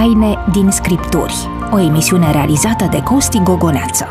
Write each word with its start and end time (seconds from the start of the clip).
Taine 0.00 0.44
din 0.52 0.70
Scripturi, 0.70 1.34
o 1.72 1.78
emisiune 1.78 2.32
realizată 2.32 2.84
de 2.90 3.02
Costi 3.02 3.38
Gogoneață. 3.42 4.06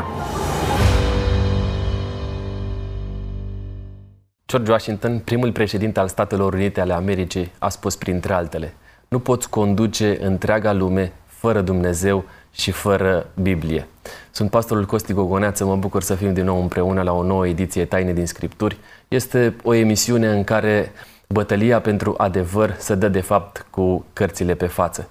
George 4.47 4.71
Washington, 4.71 5.19
primul 5.19 5.51
președinte 5.51 5.99
al 5.99 6.07
Statelor 6.07 6.53
Unite 6.53 6.81
ale 6.81 6.93
Americii, 6.93 7.51
a 7.59 7.69
spus 7.69 7.95
printre 7.95 8.33
altele 8.33 8.73
Nu 9.07 9.19
poți 9.19 9.49
conduce 9.49 10.17
întreaga 10.21 10.73
lume 10.73 11.11
fără 11.25 11.61
Dumnezeu 11.61 12.23
și 12.51 12.71
fără 12.71 13.27
Biblie. 13.41 13.87
Sunt 14.31 14.49
pastorul 14.49 14.85
Costi 14.85 15.13
Gogoneață, 15.13 15.65
mă 15.65 15.75
bucur 15.75 16.03
să 16.03 16.15
fim 16.15 16.33
din 16.33 16.45
nou 16.45 16.61
împreună 16.61 17.01
la 17.01 17.13
o 17.13 17.23
nouă 17.23 17.47
ediție 17.47 17.85
Taine 17.85 18.13
din 18.13 18.25
Scripturi. 18.25 18.77
Este 19.07 19.55
o 19.63 19.73
emisiune 19.73 20.27
în 20.27 20.43
care 20.43 20.91
bătălia 21.27 21.81
pentru 21.81 22.13
adevăr 22.17 22.75
se 22.77 22.95
dă 22.95 23.07
de 23.07 23.21
fapt 23.21 23.65
cu 23.69 24.05
cărțile 24.13 24.53
pe 24.53 24.65
față. 24.65 25.09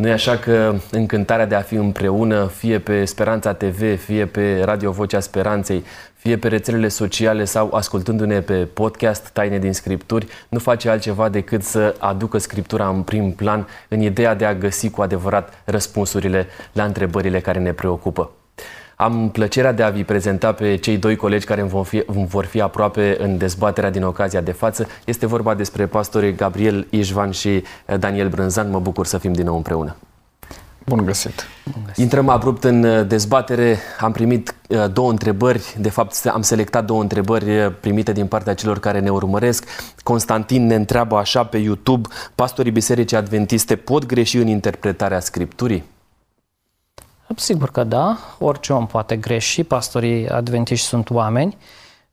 Nu 0.00 0.08
e 0.08 0.12
așa 0.12 0.36
că 0.36 0.74
încântarea 0.90 1.46
de 1.46 1.54
a 1.54 1.60
fi 1.60 1.74
împreună, 1.74 2.46
fie 2.46 2.78
pe 2.78 3.04
Speranța 3.04 3.52
TV, 3.52 4.00
fie 4.04 4.26
pe 4.26 4.62
Radio 4.64 4.90
Vocea 4.90 5.20
Speranței, 5.20 5.84
fie 6.14 6.36
pe 6.36 6.48
rețelele 6.48 6.88
sociale 6.88 7.44
sau 7.44 7.74
ascultându-ne 7.74 8.40
pe 8.40 8.54
podcast 8.54 9.28
Taine 9.28 9.58
din 9.58 9.72
Scripturi, 9.72 10.26
nu 10.48 10.58
face 10.58 10.88
altceva 10.88 11.28
decât 11.28 11.62
să 11.62 11.94
aducă 11.98 12.38
Scriptura 12.38 12.88
în 12.88 13.02
prim 13.02 13.32
plan 13.32 13.66
în 13.88 14.00
ideea 14.00 14.34
de 14.34 14.44
a 14.44 14.54
găsi 14.54 14.90
cu 14.90 15.02
adevărat 15.02 15.62
răspunsurile 15.64 16.46
la 16.72 16.84
întrebările 16.84 17.40
care 17.40 17.58
ne 17.58 17.72
preocupă. 17.72 18.30
Am 19.00 19.28
plăcerea 19.28 19.72
de 19.72 19.82
a 19.82 19.88
vi 19.90 20.04
prezenta 20.04 20.52
pe 20.52 20.76
cei 20.76 20.96
doi 20.96 21.16
colegi 21.16 21.46
care 21.46 21.62
vor 21.62 21.84
fi, 21.84 22.02
vor 22.06 22.44
fi 22.44 22.60
aproape 22.60 23.16
în 23.18 23.38
dezbaterea 23.38 23.90
din 23.90 24.04
ocazia 24.04 24.40
de 24.40 24.52
față. 24.52 24.86
Este 25.04 25.26
vorba 25.26 25.54
despre 25.54 25.86
pastorii 25.86 26.34
Gabriel 26.34 26.86
Ișvan 26.90 27.30
și 27.30 27.62
Daniel 27.98 28.28
Brânzan. 28.28 28.70
Mă 28.70 28.78
bucur 28.78 29.06
să 29.06 29.18
fim 29.18 29.32
din 29.32 29.44
nou 29.44 29.56
împreună. 29.56 29.96
Bun 30.86 31.04
găsit. 31.04 31.46
Bun 31.72 31.82
găsit. 31.86 32.02
Intrăm 32.02 32.28
abrupt 32.28 32.64
în 32.64 32.82
uh, 32.82 33.06
dezbatere. 33.06 33.78
Am 34.00 34.12
primit 34.12 34.54
uh, 34.68 34.84
două 34.92 35.10
întrebări, 35.10 35.76
de 35.78 35.90
fapt 35.90 36.26
am 36.32 36.42
selectat 36.42 36.84
două 36.84 37.00
întrebări 37.00 37.64
uh, 37.64 37.72
primite 37.80 38.12
din 38.12 38.26
partea 38.26 38.54
celor 38.54 38.78
care 38.78 39.00
ne 39.00 39.10
urmăresc. 39.10 39.64
Constantin 40.02 40.66
ne 40.66 40.74
întreabă 40.74 41.16
așa 41.16 41.44
pe 41.44 41.58
YouTube, 41.58 42.08
pastorii 42.34 42.72
Bisericii 42.72 43.16
Adventiste 43.16 43.76
pot 43.76 44.06
greși 44.06 44.36
în 44.36 44.46
interpretarea 44.46 45.20
Scripturii? 45.20 45.84
Sigur 47.36 47.70
că 47.70 47.84
da, 47.84 48.18
orice 48.38 48.72
om 48.72 48.86
poate 48.86 49.16
greși, 49.16 49.64
pastorii 49.64 50.28
adventiști 50.28 50.86
sunt 50.86 51.10
oameni. 51.10 51.56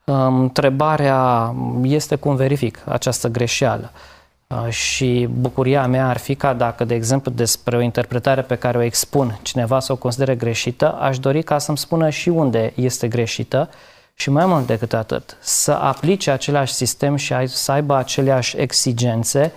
Întrebarea 0.03 1.53
este 1.83 2.15
cum 2.15 2.35
verific 2.35 2.79
această 2.85 3.27
greșeală. 3.27 3.91
Și 4.69 5.27
bucuria 5.31 5.87
mea 5.87 6.07
ar 6.09 6.17
fi 6.17 6.35
ca 6.35 6.53
dacă, 6.53 6.85
de 6.85 6.95
exemplu, 6.95 7.31
despre 7.31 7.77
o 7.77 7.81
interpretare 7.81 8.41
pe 8.41 8.55
care 8.55 8.77
o 8.77 8.81
expun, 8.81 9.39
cineva 9.41 9.79
să 9.79 9.91
o 9.91 9.95
considere 9.95 10.35
greșită, 10.35 10.91
aș 10.93 11.19
dori 11.19 11.43
ca 11.43 11.57
să-mi 11.57 11.77
spună 11.77 12.09
și 12.09 12.29
unde 12.29 12.71
este 12.75 13.07
greșită 13.07 13.69
și 14.13 14.29
mai 14.29 14.45
mult 14.45 14.65
decât 14.65 14.93
atât, 14.93 15.37
să 15.39 15.71
aplice 15.71 16.31
același 16.31 16.73
sistem 16.73 17.15
și 17.15 17.33
să 17.47 17.71
aibă 17.71 17.95
aceleași 17.95 18.57
exigențe 18.57 19.51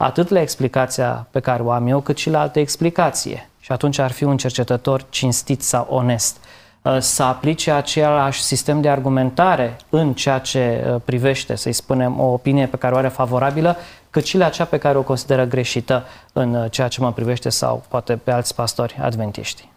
atât 0.00 0.28
la 0.28 0.40
explicația 0.40 1.26
pe 1.30 1.40
care 1.40 1.62
o 1.62 1.70
am 1.70 1.86
eu, 1.86 2.00
cât 2.00 2.16
și 2.16 2.30
la 2.30 2.40
alte 2.40 2.60
explicație. 2.60 3.48
Și 3.60 3.72
atunci 3.72 3.98
ar 3.98 4.10
fi 4.10 4.24
un 4.24 4.36
cercetător 4.36 5.04
cinstit 5.08 5.62
sau 5.62 5.86
onest 5.90 6.36
uh, 6.82 6.96
să 7.00 7.22
aplice 7.22 7.70
același 7.70 8.42
sistem 8.42 8.80
de 8.80 8.88
argumentare 8.88 9.76
în 9.88 10.14
ceea 10.14 10.38
ce 10.38 10.84
uh, 10.86 11.00
privește, 11.04 11.54
să-i 11.54 11.72
spunem, 11.72 12.20
o 12.20 12.24
opinie 12.24 12.66
pe 12.66 12.76
care 12.76 12.94
o 12.94 12.96
are 12.96 13.08
favorabilă, 13.08 13.76
cât 14.10 14.24
și 14.24 14.36
la 14.36 14.48
cea 14.48 14.64
pe 14.64 14.78
care 14.78 14.98
o 14.98 15.02
consideră 15.02 15.44
greșită 15.44 16.04
în 16.32 16.54
uh, 16.54 16.70
ceea 16.70 16.88
ce 16.88 17.00
mă 17.00 17.12
privește 17.12 17.48
sau 17.48 17.82
poate 17.88 18.16
pe 18.16 18.30
alți 18.30 18.54
pastori 18.54 18.98
adventiști. 19.02 19.68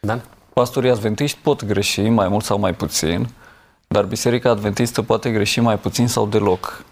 Dan? 0.00 0.22
Pastorii 0.52 0.90
adventiști 0.90 1.38
pot 1.42 1.64
greși 1.64 2.08
mai 2.08 2.28
mult 2.28 2.44
sau 2.44 2.58
mai 2.58 2.74
puțin, 2.74 3.28
dar 3.86 4.04
Biserica 4.04 4.50
Adventistă 4.50 5.02
poate 5.02 5.30
greși 5.30 5.60
mai 5.60 5.78
puțin 5.78 6.08
sau 6.08 6.26
deloc 6.26 6.84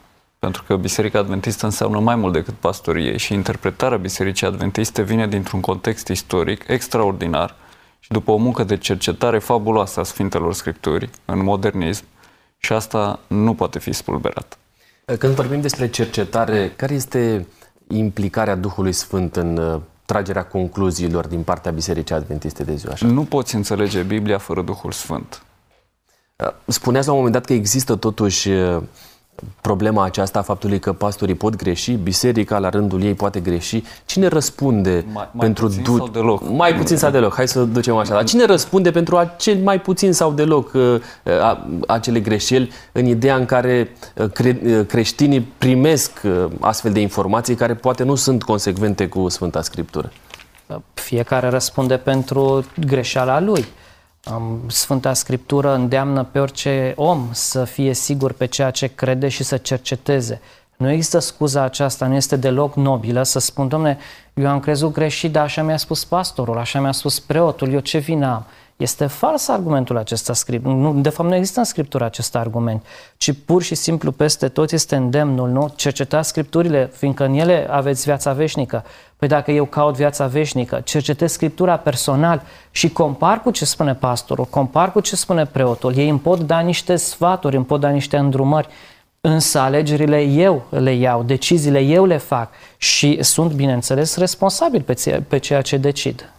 pentru 0.42 0.62
că 0.66 0.76
Biserica 0.76 1.18
Adventistă 1.18 1.64
înseamnă 1.64 1.98
mai 1.98 2.16
mult 2.16 2.32
decât 2.32 2.54
pastorie 2.54 3.16
și 3.16 3.32
interpretarea 3.32 3.98
Bisericii 3.98 4.46
Adventiste 4.46 5.02
vine 5.02 5.26
dintr-un 5.26 5.60
context 5.60 6.08
istoric 6.08 6.64
extraordinar 6.68 7.54
și 7.98 8.10
după 8.10 8.30
o 8.30 8.36
muncă 8.36 8.64
de 8.64 8.76
cercetare 8.76 9.38
fabuloasă 9.38 10.00
a 10.00 10.02
Sfintelor 10.02 10.54
Scripturi 10.54 11.10
în 11.24 11.42
modernism 11.42 12.04
și 12.56 12.72
asta 12.72 13.20
nu 13.26 13.54
poate 13.54 13.78
fi 13.78 13.92
spulberat. 13.92 14.58
Când 15.18 15.34
vorbim 15.34 15.60
despre 15.60 15.88
cercetare, 15.88 16.72
care 16.76 16.94
este 16.94 17.46
implicarea 17.88 18.54
Duhului 18.54 18.92
Sfânt 18.92 19.36
în 19.36 19.56
uh, 19.56 19.80
tragerea 20.04 20.44
concluziilor 20.44 21.26
din 21.26 21.42
partea 21.42 21.70
Bisericii 21.70 22.14
Adventiste 22.14 22.64
de 22.64 22.74
ziua 22.74 22.92
așa? 22.92 23.06
Nu 23.06 23.24
poți 23.24 23.54
înțelege 23.54 24.02
Biblia 24.02 24.38
fără 24.38 24.62
Duhul 24.62 24.92
Sfânt. 24.92 25.42
Uh, 26.36 26.52
spuneați 26.66 27.06
la 27.06 27.12
un 27.12 27.18
moment 27.18 27.36
dat 27.36 27.46
că 27.46 27.52
există 27.52 27.96
totuși 27.96 28.48
uh, 28.48 28.82
problema 29.60 30.04
aceasta 30.04 30.38
a 30.38 30.42
faptului 30.42 30.78
că 30.78 30.92
pastorii 30.92 31.34
pot 31.34 31.56
greși, 31.56 31.92
biserica 31.92 32.58
la 32.58 32.68
rândul 32.68 33.02
ei 33.02 33.14
poate 33.14 33.40
greși. 33.40 33.82
Cine 34.04 34.26
răspunde 34.26 35.04
mai, 35.12 35.28
pentru 35.38 35.66
mai 35.66 35.74
puțin 35.76 35.82
du- 35.82 35.96
sau 35.96 36.08
deloc? 36.08 36.48
Mai 36.48 36.74
puțin 36.74 36.96
sau 36.96 37.10
deloc, 37.10 37.34
hai 37.34 37.48
să 37.48 37.62
ducem 37.62 37.96
așa. 37.96 38.12
Dar 38.14 38.24
cine 38.24 38.44
răspunde 38.44 38.90
pentru 38.90 39.16
acel 39.16 39.56
mai 39.56 39.80
puțin 39.80 40.12
sau 40.12 40.32
deloc 40.32 40.72
uh, 40.72 41.00
acele 41.86 42.20
greșeli 42.20 42.70
în 42.92 43.06
ideea 43.06 43.36
în 43.36 43.44
care 43.44 43.96
uh, 44.16 44.30
cre- 44.30 44.60
uh, 44.64 44.86
creștinii 44.86 45.40
primesc 45.40 46.20
astfel 46.60 46.92
de 46.92 47.00
informații 47.00 47.54
care 47.54 47.74
poate 47.74 48.02
nu 48.02 48.14
sunt 48.14 48.42
consecvente 48.42 49.08
cu 49.08 49.28
Sfânta 49.28 49.62
Scriptură? 49.62 50.12
Fiecare 50.94 51.48
răspunde 51.48 51.96
pentru 51.96 52.64
greșeala 52.86 53.40
lui. 53.40 53.64
Sfânta 54.66 55.12
Scriptură 55.12 55.74
îndeamnă 55.74 56.24
pe 56.24 56.38
orice 56.38 56.92
om 56.96 57.28
să 57.32 57.64
fie 57.64 57.94
sigur 57.94 58.32
pe 58.32 58.46
ceea 58.46 58.70
ce 58.70 58.86
crede 58.86 59.28
și 59.28 59.42
să 59.42 59.56
cerceteze. 59.56 60.40
Nu 60.76 60.90
există 60.90 61.18
scuza 61.18 61.62
aceasta, 61.62 62.06
nu 62.06 62.14
este 62.14 62.36
deloc 62.36 62.74
nobilă 62.74 63.22
să 63.22 63.38
spun, 63.38 63.68
domne, 63.68 63.98
eu 64.34 64.48
am 64.48 64.60
crezut 64.60 64.92
greșit, 64.92 65.32
dar 65.32 65.44
așa 65.44 65.62
mi-a 65.62 65.76
spus 65.76 66.04
pastorul, 66.04 66.58
așa 66.58 66.80
mi-a 66.80 66.92
spus 66.92 67.20
preotul, 67.20 67.72
eu 67.72 67.80
ce 67.80 67.98
vină 67.98 68.26
am? 68.26 68.46
Este 68.82 69.06
fals 69.06 69.48
argumentul 69.48 69.96
acesta. 69.96 70.32
Nu, 70.62 70.92
de 70.92 71.08
fapt, 71.08 71.28
nu 71.28 71.34
există 71.34 71.58
în 71.58 71.64
Scriptură 71.64 72.04
acest 72.04 72.36
argument, 72.36 72.84
ci 73.16 73.32
pur 73.44 73.62
și 73.62 73.74
simplu 73.74 74.12
peste 74.12 74.48
tot 74.48 74.72
este 74.72 74.96
îndemnul, 74.96 75.48
nu? 75.48 75.72
Cercetați 75.76 76.28
Scripturile, 76.28 76.90
fiindcă 76.94 77.24
în 77.24 77.34
ele 77.34 77.66
aveți 77.70 78.04
viața 78.04 78.32
veșnică. 78.32 78.84
Păi 79.16 79.28
dacă 79.28 79.50
eu 79.50 79.64
caut 79.64 79.94
viața 79.94 80.26
veșnică, 80.26 80.80
cercetez 80.84 81.32
Scriptura 81.32 81.76
personal 81.76 82.42
și 82.70 82.88
compar 82.88 83.42
cu 83.42 83.50
ce 83.50 83.64
spune 83.64 83.94
pastorul, 83.94 84.44
compar 84.44 84.92
cu 84.92 85.00
ce 85.00 85.16
spune 85.16 85.46
preotul, 85.46 85.96
ei 85.96 86.08
îmi 86.08 86.18
pot 86.18 86.40
da 86.40 86.60
niște 86.60 86.96
sfaturi, 86.96 87.56
îmi 87.56 87.64
pot 87.64 87.80
da 87.80 87.88
niște 87.88 88.16
îndrumări, 88.16 88.68
însă 89.20 89.58
alegerile 89.58 90.22
eu 90.22 90.64
le 90.70 90.94
iau, 90.94 91.22
deciziile 91.22 91.80
eu 91.80 92.04
le 92.04 92.16
fac 92.16 92.50
și 92.76 93.22
sunt, 93.22 93.52
bineînțeles, 93.52 94.16
responsabil 94.16 94.82
pe, 94.82 95.22
pe 95.28 95.38
ceea 95.38 95.62
ce 95.62 95.76
decid. 95.76 96.32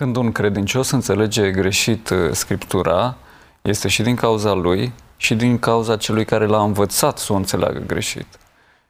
Când 0.00 0.16
un 0.16 0.32
credincios 0.32 0.90
înțelege 0.90 1.50
greșit 1.50 2.08
uh, 2.08 2.32
Scriptura, 2.32 3.16
este 3.62 3.88
și 3.88 4.02
din 4.02 4.14
cauza 4.14 4.52
lui 4.52 4.92
și 5.16 5.34
din 5.34 5.58
cauza 5.58 5.96
celui 5.96 6.24
care 6.24 6.46
l-a 6.46 6.62
învățat 6.62 7.18
să 7.18 7.32
o 7.32 7.36
înțeleagă 7.36 7.82
greșit. 7.86 8.26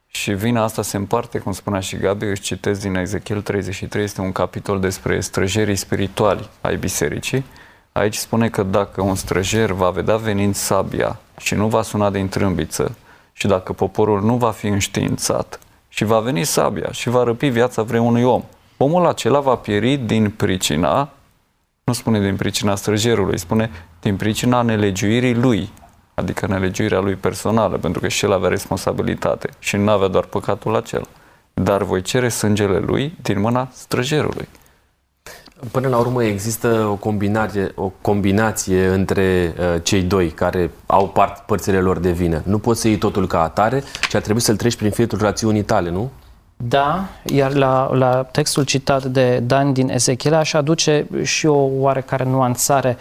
Și 0.06 0.33
vina 0.33 0.62
asta 0.62 0.83
se 0.83 0.97
împarte, 0.97 1.39
cum 1.39 1.53
spunea 1.53 1.81
și 1.81 1.97
Gabi, 1.97 2.25
își 2.25 2.41
citesc 2.41 2.81
din 2.81 2.94
Ezechiel 2.94 3.43
33, 3.43 4.05
este 4.05 4.21
un 4.21 4.33
capitol 4.33 4.81
despre 4.81 5.21
străjerii 5.21 5.77
spirituali 5.77 6.49
ai 6.61 6.77
bisericii. 6.77 7.44
Aici 7.93 8.17
spune 8.17 8.49
că 8.49 8.62
dacă 8.62 9.03
un 9.03 9.15
străjer 9.15 9.73
va 9.73 9.91
vedea 9.91 10.17
venind 10.17 10.55
sabia 10.55 11.21
și 11.38 11.55
nu 11.55 11.67
va 11.67 11.83
suna 11.83 12.11
din 12.11 12.28
trâmbiță 12.28 12.94
și 13.33 13.47
dacă 13.47 13.73
poporul 13.73 14.23
nu 14.23 14.37
va 14.37 14.50
fi 14.50 14.67
înștiințat 14.67 15.61
și 15.88 16.05
va 16.05 16.20
veni 16.20 16.44
sabia 16.44 16.91
și 16.91 17.09
va 17.09 17.23
răpi 17.23 17.49
viața 17.49 17.82
vreunui 17.82 18.23
om, 18.23 18.44
omul 18.76 19.06
acela 19.06 19.40
va 19.40 19.55
pieri 19.55 19.96
din 19.96 20.31
pricina, 20.31 21.11
nu 21.84 21.93
spune 21.93 22.20
din 22.20 22.37
pricina 22.37 22.75
străjerului, 22.75 23.38
spune 23.38 23.70
din 24.00 24.17
pricina 24.17 24.62
nelegiuirii 24.62 25.34
lui, 25.34 25.70
adică 26.14 26.46
nelegiuirea 26.46 27.00
lui 27.00 27.14
personală, 27.14 27.76
pentru 27.76 28.00
că 28.00 28.08
și 28.08 28.25
el 28.25 28.32
avea 28.32 28.49
responsabilitate 28.49 29.49
și 29.58 29.76
nu 29.76 29.90
avea 29.90 30.08
doar 30.08 30.25
păcatul 30.25 30.76
acela. 30.76 31.06
Dar 31.55 31.82
voi 31.82 32.02
cere 32.02 32.28
sângele 32.28 32.78
lui 32.78 33.14
din 33.23 33.40
mâna 33.40 33.69
străjerului. 33.73 34.49
Până 35.70 35.88
la 35.88 35.99
urmă 35.99 36.25
există 36.25 36.87
o 36.90 36.94
combinație, 36.94 37.73
o 37.75 37.93
combinație 38.00 38.87
între 38.87 39.55
uh, 39.58 39.82
cei 39.82 40.02
doi 40.02 40.31
care 40.31 40.70
au 40.87 41.08
part, 41.08 41.38
părțile 41.38 41.81
lor 41.81 41.99
de 41.99 42.11
vină. 42.11 42.43
Nu 42.44 42.58
poți 42.58 42.81
să 42.81 42.88
iei 42.88 42.99
totul 42.99 43.26
ca 43.26 43.43
atare, 43.43 43.82
ci 44.08 44.14
ar 44.14 44.23
trebui 44.23 44.40
să-l 44.40 44.56
treci 44.56 44.76
prin 44.76 44.90
filtrul 44.90 45.20
rațiunii 45.20 45.62
tale, 45.62 45.90
nu? 45.90 46.11
Da, 46.56 47.05
iar 47.25 47.53
la, 47.53 47.91
la 47.94 48.23
textul 48.23 48.64
citat 48.64 49.05
de 49.05 49.38
Dan 49.38 49.73
din 49.73 49.88
Ezechiel 49.88 50.35
aș 50.35 50.53
aduce 50.53 51.06
și 51.23 51.47
o 51.47 51.69
oarecare 51.79 52.25
nuanțare 52.25 52.97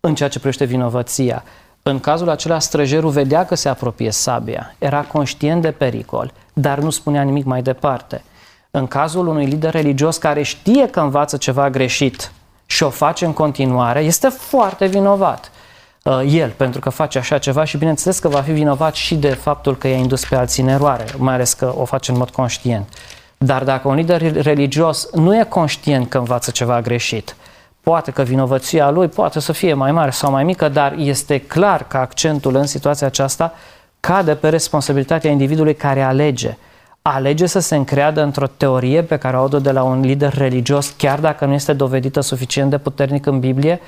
în 0.00 0.14
ceea 0.14 0.28
ce 0.28 0.38
privește 0.38 0.64
vinovăția. 0.64 1.44
În 1.82 2.00
cazul 2.00 2.28
acela, 2.28 2.58
străjerul 2.58 3.10
vedea 3.10 3.44
că 3.44 3.54
se 3.54 3.68
apropie 3.68 4.10
sabia, 4.10 4.74
era 4.78 5.00
conștient 5.00 5.62
de 5.62 5.70
pericol, 5.70 6.32
dar 6.52 6.78
nu 6.78 6.90
spunea 6.90 7.22
nimic 7.22 7.44
mai 7.44 7.62
departe. 7.62 8.22
În 8.70 8.86
cazul 8.86 9.26
unui 9.26 9.46
lider 9.46 9.72
religios 9.72 10.16
care 10.16 10.42
știe 10.42 10.88
că 10.88 11.00
învață 11.00 11.36
ceva 11.36 11.70
greșit 11.70 12.32
și 12.66 12.82
o 12.82 12.90
face 12.90 13.24
în 13.24 13.32
continuare, 13.32 14.00
este 14.00 14.28
foarte 14.28 14.86
vinovat 14.86 15.50
uh, 15.51 15.51
el 16.26 16.50
pentru 16.56 16.80
că 16.80 16.88
face 16.88 17.18
așa 17.18 17.38
ceva 17.38 17.64
și 17.64 17.76
bineînțeles 17.76 18.18
că 18.18 18.28
va 18.28 18.40
fi 18.40 18.52
vinovat 18.52 18.94
și 18.94 19.14
de 19.14 19.28
faptul 19.28 19.76
că 19.76 19.88
i-a 19.88 19.96
indus 19.96 20.24
pe 20.24 20.36
alții 20.36 20.62
în 20.62 20.68
eroare, 20.68 21.04
mai 21.16 21.34
ales 21.34 21.52
că 21.52 21.74
o 21.76 21.84
face 21.84 22.10
în 22.10 22.16
mod 22.16 22.30
conștient. 22.30 22.88
Dar 23.38 23.64
dacă 23.64 23.88
un 23.88 23.94
lider 23.94 24.42
religios 24.42 25.08
nu 25.12 25.38
e 25.38 25.44
conștient 25.48 26.08
că 26.08 26.18
învață 26.18 26.50
ceva 26.50 26.80
greșit, 26.80 27.36
poate 27.80 28.10
că 28.10 28.22
vinovăția 28.22 28.90
lui 28.90 29.08
poate 29.08 29.40
să 29.40 29.52
fie 29.52 29.74
mai 29.74 29.92
mare 29.92 30.10
sau 30.10 30.30
mai 30.30 30.44
mică, 30.44 30.68
dar 30.68 30.94
este 30.96 31.38
clar 31.38 31.86
că 31.86 31.96
accentul 31.96 32.54
în 32.54 32.66
situația 32.66 33.06
aceasta 33.06 33.54
cade 34.00 34.34
pe 34.34 34.48
responsabilitatea 34.48 35.30
individului 35.30 35.74
care 35.74 36.02
alege. 36.02 36.56
Alege 37.02 37.46
să 37.46 37.58
se 37.58 37.76
încreadă 37.76 38.22
într-o 38.22 38.46
teorie 38.46 39.02
pe 39.02 39.16
care 39.16 39.36
o 39.36 39.40
audă 39.40 39.58
de 39.58 39.70
la 39.70 39.82
un 39.82 40.00
lider 40.00 40.34
religios, 40.34 40.94
chiar 40.96 41.18
dacă 41.18 41.44
nu 41.44 41.52
este 41.52 41.72
dovedită 41.72 42.20
suficient 42.20 42.70
de 42.70 42.78
puternic 42.78 43.26
în 43.26 43.40
Biblie, 43.40 43.80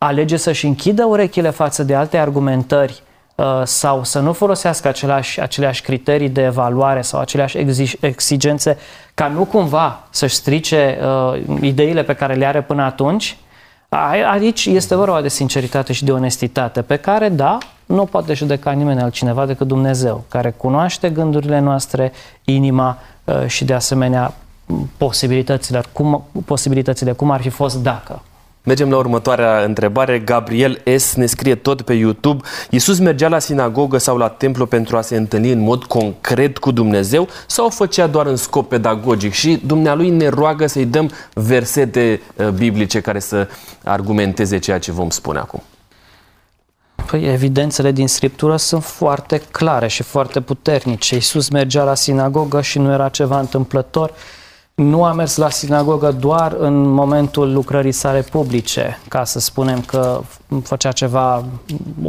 alege 0.00 0.36
să-și 0.36 0.66
închidă 0.66 1.04
urechile 1.04 1.50
față 1.50 1.82
de 1.82 1.94
alte 1.94 2.18
argumentări 2.18 3.02
Uh, 3.40 3.62
sau 3.64 4.04
să 4.04 4.18
nu 4.18 4.32
folosească 4.32 4.88
aceleași, 4.88 5.40
aceleași 5.40 5.82
criterii 5.82 6.28
de 6.28 6.42
evaluare 6.42 7.02
sau 7.02 7.20
aceleași 7.20 7.58
exigențe 8.00 8.78
ca 9.14 9.28
nu 9.28 9.44
cumva 9.44 10.00
să-și 10.10 10.34
strice 10.34 10.98
uh, 11.02 11.40
ideile 11.60 12.02
pe 12.02 12.12
care 12.12 12.34
le 12.34 12.46
are 12.46 12.62
până 12.62 12.82
atunci, 12.82 13.36
aici 14.30 14.66
este 14.66 14.94
vorba 14.94 15.20
de 15.20 15.28
sinceritate 15.28 15.92
și 15.92 16.04
de 16.04 16.12
onestitate 16.12 16.82
pe 16.82 16.96
care, 16.96 17.28
da, 17.28 17.58
nu 17.86 18.04
poate 18.04 18.34
judeca 18.34 18.70
nimeni 18.70 19.00
altcineva 19.00 19.46
decât 19.46 19.66
Dumnezeu, 19.66 20.24
care 20.28 20.50
cunoaște 20.50 21.10
gândurile 21.10 21.58
noastre, 21.58 22.12
inima 22.44 22.98
uh, 23.24 23.46
și 23.46 23.64
de 23.64 23.74
asemenea 23.74 24.34
posibilitățile, 24.96 25.82
cum, 25.92 26.24
posibilitățile, 26.44 27.12
cum 27.12 27.30
ar 27.30 27.40
fi 27.40 27.48
fost 27.48 27.82
dacă. 27.82 28.22
Mergem 28.62 28.90
la 28.90 28.96
următoarea 28.96 29.64
întrebare. 29.64 30.18
Gabriel 30.18 30.82
S. 30.96 31.14
ne 31.14 31.26
scrie 31.26 31.54
tot 31.54 31.82
pe 31.82 31.92
YouTube. 31.92 32.42
Iisus 32.70 32.98
mergea 32.98 33.28
la 33.28 33.38
sinagogă 33.38 33.98
sau 33.98 34.16
la 34.16 34.28
templu 34.28 34.66
pentru 34.66 34.96
a 34.96 35.00
se 35.00 35.16
întâlni 35.16 35.52
în 35.52 35.60
mod 35.60 35.84
concret 35.84 36.58
cu 36.58 36.70
Dumnezeu 36.70 37.28
sau 37.46 37.66
o 37.66 37.70
făcea 37.70 38.06
doar 38.06 38.26
în 38.26 38.36
scop 38.36 38.68
pedagogic? 38.68 39.32
Și 39.32 39.60
dumnealui 39.66 40.10
ne 40.10 40.28
roagă 40.28 40.66
să-i 40.66 40.84
dăm 40.84 41.10
versete 41.34 42.20
uh, 42.36 42.48
biblice 42.48 43.00
care 43.00 43.18
să 43.18 43.48
argumenteze 43.84 44.58
ceea 44.58 44.78
ce 44.78 44.92
vom 44.92 45.10
spune 45.10 45.38
acum. 45.38 45.62
Păi, 47.06 47.24
evidențele 47.32 47.92
din 47.92 48.08
Scriptură 48.08 48.56
sunt 48.56 48.84
foarte 48.84 49.42
clare 49.50 49.88
și 49.88 50.02
foarte 50.02 50.40
puternice. 50.40 51.14
Iisus 51.14 51.48
mergea 51.48 51.84
la 51.84 51.94
sinagogă 51.94 52.60
și 52.60 52.78
nu 52.78 52.92
era 52.92 53.08
ceva 53.08 53.38
întâmplător 53.40 54.12
nu 54.82 55.04
a 55.04 55.12
mers 55.12 55.36
la 55.36 55.50
sinagogă 55.50 56.10
doar 56.10 56.56
în 56.58 56.88
momentul 56.88 57.52
lucrării 57.52 57.92
sale 57.92 58.20
publice, 58.20 58.98
ca 59.08 59.24
să 59.24 59.38
spunem 59.38 59.80
că 59.80 60.20
făcea 60.62 60.92
ceva 60.92 61.44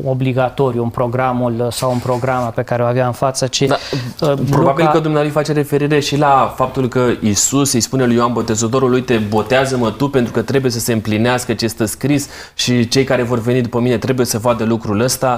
obligatoriu 0.03 0.83
în 0.83 0.89
programul 0.89 1.67
sau 1.71 1.91
în 1.91 1.97
programa 1.97 2.45
pe 2.45 2.61
care 2.61 2.83
o 2.83 2.85
avea 2.85 3.05
în 3.05 3.11
față, 3.11 3.47
ci... 3.47 3.61
Da, 3.61 3.75
uh, 4.21 4.33
probabil 4.49 4.83
Luca... 4.83 4.91
că 4.91 4.99
Dumnezeu 4.99 5.29
face 5.29 5.51
referire 5.51 5.99
și 5.99 6.17
la 6.17 6.53
faptul 6.55 6.87
că 6.87 7.07
Isus 7.21 7.73
îi 7.73 7.79
spune 7.79 8.05
lui 8.05 8.15
Ioan 8.15 8.33
Botezătorul, 8.33 8.93
uite, 8.93 9.17
botează-mă 9.29 9.89
tu 9.91 10.09
pentru 10.09 10.31
că 10.33 10.41
trebuie 10.41 10.71
să 10.71 10.79
se 10.79 10.93
împlinească 10.93 11.53
ce 11.53 11.65
este 11.65 11.85
scris 11.85 12.29
și 12.53 12.87
cei 12.87 13.03
care 13.03 13.23
vor 13.23 13.39
veni 13.39 13.61
după 13.61 13.79
mine 13.79 13.97
trebuie 13.97 14.25
să 14.25 14.37
vadă 14.37 14.63
lucrul 14.63 14.99
ăsta. 14.99 15.37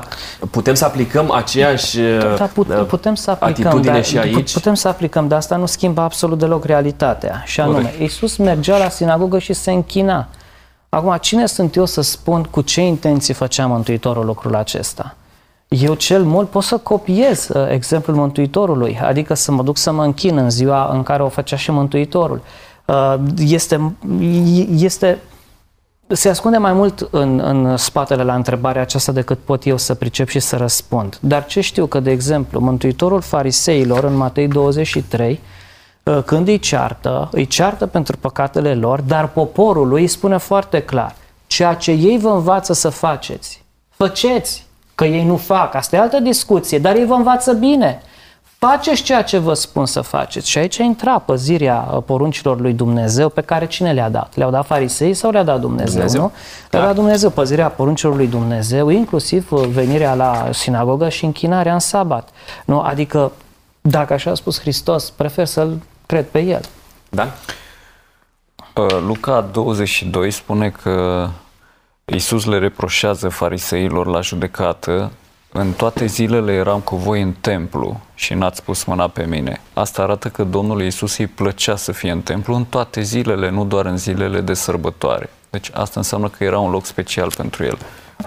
Putem 0.51 0.73
să 0.73 0.85
aplicăm 0.85 1.31
aceeași 1.31 1.97
da, 2.37 2.45
put, 2.45 2.67
uh, 2.69 2.85
putem 2.87 3.15
să 3.15 3.31
aplicăm, 3.31 3.65
atitudine 3.65 3.93
dar, 3.93 4.03
și 4.03 4.17
aici? 4.17 4.53
Putem 4.53 4.73
să 4.73 4.87
aplicăm, 4.87 5.27
dar 5.27 5.37
asta 5.37 5.55
nu 5.55 5.65
schimbă 5.65 6.01
absolut 6.01 6.39
deloc 6.39 6.65
realitatea. 6.65 7.43
Și 7.45 7.59
anume, 7.59 7.81
Corect. 7.81 7.99
Iisus 7.99 8.35
mergea 8.37 8.77
la 8.77 8.89
sinagogă 8.89 9.39
și 9.39 9.53
se 9.53 9.71
închina. 9.71 10.27
Acum, 10.93 11.17
cine 11.21 11.45
sunt 11.45 11.75
eu 11.75 11.85
să 11.85 12.01
spun 12.01 12.43
cu 12.43 12.61
ce 12.61 12.81
intenții 12.81 13.33
făcea 13.33 13.65
Mântuitorul 13.65 14.25
lucrul 14.25 14.55
acesta? 14.55 15.15
Eu 15.67 15.93
cel 15.93 16.23
mult 16.23 16.49
pot 16.49 16.63
să 16.63 16.77
copiez 16.77 17.47
uh, 17.47 17.69
exemplul 17.69 18.15
Mântuitorului, 18.15 18.99
adică 19.03 19.33
să 19.33 19.51
mă 19.51 19.63
duc 19.63 19.77
să 19.77 19.91
mă 19.91 20.03
închin 20.03 20.37
în 20.37 20.49
ziua 20.49 20.89
în 20.91 21.03
care 21.03 21.23
o 21.23 21.29
făcea 21.29 21.55
și 21.55 21.71
Mântuitorul. 21.71 22.41
Uh, 22.85 23.15
este, 23.37 23.95
este, 24.75 25.19
se 26.07 26.29
ascunde 26.29 26.57
mai 26.57 26.73
mult 26.73 27.07
în, 27.11 27.39
în 27.39 27.77
spatele 27.77 28.23
la 28.23 28.35
întrebarea 28.35 28.81
aceasta 28.81 29.11
decât 29.11 29.39
pot 29.39 29.65
eu 29.65 29.77
să 29.77 29.93
pricep 29.93 30.27
și 30.27 30.39
să 30.39 30.55
răspund. 30.55 31.17
Dar 31.21 31.45
ce 31.45 31.61
știu 31.61 31.85
că, 31.85 31.99
de 31.99 32.11
exemplu, 32.11 32.59
Mântuitorul 32.59 33.21
fariseilor 33.21 34.03
în 34.03 34.15
Matei 34.15 34.47
23 34.47 35.31
Uh, 35.31 35.62
când 36.25 36.47
îi 36.47 36.59
ceartă, 36.59 37.29
îi 37.31 37.47
ceartă 37.47 37.85
pentru 37.85 38.17
păcatele 38.17 38.73
lor, 38.73 39.01
dar 39.01 39.27
poporul 39.27 39.87
lui 39.87 40.01
îi 40.01 40.07
spune 40.07 40.37
foarte 40.37 40.81
clar, 40.81 41.15
ceea 41.47 41.73
ce 41.73 41.91
ei 41.91 42.17
vă 42.17 42.29
învață 42.29 42.73
să 42.73 42.89
faceți, 42.89 43.63
faceți, 43.89 44.65
că 44.95 45.05
ei 45.05 45.23
nu 45.23 45.37
fac, 45.37 45.75
asta 45.75 45.95
e 45.95 45.99
altă 45.99 46.19
discuție, 46.19 46.79
dar 46.79 46.95
ei 46.95 47.05
vă 47.05 47.13
învață 47.13 47.53
bine. 47.53 48.01
Faceți 48.57 49.01
ceea 49.01 49.23
ce 49.23 49.37
vă 49.37 49.53
spun 49.53 49.85
să 49.85 50.01
faceți. 50.01 50.49
Și 50.49 50.57
aici 50.57 50.77
intra 50.77 51.19
păzirea 51.19 51.89
uh, 51.93 52.03
poruncilor 52.05 52.59
lui 52.59 52.73
Dumnezeu 52.73 53.29
pe 53.29 53.41
care 53.41 53.67
cine 53.67 53.91
le-a 53.91 54.09
dat? 54.09 54.35
Le-au 54.35 54.51
dat 54.51 54.65
farisei 54.65 55.13
sau 55.13 55.31
le-a 55.31 55.43
dat 55.43 55.59
Dumnezeu? 55.59 55.93
Dumnezeu? 55.93 56.21
Nu? 56.21 56.31
Le-a 56.69 56.81
dat 56.81 56.95
Dumnezeu 56.95 57.29
păzirea 57.29 57.69
poruncilor 57.69 58.15
lui 58.15 58.27
Dumnezeu, 58.27 58.89
inclusiv 58.89 59.51
uh, 59.51 59.65
venirea 59.65 60.13
la 60.13 60.49
sinagogă 60.51 61.09
și 61.09 61.25
închinarea 61.25 61.73
în 61.73 61.79
sabat. 61.79 62.29
Nu? 62.65 62.79
Adică, 62.79 63.31
dacă 63.81 64.13
așa 64.13 64.31
a 64.31 64.33
spus 64.33 64.59
Hristos, 64.59 65.09
prefer 65.09 65.45
să-l 65.45 65.77
cred 66.05 66.25
pe 66.25 66.39
el. 66.39 66.61
Da? 67.09 67.33
Uh, 68.75 68.99
Luca 69.05 69.41
22 69.41 70.31
spune 70.31 70.69
că 70.69 71.29
Iisus 72.05 72.45
le 72.45 72.57
reproșează 72.57 73.29
fariseilor 73.29 74.07
la 74.07 74.21
judecată 74.21 75.11
în 75.55 75.71
toate 75.71 76.05
zilele 76.05 76.53
eram 76.53 76.79
cu 76.79 76.95
voi 76.95 77.21
în 77.21 77.33
templu 77.41 77.99
și 78.15 78.33
n-ați 78.33 78.63
pus 78.63 78.83
mâna 78.83 79.07
pe 79.07 79.25
mine. 79.25 79.61
Asta 79.73 80.01
arată 80.01 80.29
că 80.29 80.43
Domnul 80.43 80.81
Iisus 80.81 81.17
îi 81.17 81.27
plăcea 81.27 81.75
să 81.75 81.91
fie 81.91 82.11
în 82.11 82.21
templu 82.21 82.55
în 82.55 82.65
toate 82.65 83.01
zilele, 83.01 83.49
nu 83.49 83.65
doar 83.65 83.85
în 83.85 83.97
zilele 83.97 84.41
de 84.41 84.53
sărbătoare. 84.53 85.29
Deci 85.49 85.69
asta 85.73 85.99
înseamnă 85.99 86.29
că 86.29 86.43
era 86.43 86.59
un 86.59 86.71
loc 86.71 86.85
special 86.85 87.31
pentru 87.37 87.63
el. 87.63 87.77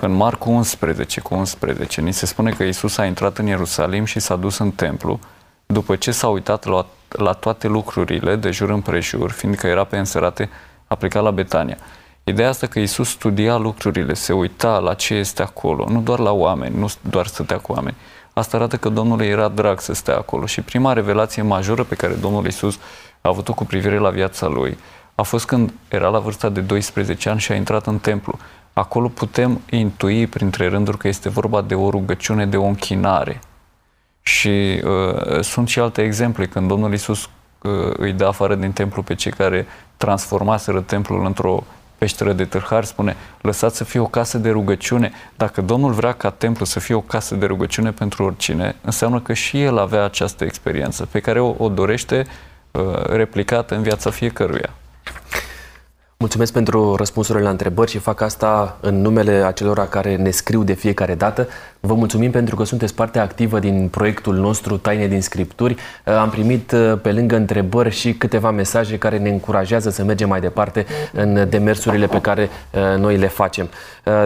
În 0.01 0.13
Marcu 0.13 0.51
11 0.51 1.21
cu 1.21 1.35
11 1.35 2.01
ni 2.01 2.13
se 2.13 2.27
spune 2.27 2.51
că 2.51 2.63
Iisus 2.63 2.99
a 2.99 3.05
intrat 3.05 3.39
în 3.39 3.47
Ierusalim 3.47 4.05
și 4.05 4.21
s-a 4.21 4.37
dus 4.37 4.59
în 4.59 4.71
templu 4.71 5.19
după 5.67 5.97
ce 5.97 6.11
s-a 6.11 6.29
uitat 6.29 6.65
la 6.65 6.87
la 7.17 7.33
toate 7.33 7.67
lucrurile 7.67 8.37
de 8.37 8.51
jur 8.51 8.71
împrejur, 8.71 9.31
fiindcă 9.31 9.67
era 9.67 9.85
pe 9.85 9.99
înserate, 9.99 10.51
a 10.87 10.95
plecat 10.95 11.23
la 11.23 11.31
Betania. 11.31 11.77
Ideea 12.25 12.49
asta 12.49 12.67
că 12.67 12.79
Isus 12.79 13.09
studia 13.09 13.57
lucrurile, 13.57 14.15
se 14.15 14.33
uita 14.33 14.79
la 14.79 14.95
ce 14.95 15.15
este 15.15 15.43
acolo, 15.43 15.87
nu 15.89 16.01
doar 16.01 16.19
la 16.19 16.33
oameni, 16.33 16.79
nu 16.79 16.91
doar 17.11 17.27
stătea 17.27 17.59
cu 17.59 17.73
oameni. 17.73 17.97
Asta 18.33 18.57
arată 18.57 18.77
că 18.77 18.89
Domnul 18.89 19.21
era 19.21 19.49
drag 19.49 19.81
să 19.81 19.95
stea 19.95 20.17
acolo. 20.17 20.47
Și 20.47 20.61
prima 20.61 20.93
revelație 20.93 21.43
majoră 21.43 21.83
pe 21.83 21.95
care 21.95 22.15
Domnul 22.15 22.47
Isus 22.47 22.79
a 23.21 23.29
avut-o 23.29 23.55
cu 23.55 23.65
privire 23.65 23.99
la 23.99 24.11
viața 24.11 24.47
lui 24.47 24.79
a 25.17 25.23
fost 25.23 25.47
când 25.47 25.73
era 25.89 26.09
la 26.09 26.19
vârsta 26.19 26.49
de 26.49 26.61
12 26.61 27.29
ani 27.29 27.41
și 27.41 27.53
a 27.53 27.55
intrat 27.55 27.87
în 27.87 27.99
templu. 27.99 28.39
Acolo 28.73 29.09
putem 29.09 29.61
intui 29.71 30.27
printre 30.27 30.69
rânduri 30.69 30.99
că 30.99 31.09
este 31.09 31.29
vorba 31.29 31.63
de 31.63 31.75
o 31.75 31.91
rugăciune, 31.91 32.47
de 32.47 32.57
o 32.57 32.65
închinare. 32.65 33.41
Și 34.27 34.83
uh, 34.85 35.41
sunt 35.41 35.69
și 35.69 35.79
alte 35.79 36.03
exemple 36.03 36.47
când 36.47 36.69
Domnul 36.69 36.93
Isus 36.93 37.23
uh, 37.23 37.71
îi 37.97 38.13
dă 38.13 38.27
afară 38.27 38.55
din 38.55 38.73
templu 38.73 39.03
pe 39.03 39.15
cei 39.15 39.33
care 39.33 39.67
transformaseră 39.97 40.81
templul 40.81 41.25
într-o 41.25 41.65
peșteră 41.99 42.33
de 42.33 42.45
târhari, 42.45 42.87
spune, 42.87 43.17
lăsați 43.41 43.77
să 43.77 43.85
fie 43.85 44.01
o 44.01 44.07
casă 44.07 44.39
de 44.39 44.51
rugăciune. 44.51 45.13
Dacă 45.37 45.63
Domnul 45.63 45.93
vrea 45.93 46.13
ca 46.13 46.31
templu 46.31 46.65
să 46.65 46.81
fie 46.81 46.95
o 46.95 47.01
casă 47.01 47.35
de 47.35 47.47
rugăciune 47.47 47.91
pentru 47.91 48.25
oricine, 48.25 48.77
înseamnă 48.81 49.21
că 49.21 49.33
și 49.33 49.63
El 49.63 49.79
avea 49.79 50.05
această 50.05 50.45
experiență 50.45 51.09
pe 51.11 51.21
care 51.21 51.41
o, 51.41 51.55
o 51.59 51.69
dorește 51.69 52.27
uh, 52.71 53.05
replicată 53.05 53.75
în 53.75 53.83
viața 53.83 54.11
fiecăruia. 54.11 54.71
Mulțumesc 56.19 56.53
pentru 56.53 56.95
răspunsurile 56.95 57.45
la 57.45 57.51
întrebări 57.51 57.91
și 57.91 57.99
fac 57.99 58.21
asta 58.21 58.79
în 58.81 59.01
numele 59.01 59.33
acelora 59.33 59.87
care 59.87 60.17
ne 60.17 60.31
scriu 60.31 60.63
de 60.63 60.73
fiecare 60.73 61.15
dată. 61.15 61.49
Vă 61.81 61.95
mulțumim 61.95 62.31
pentru 62.31 62.57
că 62.57 62.65
sunteți 62.65 62.95
parte 62.95 63.19
activă 63.19 63.59
din 63.59 63.89
proiectul 63.89 64.35
nostru 64.35 64.77
Taine 64.77 65.07
din 65.07 65.23
Scripturi. 65.23 65.73
Uh, 65.75 66.15
am 66.15 66.31
primit 66.31 66.73
uh, 66.73 66.99
pe 67.03 67.13
lângă 67.13 67.37
întrebări 67.37 67.91
și 67.91 68.13
câteva 68.13 68.51
mesaje 68.51 68.99
care 68.99 69.19
ne 69.19 69.29
încurajează 69.29 69.91
să 69.91 70.05
mergem 70.05 70.29
mai 70.29 70.41
departe 70.41 70.87
în 71.13 71.47
demersurile 71.49 72.07
pe 72.07 72.21
care 72.21 72.49
uh, 72.71 72.99
noi 72.99 73.17
le 73.17 73.29
facem. 73.29 73.69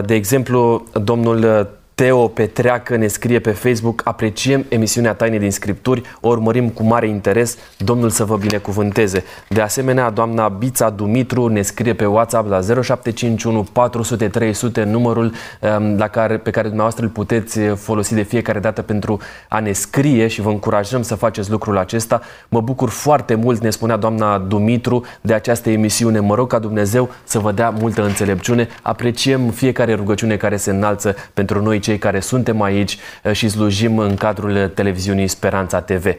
De 0.05 0.13
exemplu, 0.13 0.85
domnul 1.03 1.67
Teo 2.01 2.27
Petreacă 2.27 2.95
ne 2.95 3.07
scrie 3.07 3.39
pe 3.39 3.51
Facebook 3.51 4.01
Apreciem 4.03 4.65
emisiunea 4.69 5.13
Taine 5.13 5.37
din 5.37 5.51
Scripturi, 5.51 6.01
o 6.21 6.27
urmărim 6.27 6.69
cu 6.69 6.83
mare 6.83 7.07
interes, 7.07 7.57
Domnul 7.77 8.09
să 8.09 8.25
vă 8.25 8.37
binecuvânteze. 8.37 9.23
De 9.49 9.61
asemenea, 9.61 10.09
doamna 10.09 10.47
Bița 10.47 10.89
Dumitru 10.89 11.47
ne 11.47 11.61
scrie 11.61 11.93
pe 11.93 12.05
WhatsApp 12.05 12.49
la 12.49 12.59
0751 12.81 13.63
400 13.63 14.27
300, 14.27 14.83
numărul 14.83 15.31
um, 15.59 15.97
la 15.97 16.07
care, 16.07 16.37
pe 16.37 16.49
care 16.49 16.65
dumneavoastră 16.67 17.05
îl 17.05 17.11
puteți 17.11 17.59
folosi 17.59 18.13
de 18.13 18.21
fiecare 18.21 18.59
dată 18.59 18.81
pentru 18.81 19.19
a 19.49 19.59
ne 19.59 19.71
scrie 19.71 20.27
și 20.27 20.41
vă 20.41 20.49
încurajăm 20.49 21.01
să 21.01 21.15
faceți 21.15 21.51
lucrul 21.51 21.77
acesta. 21.77 22.21
Mă 22.49 22.61
bucur 22.61 22.89
foarte 22.89 23.35
mult, 23.35 23.61
ne 23.61 23.69
spunea 23.69 23.97
doamna 23.97 24.37
Dumitru, 24.37 25.05
de 25.21 25.33
această 25.33 25.69
emisiune. 25.69 26.19
Mă 26.19 26.35
rog 26.35 26.49
ca 26.49 26.59
Dumnezeu 26.59 27.09
să 27.23 27.39
vă 27.39 27.51
dea 27.51 27.69
multă 27.69 28.03
înțelepciune. 28.03 28.67
Apreciem 28.81 29.49
fiecare 29.49 29.93
rugăciune 29.93 30.37
care 30.37 30.57
se 30.57 30.71
înalță 30.71 31.15
pentru 31.33 31.61
noi 31.61 31.79
cei 31.79 31.90
care 31.97 32.19
suntem 32.19 32.61
aici 32.61 32.97
uh, 33.23 33.31
și 33.31 33.49
slujim 33.49 33.97
în 33.97 34.15
cadrul 34.15 34.67
televiziunii 34.67 35.27
Speranța 35.27 35.81
TV. 35.81 36.15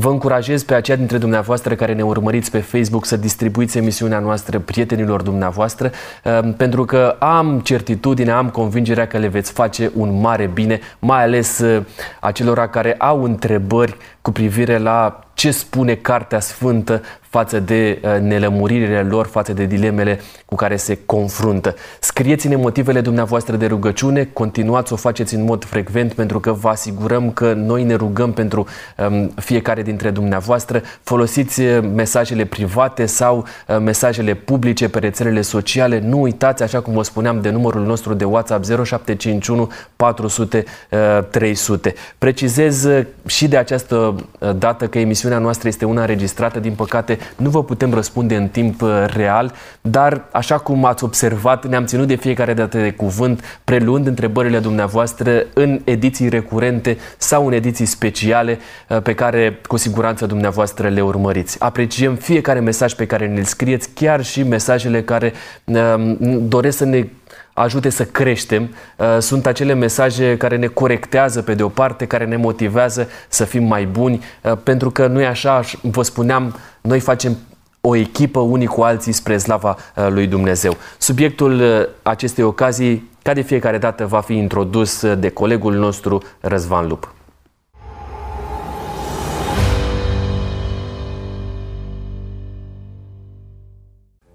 Vă 0.00 0.10
încurajez 0.10 0.62
pe 0.62 0.74
aceia 0.74 0.96
dintre 0.96 1.18
dumneavoastră 1.18 1.74
care 1.74 1.94
ne 1.94 2.02
urmăriți 2.02 2.50
pe 2.50 2.58
Facebook 2.58 3.04
să 3.04 3.16
distribuiți 3.16 3.78
emisiunea 3.78 4.18
noastră 4.18 4.58
prietenilor 4.58 5.22
dumneavoastră, 5.22 5.90
uh, 6.24 6.54
pentru 6.56 6.84
că 6.84 7.16
am 7.18 7.60
certitudine, 7.60 8.30
am 8.30 8.48
convingerea 8.48 9.06
că 9.06 9.18
le 9.18 9.28
veți 9.28 9.52
face 9.52 9.90
un 9.94 10.20
mare 10.20 10.46
bine, 10.46 10.80
mai 10.98 11.22
ales 11.22 11.58
uh, 11.58 11.84
acelora 12.20 12.68
care 12.68 12.94
au 12.98 13.22
întrebări 13.22 13.96
cu 14.22 14.32
privire 14.32 14.78
la 14.78 15.28
ce 15.34 15.50
spune 15.50 15.94
Cartea 15.94 16.40
Sfântă 16.40 17.02
față 17.20 17.60
de 17.60 18.00
uh, 18.02 18.20
nelămuririle 18.20 19.02
lor, 19.02 19.26
față 19.26 19.52
de 19.52 19.64
dilemele 19.64 20.20
cu 20.44 20.54
care 20.54 20.76
se 20.76 20.98
confruntă. 21.06 21.74
Scrieți-ne 22.00 22.56
motivele 22.56 23.00
dumneavoastră 23.00 23.56
de 23.56 23.66
rugăciune, 23.66 24.28
continuați 24.32 24.88
să 24.88 24.94
o 24.94 24.96
faceți 24.96 25.34
în 25.34 25.44
mod 25.44 25.64
frecvent 25.64 26.12
pentru 26.12 26.40
că 26.40 26.52
vă 26.52 26.68
asigurăm 26.68 27.30
că 27.30 27.52
noi 27.52 27.84
ne 27.84 27.94
rugăm 27.94 28.32
pentru 28.32 28.66
um, 28.96 29.28
fiecare 29.28 29.82
dintre 29.88 30.10
dumneavoastră. 30.10 30.82
Folosiți 31.02 31.60
uh, 31.60 31.88
mesajele 31.94 32.44
private 32.44 33.06
sau 33.06 33.44
uh, 33.66 33.76
mesajele 33.80 34.34
publice 34.34 34.88
pe 34.88 34.98
rețelele 34.98 35.40
sociale. 35.40 36.00
Nu 36.00 36.20
uitați, 36.20 36.62
așa 36.62 36.80
cum 36.80 36.94
vă 36.94 37.02
spuneam, 37.02 37.40
de 37.40 37.50
numărul 37.50 37.84
nostru 37.84 38.14
de 38.14 38.24
WhatsApp 38.24 38.64
0751 38.64 39.70
400 39.96 40.64
uh, 40.90 41.24
300. 41.30 41.94
Precizez 42.18 42.84
uh, 42.84 43.06
și 43.26 43.48
de 43.48 43.56
această 43.56 43.96
uh, 44.38 44.50
dată 44.58 44.86
că 44.86 44.98
emisiunea 44.98 45.38
noastră 45.38 45.68
este 45.68 45.84
una 45.84 46.00
înregistrată, 46.00 46.58
din 46.58 46.72
păcate 46.72 47.18
nu 47.36 47.50
vă 47.50 47.64
putem 47.64 47.94
răspunde 47.94 48.36
în 48.36 48.48
timp 48.48 48.82
uh, 48.82 49.04
real, 49.06 49.52
dar 49.80 50.24
așa 50.32 50.58
cum 50.58 50.84
ați 50.84 51.04
observat, 51.04 51.66
ne-am 51.66 51.84
ținut 51.84 52.06
de 52.06 52.14
fiecare 52.14 52.54
dată 52.54 52.78
de 52.78 52.90
cuvânt, 52.90 53.60
preluând 53.64 54.06
întrebările 54.06 54.58
dumneavoastră 54.58 55.46
în 55.54 55.80
ediții 55.84 56.28
recurente 56.28 56.98
sau 57.16 57.46
în 57.46 57.52
ediții 57.52 57.86
speciale 57.86 58.58
uh, 58.88 59.02
pe 59.02 59.14
care 59.14 59.60
cu 59.68 59.76
siguranță 59.76 60.26
dumneavoastră 60.26 60.88
le 60.88 61.00
urmăriți. 61.00 61.60
Apreciem 61.60 62.14
fiecare 62.14 62.60
mesaj 62.60 62.92
pe 62.94 63.06
care 63.06 63.26
ne-l 63.26 63.44
scrieți, 63.44 63.90
chiar 63.94 64.24
și 64.24 64.42
mesajele 64.42 65.02
care 65.02 65.32
um, 65.64 66.16
doresc 66.48 66.76
să 66.76 66.84
ne 66.84 67.08
ajute 67.52 67.88
să 67.88 68.04
creștem. 68.04 68.74
Uh, 68.96 69.16
sunt 69.20 69.46
acele 69.46 69.74
mesaje 69.74 70.36
care 70.36 70.56
ne 70.56 70.66
corectează 70.66 71.42
pe 71.42 71.54
de 71.54 71.62
o 71.62 71.68
parte, 71.68 72.06
care 72.06 72.24
ne 72.24 72.36
motivează 72.36 73.08
să 73.28 73.44
fim 73.44 73.64
mai 73.64 73.86
buni, 73.86 74.24
pentru 74.62 74.90
că 74.90 75.06
nu 75.06 75.20
e 75.20 75.26
așa, 75.26 75.60
vă 75.82 76.02
spuneam, 76.02 76.56
noi 76.80 77.00
facem 77.00 77.36
o 77.80 77.96
echipă 77.96 78.40
unii 78.40 78.66
cu 78.66 78.82
alții 78.82 79.12
spre 79.12 79.38
slava 79.38 79.76
uh, 79.96 80.06
lui 80.08 80.26
Dumnezeu. 80.26 80.76
Subiectul 80.98 81.60
uh, 81.60 81.86
acestei 82.02 82.44
ocazii, 82.44 83.10
ca 83.22 83.32
de 83.32 83.40
fiecare 83.40 83.78
dată, 83.78 84.06
va 84.06 84.20
fi 84.20 84.34
introdus 84.34 85.02
uh, 85.02 85.18
de 85.18 85.28
colegul 85.28 85.74
nostru 85.74 86.22
Răzvan 86.40 86.88
Lup. 86.88 87.12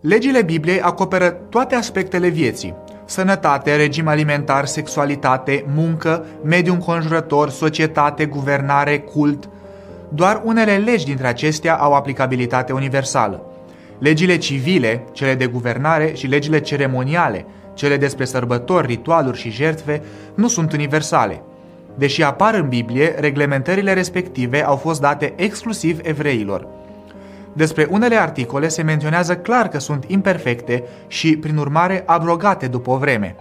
Legile 0.03 0.41
Bibliei 0.41 0.81
acoperă 0.81 1.29
toate 1.29 1.75
aspectele 1.75 2.27
vieții. 2.27 2.75
Sănătate, 3.05 3.75
regim 3.75 4.07
alimentar, 4.07 4.65
sexualitate, 4.65 5.65
muncă, 5.75 6.25
mediu 6.43 6.73
înconjurător, 6.73 7.49
societate, 7.49 8.25
guvernare, 8.25 8.99
cult, 8.99 9.49
doar 10.09 10.41
unele 10.45 10.75
legi 10.77 11.05
dintre 11.05 11.27
acestea 11.27 11.75
au 11.75 11.93
aplicabilitate 11.93 12.73
universală. 12.73 13.41
Legile 13.99 14.37
civile, 14.37 15.03
cele 15.11 15.35
de 15.35 15.45
guvernare 15.45 16.11
și 16.15 16.27
legile 16.27 16.59
ceremoniale, 16.59 17.45
cele 17.73 17.97
despre 17.97 18.25
sărbători, 18.25 18.87
ritualuri 18.87 19.37
și 19.37 19.49
jertfe, 19.49 20.01
nu 20.35 20.47
sunt 20.47 20.73
universale. 20.73 21.41
Deși 21.95 22.23
apar 22.23 22.53
în 22.53 22.67
Biblie, 22.67 23.15
reglementările 23.19 23.93
respective 23.93 24.65
au 24.65 24.75
fost 24.75 25.01
date 25.01 25.33
exclusiv 25.35 25.99
evreilor. 26.01 26.67
Despre 27.53 27.87
unele 27.89 28.15
articole 28.15 28.67
se 28.67 28.81
menționează 28.81 29.37
clar 29.37 29.67
că 29.67 29.79
sunt 29.79 30.03
imperfecte 30.07 30.83
și, 31.07 31.37
prin 31.37 31.57
urmare, 31.57 32.03
abrogate 32.05 32.67
după 32.67 32.91
o 32.91 32.97
vreme. 32.97 33.35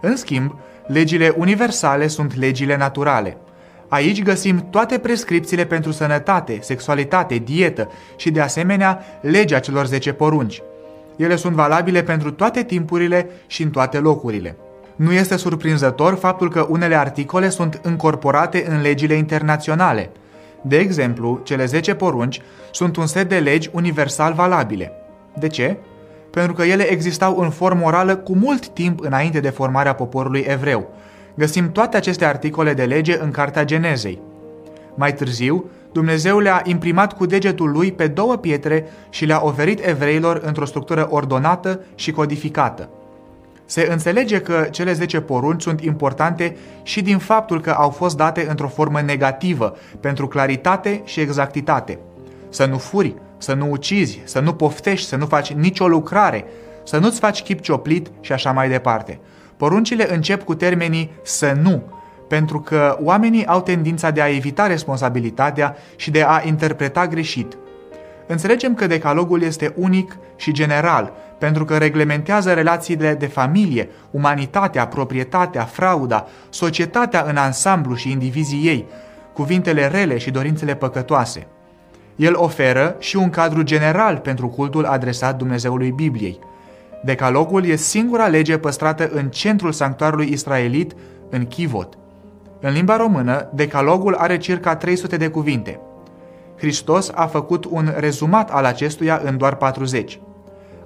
În 0.00 0.16
schimb, 0.16 0.54
legile 0.86 1.34
universale 1.36 2.06
sunt 2.06 2.36
legile 2.36 2.76
naturale– 2.76 3.36
Aici 3.88 4.22
găsim 4.22 4.66
toate 4.70 4.98
prescripțiile 4.98 5.64
pentru 5.64 5.92
sănătate, 5.92 6.58
sexualitate, 6.62 7.34
dietă 7.34 7.90
și, 8.16 8.30
de 8.30 8.40
asemenea, 8.40 9.04
legea 9.20 9.58
celor 9.58 9.86
10 9.86 10.12
porunci. 10.12 10.62
Ele 11.16 11.36
sunt 11.36 11.54
valabile 11.54 12.02
pentru 12.02 12.30
toate 12.30 12.62
timpurile 12.62 13.30
și 13.46 13.62
în 13.62 13.70
toate 13.70 13.98
locurile. 13.98 14.56
Nu 14.96 15.12
este 15.12 15.36
surprinzător 15.36 16.14
faptul 16.14 16.50
că 16.50 16.66
unele 16.68 16.94
articole 16.94 17.48
sunt 17.48 17.80
încorporate 17.82 18.64
în 18.68 18.80
legile 18.80 19.14
internaționale. 19.14 20.10
De 20.62 20.78
exemplu, 20.78 21.40
cele 21.44 21.64
10 21.64 21.94
porunci 21.94 22.40
sunt 22.70 22.96
un 22.96 23.06
set 23.06 23.28
de 23.28 23.38
legi 23.38 23.70
universal 23.72 24.32
valabile. 24.32 24.92
De 25.38 25.46
ce? 25.46 25.76
Pentru 26.30 26.52
că 26.52 26.62
ele 26.62 26.90
existau 26.90 27.38
în 27.38 27.50
formă 27.50 27.84
orală 27.84 28.16
cu 28.16 28.34
mult 28.34 28.68
timp 28.68 29.00
înainte 29.00 29.40
de 29.40 29.50
formarea 29.50 29.94
poporului 29.94 30.44
evreu, 30.48 30.88
Găsim 31.38 31.72
toate 31.72 31.96
aceste 31.96 32.24
articole 32.24 32.74
de 32.74 32.84
lege 32.84 33.18
în 33.20 33.30
Cartea 33.30 33.64
Genezei. 33.64 34.20
Mai 34.94 35.14
târziu, 35.14 35.64
Dumnezeu 35.92 36.38
le-a 36.38 36.62
imprimat 36.64 37.12
cu 37.12 37.26
degetul 37.26 37.70
lui 37.70 37.92
pe 37.92 38.06
două 38.06 38.36
pietre 38.36 38.86
și 39.10 39.24
le-a 39.24 39.40
oferit 39.44 39.86
evreilor 39.86 40.40
într-o 40.44 40.64
structură 40.64 41.06
ordonată 41.10 41.80
și 41.94 42.10
codificată. 42.10 42.88
Se 43.70 43.88
înțelege 43.90 44.40
că 44.40 44.66
cele 44.70 44.92
10 44.92 45.20
porunci 45.20 45.62
sunt 45.62 45.80
importante 45.80 46.56
și 46.82 47.02
din 47.02 47.18
faptul 47.18 47.60
că 47.60 47.70
au 47.70 47.90
fost 47.90 48.16
date 48.16 48.46
într-o 48.48 48.68
formă 48.68 49.00
negativă, 49.00 49.76
pentru 50.00 50.28
claritate 50.28 51.00
și 51.04 51.20
exactitate. 51.20 51.98
Să 52.48 52.66
nu 52.66 52.78
furi, 52.78 53.14
să 53.38 53.54
nu 53.54 53.70
ucizi, 53.70 54.20
să 54.24 54.40
nu 54.40 54.52
poftești, 54.52 55.06
să 55.06 55.16
nu 55.16 55.26
faci 55.26 55.52
nicio 55.52 55.88
lucrare, 55.88 56.44
să 56.84 56.98
nu-ți 56.98 57.18
faci 57.18 57.42
chip 57.42 57.60
cioplit 57.60 58.10
și 58.20 58.32
așa 58.32 58.52
mai 58.52 58.68
departe. 58.68 59.20
Poruncile 59.56 60.14
încep 60.14 60.44
cu 60.44 60.54
termenii 60.54 61.10
să 61.22 61.56
nu, 61.62 61.82
pentru 62.28 62.60
că 62.60 62.98
oamenii 63.02 63.46
au 63.46 63.62
tendința 63.62 64.10
de 64.10 64.20
a 64.20 64.28
evita 64.28 64.66
responsabilitatea 64.66 65.76
și 65.96 66.10
de 66.10 66.24
a 66.26 66.42
interpreta 66.44 67.06
greșit. 67.06 67.56
Înțelegem 68.28 68.74
că 68.74 68.86
decalogul 68.86 69.42
este 69.42 69.72
unic 69.76 70.16
și 70.36 70.52
general, 70.52 71.12
pentru 71.38 71.64
că 71.64 71.76
reglementează 71.76 72.52
relațiile 72.52 73.14
de 73.14 73.26
familie, 73.26 73.88
umanitatea, 74.10 74.86
proprietatea, 74.86 75.62
frauda, 75.62 76.26
societatea 76.50 77.24
în 77.28 77.36
ansamblu 77.36 77.94
și 77.94 78.10
indivizii 78.10 78.66
ei, 78.66 78.86
cuvintele 79.32 79.86
rele 79.86 80.18
și 80.18 80.30
dorințele 80.30 80.74
păcătoase. 80.74 81.46
El 82.16 82.34
oferă 82.36 82.96
și 82.98 83.16
un 83.16 83.30
cadru 83.30 83.62
general 83.62 84.16
pentru 84.16 84.48
cultul 84.48 84.84
adresat 84.84 85.36
Dumnezeului 85.36 85.90
Bibliei. 85.90 86.38
Decalogul 87.04 87.64
e 87.64 87.76
singura 87.76 88.26
lege 88.26 88.58
păstrată 88.58 89.10
în 89.12 89.28
centrul 89.28 89.72
sanctuarului 89.72 90.28
israelit, 90.32 90.92
în 91.30 91.46
Chivot. 91.46 91.98
În 92.60 92.72
limba 92.72 92.96
română, 92.96 93.50
decalogul 93.54 94.14
are 94.14 94.38
circa 94.38 94.76
300 94.76 95.16
de 95.16 95.28
cuvinte. 95.28 95.80
Hristos 96.58 97.10
a 97.14 97.26
făcut 97.26 97.64
un 97.64 97.92
rezumat 97.96 98.50
al 98.50 98.64
acestuia 98.64 99.20
în 99.24 99.36
doar 99.36 99.54
40. 99.54 100.20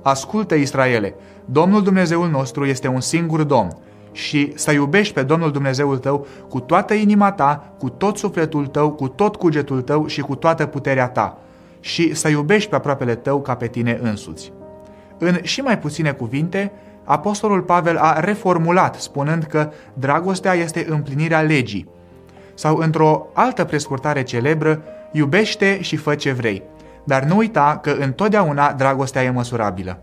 Ascultă, 0.02 0.54
Israele, 0.54 1.14
Domnul 1.44 1.82
Dumnezeul 1.82 2.28
nostru 2.28 2.64
este 2.64 2.88
un 2.88 3.00
singur 3.00 3.42
Domn 3.42 3.76
și 4.12 4.52
să 4.54 4.72
iubești 4.72 5.14
pe 5.14 5.22
Domnul 5.22 5.50
Dumnezeul 5.50 5.98
tău 5.98 6.26
cu 6.48 6.60
toată 6.60 6.94
inima 6.94 7.32
ta, 7.32 7.72
cu 7.78 7.88
tot 7.88 8.16
sufletul 8.16 8.66
tău, 8.66 8.90
cu 8.92 9.08
tot 9.08 9.36
cugetul 9.36 9.82
tău 9.82 10.06
și 10.06 10.20
cu 10.20 10.34
toată 10.34 10.66
puterea 10.66 11.08
ta 11.08 11.38
și 11.80 12.14
să 12.14 12.28
iubești 12.28 12.70
pe 12.70 12.76
aproapele 12.76 13.14
tău 13.14 13.40
ca 13.40 13.54
pe 13.54 13.66
tine 13.66 13.98
însuți. 14.02 14.52
În 15.18 15.38
și 15.42 15.60
mai 15.60 15.78
puține 15.78 16.12
cuvinte, 16.12 16.72
Apostolul 17.04 17.62
Pavel 17.62 17.96
a 17.96 18.20
reformulat, 18.20 18.94
spunând 18.94 19.42
că 19.42 19.70
dragostea 19.94 20.52
este 20.52 20.86
împlinirea 20.88 21.40
legii. 21.40 21.88
Sau, 22.54 22.76
într-o 22.76 23.26
altă 23.32 23.64
prescurtare 23.64 24.22
celebră, 24.22 24.82
iubește 25.12 25.80
și 25.80 25.96
fă 25.96 26.14
ce 26.14 26.32
vrei. 26.32 26.62
Dar 27.04 27.22
nu 27.22 27.36
uita 27.36 27.78
că 27.82 27.90
întotdeauna 27.90 28.72
dragostea 28.72 29.22
e 29.22 29.30
măsurabilă. 29.30 30.02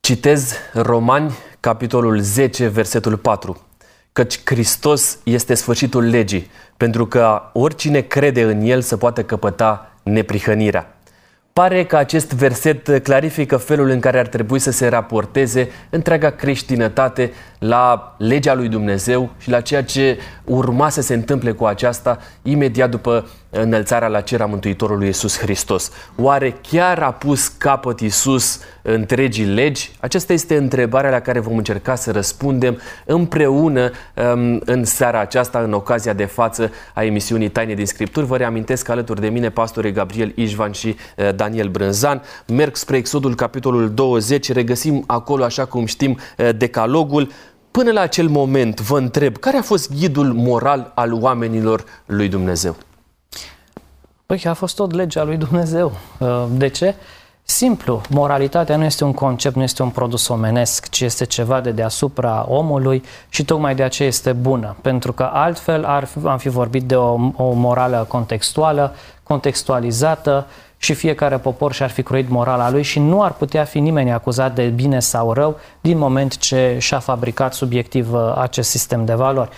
Citez 0.00 0.54
Romani, 0.72 1.32
capitolul 1.60 2.20
10, 2.20 2.66
versetul 2.66 3.16
4. 3.16 3.66
Căci 4.12 4.40
Hristos 4.44 5.18
este 5.24 5.54
sfârșitul 5.54 6.04
legii, 6.04 6.50
pentru 6.76 7.06
că 7.06 7.42
oricine 7.52 8.00
crede 8.00 8.42
în 8.42 8.60
El 8.60 8.80
să 8.80 8.96
poată 8.96 9.24
căpăta 9.24 9.92
neprihănirea. 10.02 10.97
Pare 11.58 11.84
că 11.84 11.96
acest 11.96 12.32
verset 12.32 13.02
clarifică 13.02 13.56
felul 13.56 13.88
în 13.88 14.00
care 14.00 14.18
ar 14.18 14.26
trebui 14.26 14.58
să 14.58 14.70
se 14.70 14.88
raporteze 14.88 15.68
întreaga 15.90 16.30
creștinătate 16.30 17.32
la 17.58 18.14
legea 18.18 18.54
lui 18.54 18.68
Dumnezeu 18.68 19.30
și 19.38 19.50
la 19.50 19.60
ceea 19.60 19.84
ce 19.84 20.18
urma 20.44 20.88
să 20.88 21.00
se 21.00 21.14
întâmple 21.14 21.52
cu 21.52 21.64
aceasta 21.64 22.18
imediat 22.42 22.90
după 22.90 23.28
înălțarea 23.50 24.08
la 24.08 24.20
cer 24.20 24.40
a 24.40 24.46
Mântuitorului 24.46 25.06
Iisus 25.06 25.38
Hristos. 25.38 25.90
Oare 26.16 26.56
chiar 26.70 26.98
a 26.98 27.12
pus 27.12 27.48
capăt 27.48 28.00
Iisus 28.00 28.60
întregii 28.82 29.44
legi? 29.44 29.90
Aceasta 30.00 30.32
este 30.32 30.56
întrebarea 30.56 31.10
la 31.10 31.20
care 31.20 31.40
vom 31.40 31.56
încerca 31.56 31.94
să 31.94 32.10
răspundem 32.10 32.80
împreună 33.06 33.90
um, 34.14 34.60
în 34.64 34.84
seara 34.84 35.20
aceasta, 35.20 35.58
în 35.58 35.72
ocazia 35.72 36.12
de 36.12 36.24
față 36.24 36.70
a 36.94 37.04
emisiunii 37.04 37.48
Taine 37.48 37.74
din 37.74 37.86
Scripturi. 37.86 38.26
Vă 38.26 38.36
reamintesc 38.36 38.84
că 38.84 38.92
alături 38.92 39.20
de 39.20 39.28
mine 39.28 39.50
pastorii 39.50 39.92
Gabriel 39.92 40.32
Ișvan 40.34 40.72
și 40.72 40.96
uh, 41.16 41.34
Daniel 41.34 41.68
Brânzan 41.68 42.22
merg 42.46 42.76
spre 42.76 42.96
Exodul 42.96 43.34
capitolul 43.34 43.90
20, 43.90 44.52
regăsim 44.52 45.04
acolo, 45.06 45.44
așa 45.44 45.64
cum 45.64 45.86
știm, 45.86 46.18
uh, 46.38 46.48
decalogul. 46.56 47.30
Până 47.70 47.92
la 47.92 48.00
acel 48.00 48.28
moment, 48.28 48.80
vă 48.80 48.98
întreb, 48.98 49.36
care 49.36 49.56
a 49.56 49.62
fost 49.62 49.94
ghidul 49.98 50.32
moral 50.32 50.92
al 50.94 51.12
oamenilor 51.12 51.84
lui 52.06 52.28
Dumnezeu? 52.28 52.76
Păi 54.32 54.42
a 54.44 54.54
fost 54.54 54.76
tot 54.76 54.92
legea 54.92 55.22
lui 55.22 55.36
Dumnezeu. 55.36 55.92
Uh, 56.18 56.44
de 56.50 56.68
ce? 56.68 56.94
Simplu, 57.42 58.00
moralitatea 58.10 58.76
nu 58.76 58.84
este 58.84 59.04
un 59.04 59.12
concept, 59.12 59.56
nu 59.56 59.62
este 59.62 59.82
un 59.82 59.90
produs 59.90 60.28
omenesc, 60.28 60.88
ci 60.88 61.00
este 61.00 61.24
ceva 61.24 61.60
de 61.60 61.70
deasupra 61.70 62.46
omului 62.48 63.02
și 63.28 63.44
tocmai 63.44 63.74
de 63.74 63.82
aceea 63.82 64.08
este 64.08 64.32
bună. 64.32 64.76
Pentru 64.82 65.12
că 65.12 65.30
altfel 65.32 65.84
ar, 65.84 66.08
am 66.24 66.38
fi 66.38 66.48
vorbit 66.48 66.82
de 66.82 66.96
o, 66.96 67.12
o 67.36 67.52
morală 67.52 68.06
contextuală, 68.08 68.94
contextualizată 69.22 70.46
și 70.76 70.94
fiecare 70.94 71.38
popor 71.38 71.72
și-ar 71.72 71.90
fi 71.90 72.02
croit 72.02 72.28
morala 72.28 72.70
lui 72.70 72.82
și 72.82 72.98
nu 72.98 73.22
ar 73.22 73.32
putea 73.32 73.64
fi 73.64 73.78
nimeni 73.78 74.12
acuzat 74.12 74.54
de 74.54 74.66
bine 74.66 75.00
sau 75.00 75.32
rău 75.32 75.58
din 75.80 75.98
moment 75.98 76.38
ce 76.38 76.76
și-a 76.80 76.98
fabricat 76.98 77.54
subiectiv 77.54 78.12
uh, 78.12 78.34
acest 78.36 78.70
sistem 78.70 79.04
de 79.04 79.14
valori. 79.14 79.50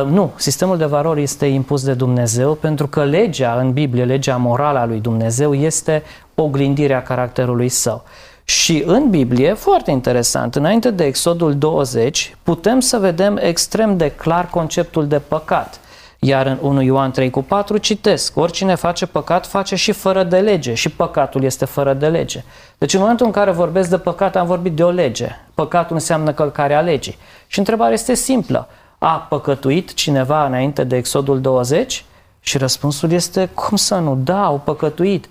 Uh, 0.00 0.06
nu, 0.06 0.32
sistemul 0.36 0.76
de 0.76 0.84
valori 0.84 1.22
este 1.22 1.46
impus 1.46 1.84
de 1.84 1.94
Dumnezeu 1.94 2.54
pentru 2.54 2.86
că 2.86 3.04
legea 3.04 3.54
în 3.54 3.72
Biblie, 3.72 4.04
legea 4.04 4.36
morală 4.36 4.78
a 4.78 4.84
lui 4.84 5.00
Dumnezeu 5.00 5.54
este 5.54 6.02
oglindirea 6.34 7.02
caracterului 7.02 7.68
său. 7.68 8.04
Și 8.44 8.82
în 8.86 9.10
Biblie, 9.10 9.52
foarte 9.52 9.90
interesant, 9.90 10.54
înainte 10.54 10.90
de 10.90 11.04
Exodul 11.04 11.54
20, 11.54 12.36
putem 12.42 12.80
să 12.80 12.98
vedem 12.98 13.38
extrem 13.42 13.96
de 13.96 14.08
clar 14.08 14.48
conceptul 14.50 15.06
de 15.06 15.18
păcat. 15.18 15.80
Iar 16.18 16.46
în 16.46 16.58
1 16.60 16.82
Ioan 16.82 17.10
3 17.10 17.30
cu 17.30 17.42
4 17.42 17.76
citesc, 17.76 18.36
oricine 18.36 18.74
face 18.74 19.06
păcat 19.06 19.46
face 19.46 19.74
și 19.74 19.92
fără 19.92 20.22
de 20.22 20.38
lege 20.38 20.74
și 20.74 20.88
păcatul 20.88 21.42
este 21.42 21.64
fără 21.64 21.94
de 21.94 22.06
lege. 22.06 22.44
Deci 22.78 22.94
în 22.94 23.00
momentul 23.00 23.26
în 23.26 23.32
care 23.32 23.50
vorbesc 23.50 23.90
de 23.90 23.98
păcat 23.98 24.36
am 24.36 24.46
vorbit 24.46 24.72
de 24.72 24.82
o 24.82 24.90
lege. 24.90 25.28
Păcatul 25.54 25.94
înseamnă 25.94 26.32
călcarea 26.32 26.80
legii. 26.80 27.18
Și 27.46 27.58
întrebarea 27.58 27.92
este 27.92 28.14
simplă. 28.14 28.68
A 29.06 29.26
păcătuit 29.28 29.94
cineva 29.94 30.46
înainte 30.46 30.84
de 30.84 30.96
Exodul 30.96 31.40
20? 31.40 32.04
Și 32.40 32.58
răspunsul 32.58 33.10
este, 33.10 33.48
cum 33.54 33.76
să 33.76 33.94
nu? 33.94 34.14
Da, 34.24 34.44
au 34.44 34.60
păcătuit. 34.64 35.28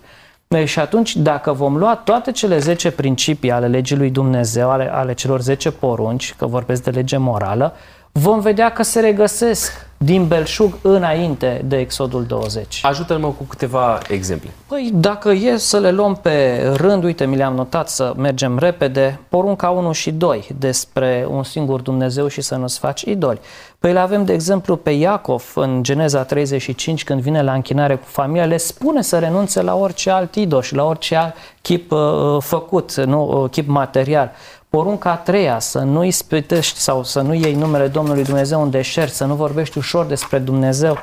Și 0.65 0.79
atunci, 0.79 1.15
dacă 1.15 1.53
vom 1.53 1.77
lua 1.77 1.95
toate 1.95 2.31
cele 2.31 2.57
10 2.57 2.91
principii 2.91 3.51
ale 3.51 3.67
legii 3.67 3.95
lui 3.95 4.09
Dumnezeu, 4.09 4.69
ale, 4.69 4.93
ale 4.93 5.13
celor 5.13 5.41
10 5.41 5.71
porunci, 5.71 6.33
că 6.37 6.45
vorbesc 6.45 6.83
de 6.83 6.89
lege 6.89 7.17
morală, 7.17 7.73
vom 8.11 8.39
vedea 8.39 8.71
că 8.71 8.83
se 8.83 8.99
regăsesc 8.99 9.87
din 10.03 10.27
belșug 10.27 10.77
înainte 10.81 11.61
de 11.65 11.77
Exodul 11.77 12.23
20. 12.23 12.79
Ajută-mă 12.83 13.27
cu 13.27 13.43
câteva 13.43 13.99
exemple. 14.07 14.49
Păi, 14.67 14.89
dacă 14.93 15.31
e 15.31 15.57
să 15.57 15.79
le 15.79 15.91
luăm 15.91 16.15
pe 16.15 16.67
rând, 16.75 17.03
uite, 17.03 17.25
mi 17.25 17.35
le-am 17.35 17.53
notat 17.53 17.89
să 17.89 18.13
mergem 18.17 18.57
repede, 18.57 19.19
porunca 19.29 19.69
1 19.69 19.91
și 19.91 20.11
2 20.11 20.47
despre 20.59 21.27
un 21.29 21.43
singur 21.43 21.81
Dumnezeu 21.81 22.27
și 22.27 22.41
să 22.41 22.55
nu-ți 22.55 22.79
faci 22.79 23.01
idoli. 23.01 23.39
Păi 23.79 23.93
le 23.93 23.99
avem, 23.99 24.25
de 24.25 24.33
exemplu, 24.33 24.75
pe 24.75 24.89
Iacov 24.89 25.51
în 25.55 25.83
Geneza 25.83 26.23
35, 26.23 27.03
când 27.03 27.21
vine 27.21 27.41
la 27.41 27.53
închinare 27.53 27.95
cu 27.95 28.05
familia, 28.05 28.45
le 28.45 28.57
spune 28.57 29.01
să 29.01 29.19
renunțe 29.19 29.61
la 29.61 29.75
orice 29.75 30.09
alt 30.09 30.35
idol 30.35 30.61
și 30.61 30.75
la 30.75 30.83
orice 30.83 31.15
alt 31.15 31.35
chip 31.61 31.91
uh, 31.91 32.37
făcut, 32.39 32.93
nu, 32.95 33.41
uh, 33.43 33.49
chip 33.49 33.67
material. 33.67 34.31
Porunca 34.73 35.11
a 35.11 35.15
treia, 35.15 35.59
să 35.59 35.79
nu 35.79 36.03
ispitești 36.03 36.79
sau 36.79 37.03
să 37.03 37.21
nu 37.21 37.33
iei 37.33 37.53
numele 37.53 37.87
Domnului 37.87 38.23
Dumnezeu 38.23 38.61
în 38.61 38.69
deșert, 38.69 39.13
să 39.13 39.25
nu 39.25 39.35
vorbești 39.35 39.77
ușor 39.77 40.05
despre 40.05 40.37
Dumnezeu. 40.39 40.97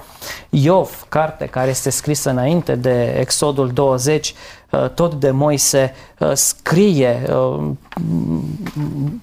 Iov, 0.49 1.07
carte 1.09 1.47
care 1.47 1.71
este 1.71 1.91
scrisă 1.91 2.31
înainte 2.31 2.75
de 2.75 3.17
Exodul 3.19 3.69
20, 3.69 4.35
uh, 4.71 4.89
tot 4.89 5.15
de 5.15 5.31
Moise, 5.31 5.95
uh, 6.19 6.31
scrie 6.33 7.23
uh, 7.29 7.69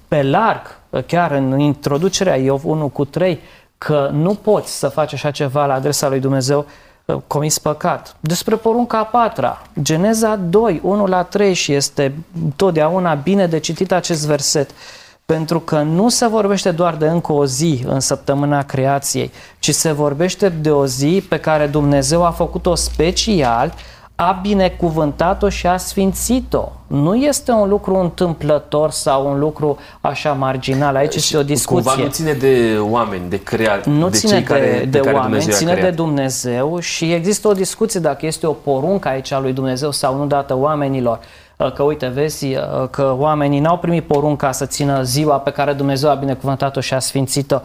pe 0.08 0.24
larg, 0.24 0.80
chiar 1.06 1.32
în 1.32 1.60
introducerea 1.60 2.36
Iov 2.36 2.66
1 2.66 2.88
cu 2.88 3.06
3, 3.06 3.40
că 3.78 4.10
nu 4.14 4.34
poți 4.34 4.78
să 4.78 4.88
faci 4.88 5.14
așa 5.14 5.32
ceva 5.32 5.66
la 5.66 5.74
adresa 5.74 6.08
lui 6.08 6.20
Dumnezeu 6.20 6.66
comis 7.28 7.58
păcat. 7.58 8.16
Despre 8.20 8.56
porunca 8.56 8.98
a 8.98 9.04
patra, 9.04 9.62
Geneza 9.82 10.36
2, 10.36 10.80
1 10.84 11.06
la 11.06 11.24
3 11.24 11.54
și 11.54 11.74
este 11.74 12.16
totdeauna 12.56 13.14
bine 13.14 13.48
de 13.48 13.60
citit 13.60 13.92
acest 13.92 14.26
verset. 14.26 14.70
Pentru 15.26 15.60
că 15.60 15.82
nu 15.82 16.10
se 16.10 16.28
vorbește 16.28 16.72
doar 16.72 16.96
de 16.96 17.08
încă 17.08 17.32
o 17.32 17.46
zi 17.46 17.84
în 17.86 18.00
săptămâna 18.00 18.64
creației, 18.64 19.32
ci 19.60 19.74
se 19.74 19.92
vorbește 19.92 20.50
de 20.50 20.72
o 20.72 20.86
zi 20.86 21.26
pe 21.30 21.40
care 21.40 21.68
Dumnezeu 21.68 22.26
a 22.26 22.32
făcut-o 22.32 22.76
special 22.76 23.74
a 24.20 24.40
binecuvântat-o 24.42 25.50
și 25.50 25.68
a 25.68 25.78
sfințit-o. 25.78 26.72
Nu 26.88 27.16
este 27.16 27.52
un 27.52 27.70
lucru 27.70 27.96
întâmplător 27.96 28.92
sau 28.92 29.28
un 29.28 29.40
lucru 29.40 29.78
așa 30.02 30.34
marginal. 30.34 30.96
Aici 30.96 31.12
și 31.12 31.18
este 31.18 31.38
o 31.38 31.44
discuție. 31.44 31.92
Cumva 31.92 32.04
nu 32.04 32.10
ține 32.10 32.34
de 32.34 32.78
oameni, 32.80 33.30
de 33.30 33.40
creat, 33.44 33.86
Nu 33.86 34.10
de 34.10 34.18
ține 34.18 34.32
cei 34.32 34.40
de, 34.40 34.46
care, 34.46 34.88
de 34.90 35.00
care 35.00 35.16
oameni, 35.16 35.32
Dumnezeu 35.32 35.54
ține 35.54 35.72
a 35.72 35.74
de 35.74 35.80
creat. 35.80 35.96
Dumnezeu 35.96 36.80
și 36.80 37.14
există 37.14 37.48
o 37.48 37.54
discuție 37.54 38.00
dacă 38.00 38.26
este 38.26 38.48
o 38.48 38.52
poruncă 38.52 39.08
aici 39.08 39.32
a 39.32 39.40
lui 39.40 39.54
Dumnezeu 39.54 39.92
sau 39.92 40.18
nu 40.18 40.26
dată 40.26 40.56
oamenilor. 40.56 41.18
Uh, 41.18 41.47
Că 41.74 41.84
uite, 41.84 42.08
vezi 42.08 42.46
uh, 42.46 42.90
că 42.90 43.16
oamenii 43.18 43.60
n-au 43.60 43.78
primit 43.78 44.04
porunca 44.04 44.52
să 44.52 44.66
țină 44.66 45.04
ziua 45.04 45.40
pe 45.40 45.52
care 45.52 45.74
Dumnezeu 45.74 46.10
a 46.10 46.14
binecuvântat-o 46.14 46.80
și 46.80 46.94
a 46.94 47.00
sfințit-o. 47.00 47.60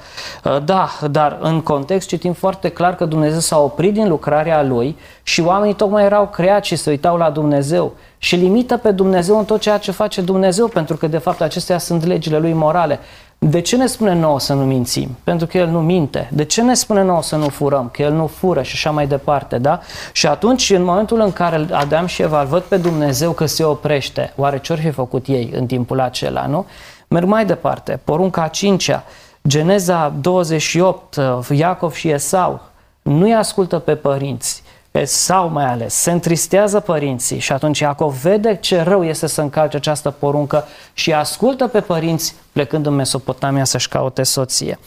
Uh, 0.45 0.65
Da, 0.65 0.89
dar 1.11 1.39
în 1.41 1.61
context 1.61 2.09
citim 2.09 2.33
foarte 2.33 2.69
clar 2.69 2.95
că 2.95 3.05
Dumnezeu 3.05 3.39
s-a 3.39 3.59
oprit 3.59 3.93
din 3.93 4.09
lucrarea 4.09 4.63
Lui 4.63 4.97
și 5.23 5.41
oamenii 5.41 5.75
tocmai 5.75 6.05
erau 6.05 6.29
creați 6.29 6.69
și 6.69 6.77
se 6.77 6.91
uitau 6.91 7.17
la 7.17 7.31
Dumnezeu 7.31 7.93
și 8.19 8.37
limită 8.37 8.77
pe 8.77 8.91
Dumnezeu 8.91 9.39
în 9.39 9.45
tot 9.45 9.61
ceea 9.61 9.79
ce 9.79 9.91
face 9.91 10.21
Dumnezeu, 10.21 10.69
pentru 10.69 10.97
că 10.97 11.07
de 11.07 11.19
fapt 11.19 11.41
acestea 11.41 11.79
sunt 11.79 12.05
legile 12.05 12.39
Lui 12.39 12.53
morale. 12.53 12.99
De 13.45 13.61
ce 13.61 13.77
ne 13.77 13.87
spune 13.87 14.15
nouă 14.15 14.41
să 14.41 14.53
nu 14.53 14.65
mințim? 14.65 15.17
Pentru 15.25 15.47
că 15.47 15.59
El 15.59 15.69
nu 15.69 15.81
minte. 15.81 16.29
De 16.33 16.45
ce 16.45 16.63
ne 16.63 16.75
spune 16.75 17.03
nouă 17.03 17.23
să 17.23 17.37
nu 17.37 17.49
furăm? 17.49 17.89
Că 17.93 18.03
El 18.03 18.13
nu 18.13 18.27
fură 18.27 18.63
și 18.63 18.73
așa 18.75 18.91
mai 18.91 19.07
departe, 19.07 19.59
da? 19.59 19.81
Și 20.13 20.27
atunci, 20.27 20.71
în 20.71 20.83
momentul 20.83 21.21
în 21.21 21.33
care 21.33 21.67
Adam 21.71 22.07
și 22.07 22.23
Eva 22.23 22.41
îl 22.41 22.47
văd 22.47 22.63
pe 22.63 22.77
Dumnezeu 22.77 23.33
că 23.33 23.47
se 23.47 23.65
oprește, 23.65 24.33
oare 24.37 24.59
ce-or 24.59 24.79
fi 24.79 24.91
făcut 24.91 25.27
ei 25.27 25.51
în 25.55 25.67
timpul 25.67 26.01
acela, 26.01 26.47
nu? 26.47 26.67
Merg 27.09 27.27
mai 27.27 27.47
departe. 27.47 28.01
Porunca 28.05 28.43
a 28.43 28.49
cincea, 28.49 29.05
Geneza 29.49 30.15
28, 30.21 31.17
Iacov 31.51 31.93
și 31.93 32.09
Esau, 32.09 32.61
nu-i 33.03 33.35
ascultă 33.35 33.79
pe 33.79 33.95
părinți. 33.95 34.62
Esau 34.93 35.49
mai 35.49 35.65
ales, 35.65 35.95
se 35.95 36.11
întristează 36.11 36.81
părinții 36.81 37.39
și 37.39 37.53
atunci 37.53 37.79
Iacov 37.79 38.15
vede 38.23 38.57
ce 38.61 38.83
rău 38.83 39.05
este 39.05 39.27
să 39.27 39.41
încalce 39.41 39.77
această 39.77 40.11
poruncă 40.11 40.65
și 40.93 41.13
ascultă 41.13 41.67
pe 41.67 41.81
părinți 41.81 42.35
plecând 42.53 42.87
în 42.87 42.95
Mesopotamia 42.95 43.65
să-și 43.65 43.89
caute 43.89 44.23
soție. 44.23 44.79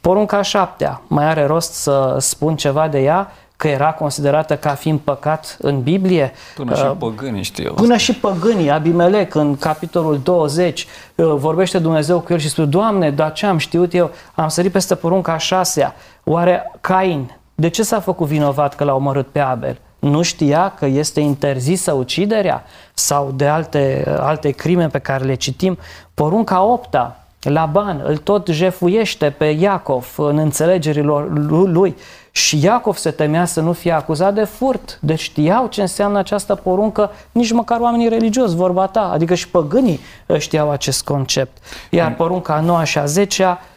Porunca 0.00 0.36
a 0.36 0.42
șaptea, 0.42 1.00
mai 1.06 1.24
are 1.24 1.46
rost 1.46 1.72
să 1.72 2.16
spun 2.20 2.56
ceva 2.56 2.88
de 2.88 3.02
ea, 3.02 3.32
că 3.56 3.68
era 3.68 3.92
considerată 3.92 4.56
ca 4.56 4.74
fiind 4.74 4.98
păcat 4.98 5.56
în 5.60 5.82
Biblie. 5.82 6.32
Până 6.54 6.74
și 6.74 6.82
Uh, 6.82 6.92
păgânii 6.98 7.42
știu. 7.42 7.72
Până 7.72 7.96
și 7.96 8.14
păgânii, 8.14 8.70
Abimelec, 8.70 9.34
în 9.34 9.56
capitolul 9.56 10.20
20, 10.22 10.86
uh, 11.14 11.34
vorbește 11.36 11.78
Dumnezeu 11.78 12.20
cu 12.20 12.32
el 12.32 12.38
și 12.38 12.48
spune, 12.48 12.66
Doamne, 12.66 13.10
dar 13.10 13.32
ce 13.32 13.46
am 13.46 13.58
știut 13.58 13.94
eu? 13.94 14.10
Am 14.34 14.48
sărit 14.48 14.72
peste 14.72 14.94
porunca 14.94 15.32
a 15.32 15.36
șasea. 15.36 15.94
Oare 16.24 16.72
Cain, 16.80 17.36
de 17.54 17.68
ce 17.68 17.82
s-a 17.82 18.00
făcut 18.00 18.26
vinovat 18.26 18.74
că 18.74 18.84
l-a 18.84 18.94
omorât 18.94 19.26
pe 19.26 19.38
Abel? 19.38 19.78
Nu 19.98 20.22
știa 20.22 20.74
că 20.78 20.86
este 20.86 21.20
interzisă 21.20 21.92
uciderea 21.92 22.64
sau 22.94 23.32
de 23.36 23.46
alte, 23.46 24.14
alte 24.18 24.50
crime 24.50 24.88
pe 24.88 24.98
care 24.98 25.24
le 25.24 25.34
citim? 25.34 25.78
Porunca 26.14 26.54
a 26.54 26.64
opta, 26.64 27.24
Laban 27.40 28.02
îl 28.04 28.16
tot 28.16 28.46
jefuiește 28.46 29.30
pe 29.30 29.44
Iacov 29.44 30.14
în 30.16 30.38
înțelegerilor 30.38 31.38
lui 31.48 31.96
Și 32.30 32.64
Iacov 32.64 32.96
se 32.96 33.10
temea 33.10 33.44
să 33.44 33.60
nu 33.60 33.72
fie 33.72 33.92
acuzat 33.92 34.34
de 34.34 34.44
furt. 34.44 34.98
Deci 35.00 35.20
știau 35.20 35.66
ce 35.66 35.80
înseamnă 35.80 36.18
această 36.18 36.54
poruncă, 36.54 37.10
nici 37.32 37.52
măcar 37.52 37.80
oamenii 37.80 38.08
religioși, 38.08 38.54
vorba 38.54 38.86
ta. 38.86 39.10
Adică 39.12 39.34
și 39.34 39.48
păgânii 39.48 40.00
uh, 40.26 40.38
știau 40.38 40.70
acest 40.70 41.04
concept. 41.04 41.56
Iar 41.90 42.08
mm. 42.08 42.14
porunca 42.14 42.54
a 42.54 42.60
noua 42.60 42.84
și 42.84 42.98
a 42.98 43.04
zecea 43.04 43.58
uh, 43.60 43.73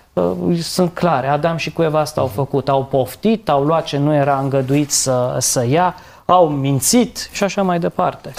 sunt 0.61 0.93
clare. 0.93 1.27
Adam 1.27 1.57
și 1.57 1.71
cu 1.71 1.81
Eva 1.83 1.99
asta 1.99 2.21
au 2.21 2.27
făcut. 2.27 2.69
Au 2.69 2.85
poftit, 2.85 3.49
au 3.49 3.63
luat 3.63 3.85
ce 3.85 3.97
nu 3.97 4.13
era 4.13 4.39
îngăduit 4.39 4.91
să, 4.91 5.35
să 5.39 5.65
ia, 5.65 5.95
au 6.25 6.49
mințit 6.49 7.29
și 7.31 7.43
așa 7.43 7.61
mai 7.61 7.79
departe. 7.79 8.33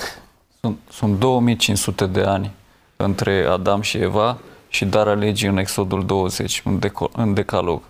Sunt, 0.60 0.78
sunt 0.90 1.18
2500 1.18 2.06
de 2.06 2.20
ani 2.20 2.50
între 2.96 3.46
Adam 3.50 3.80
și 3.80 3.98
Eva 3.98 4.36
și 4.68 4.84
darea 4.84 5.12
legii 5.12 5.48
în 5.48 5.58
Exodul 5.58 6.06
20, 6.06 6.62
în, 6.64 6.78
deco- 6.78 7.12
în 7.12 7.34
decalog. 7.34 7.82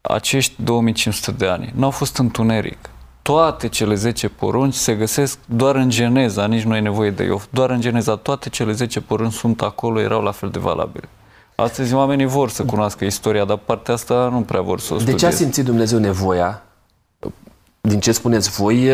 Acești 0.00 0.62
2500 0.62 1.32
de 1.32 1.46
ani 1.46 1.72
n-au 1.74 1.90
fost 1.90 2.16
întuneric. 2.16 2.90
Toate 3.22 3.68
cele 3.68 3.94
10 3.94 4.28
porunci 4.28 4.74
se 4.74 4.94
găsesc 4.94 5.38
doar 5.44 5.74
în 5.74 5.88
Geneza, 5.88 6.46
nici 6.46 6.62
nu 6.62 6.76
e 6.76 6.80
nevoie 6.80 7.10
de 7.10 7.24
Iov, 7.24 7.48
doar 7.50 7.70
în 7.70 7.80
Geneza. 7.80 8.16
Toate 8.16 8.48
cele 8.48 8.72
10 8.72 9.00
porunci 9.00 9.32
sunt 9.32 9.62
acolo, 9.62 10.00
erau 10.00 10.22
la 10.22 10.30
fel 10.30 10.48
de 10.48 10.58
valabile. 10.58 11.08
Astăzi 11.62 11.94
oamenii 11.94 12.26
vor 12.26 12.50
să 12.50 12.64
cunoască 12.64 13.04
istoria, 13.04 13.44
dar 13.44 13.56
partea 13.56 13.94
asta 13.94 14.28
nu 14.32 14.40
prea 14.40 14.60
vor 14.60 14.80
să 14.80 14.94
o 14.94 14.98
studieze. 14.98 15.12
De 15.12 15.16
ce 15.16 15.26
a 15.26 15.30
simțit 15.30 15.64
Dumnezeu 15.64 15.98
nevoia? 15.98 16.62
Din 17.80 18.00
ce 18.00 18.12
spuneți 18.12 18.50
voi, 18.50 18.90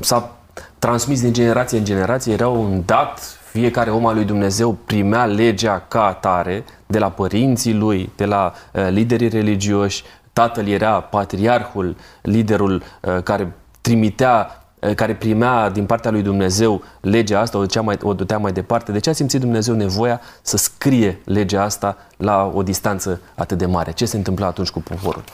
s-a 0.00 0.36
transmis 0.78 1.20
din 1.20 1.32
generație 1.32 1.78
în 1.78 1.84
generație, 1.84 2.32
era 2.32 2.48
un 2.48 2.82
dat 2.86 3.38
fiecare 3.50 3.90
om 3.90 4.06
al 4.06 4.14
lui 4.14 4.24
Dumnezeu 4.24 4.72
primea 4.72 5.24
legea 5.24 5.84
ca 5.88 6.04
atare 6.04 6.64
de 6.86 6.98
la 6.98 7.10
părinții 7.10 7.74
lui, 7.74 8.10
de 8.16 8.24
la 8.24 8.52
uh, 8.72 8.88
liderii 8.90 9.28
religioși. 9.28 10.04
Tatăl 10.32 10.66
era 10.66 11.00
patriarhul, 11.00 11.96
liderul 12.22 12.82
uh, 13.00 13.22
care 13.22 13.52
trimitea, 13.80 14.46
uh, 14.50 14.61
care 14.94 15.14
primea 15.14 15.70
din 15.70 15.86
partea 15.86 16.10
lui 16.10 16.22
Dumnezeu 16.22 16.82
legea 17.00 17.40
asta, 17.40 17.58
o 17.58 17.60
ducea, 17.60 17.80
mai, 17.80 17.98
o 18.02 18.14
ducea 18.14 18.38
mai 18.38 18.52
departe. 18.52 18.92
De 18.92 18.98
ce 18.98 19.10
a 19.10 19.12
simțit 19.12 19.40
Dumnezeu 19.40 19.74
nevoia 19.74 20.20
să 20.42 20.56
scrie 20.56 21.20
legea 21.24 21.62
asta 21.62 21.96
la 22.16 22.52
o 22.54 22.62
distanță 22.62 23.20
atât 23.34 23.58
de 23.58 23.66
mare? 23.66 23.92
Ce 23.92 24.04
se 24.04 24.16
întâmpla 24.16 24.46
atunci 24.46 24.70
cu 24.70 24.80
poporul? 24.80 25.24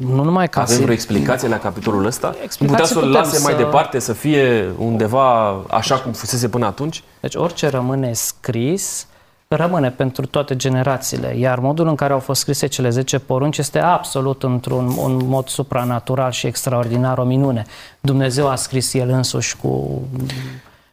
nu 0.00 0.22
numai 0.22 0.48
ca 0.48 0.60
Avem 0.60 0.76
vreo 0.76 0.92
explicație 0.92 1.48
la 1.48 1.58
capitolul 1.58 2.06
ăsta? 2.06 2.34
Nu 2.58 2.66
putea 2.66 2.84
să 2.84 2.98
o 2.98 3.04
lase 3.04 3.36
să... 3.36 3.42
mai 3.42 3.56
departe, 3.56 3.98
să 3.98 4.12
fie 4.12 4.74
undeva 4.78 5.48
așa 5.70 5.98
cum 5.98 6.12
fusese 6.12 6.48
până 6.48 6.66
atunci? 6.66 7.02
Deci 7.20 7.34
orice 7.34 7.68
rămâne 7.68 8.12
scris, 8.12 9.06
rămâne 9.48 9.90
pentru 9.90 10.26
toate 10.26 10.56
generațiile, 10.56 11.36
iar 11.36 11.58
modul 11.58 11.88
în 11.88 11.94
care 11.94 12.12
au 12.12 12.18
fost 12.18 12.40
scrise 12.40 12.66
cele 12.66 12.90
10 12.90 13.18
porunci 13.18 13.58
este 13.58 13.78
absolut 13.78 14.42
într-un 14.42 14.86
un 14.98 15.26
mod 15.26 15.48
supranatural 15.48 16.30
și 16.30 16.46
extraordinar, 16.46 17.18
o 17.18 17.24
minune. 17.24 17.64
Dumnezeu 18.00 18.48
a 18.48 18.54
scris 18.54 18.94
El 18.94 19.08
însuși 19.08 19.56
cu 19.56 20.02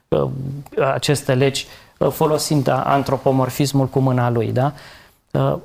uh, 0.08 0.30
aceste 0.94 1.34
legi 1.34 1.68
uh, 1.98 2.10
folosind 2.12 2.68
antropomorfismul 2.68 3.86
cu 3.86 4.00
mâna 4.00 4.30
Lui, 4.30 4.52
da? 4.52 4.74
Uh, 5.32 5.58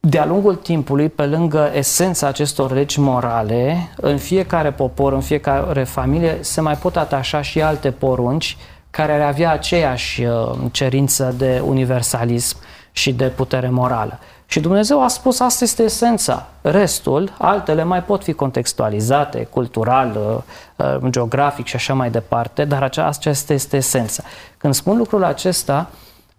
de-a 0.00 0.26
lungul 0.26 0.54
timpului, 0.54 1.08
pe 1.08 1.26
lângă 1.26 1.70
esența 1.74 2.26
acestor 2.26 2.72
legi 2.72 3.00
morale, 3.00 3.90
în 3.96 4.18
fiecare 4.18 4.72
popor, 4.72 5.12
în 5.12 5.20
fiecare 5.20 5.84
familie, 5.84 6.38
se 6.40 6.60
mai 6.60 6.76
pot 6.76 6.96
atașa 6.96 7.42
și 7.42 7.62
alte 7.62 7.90
porunci 7.90 8.56
care 8.90 9.12
ar 9.12 9.20
avea 9.20 9.50
aceeași 9.50 10.24
uh, 10.24 10.50
cerință 10.70 11.34
de 11.38 11.62
universalism 11.64 12.56
și 12.92 13.12
de 13.12 13.26
putere 13.26 13.68
morală. 13.68 14.18
Și 14.46 14.60
Dumnezeu 14.60 15.02
a 15.02 15.08
spus, 15.08 15.40
asta 15.40 15.64
este 15.64 15.82
esența. 15.82 16.46
Restul, 16.60 17.32
altele 17.38 17.82
mai 17.82 18.02
pot 18.02 18.22
fi 18.22 18.32
contextualizate, 18.32 19.48
cultural, 19.50 20.42
uh, 20.76 20.86
uh, 21.02 21.10
geografic 21.10 21.66
și 21.66 21.76
așa 21.76 21.94
mai 21.94 22.10
departe, 22.10 22.64
dar 22.64 22.82
aceasta 22.82 23.52
este 23.52 23.76
esența. 23.76 24.22
Când 24.56 24.74
spun 24.74 24.96
lucrul 24.96 25.24
acesta, 25.24 25.90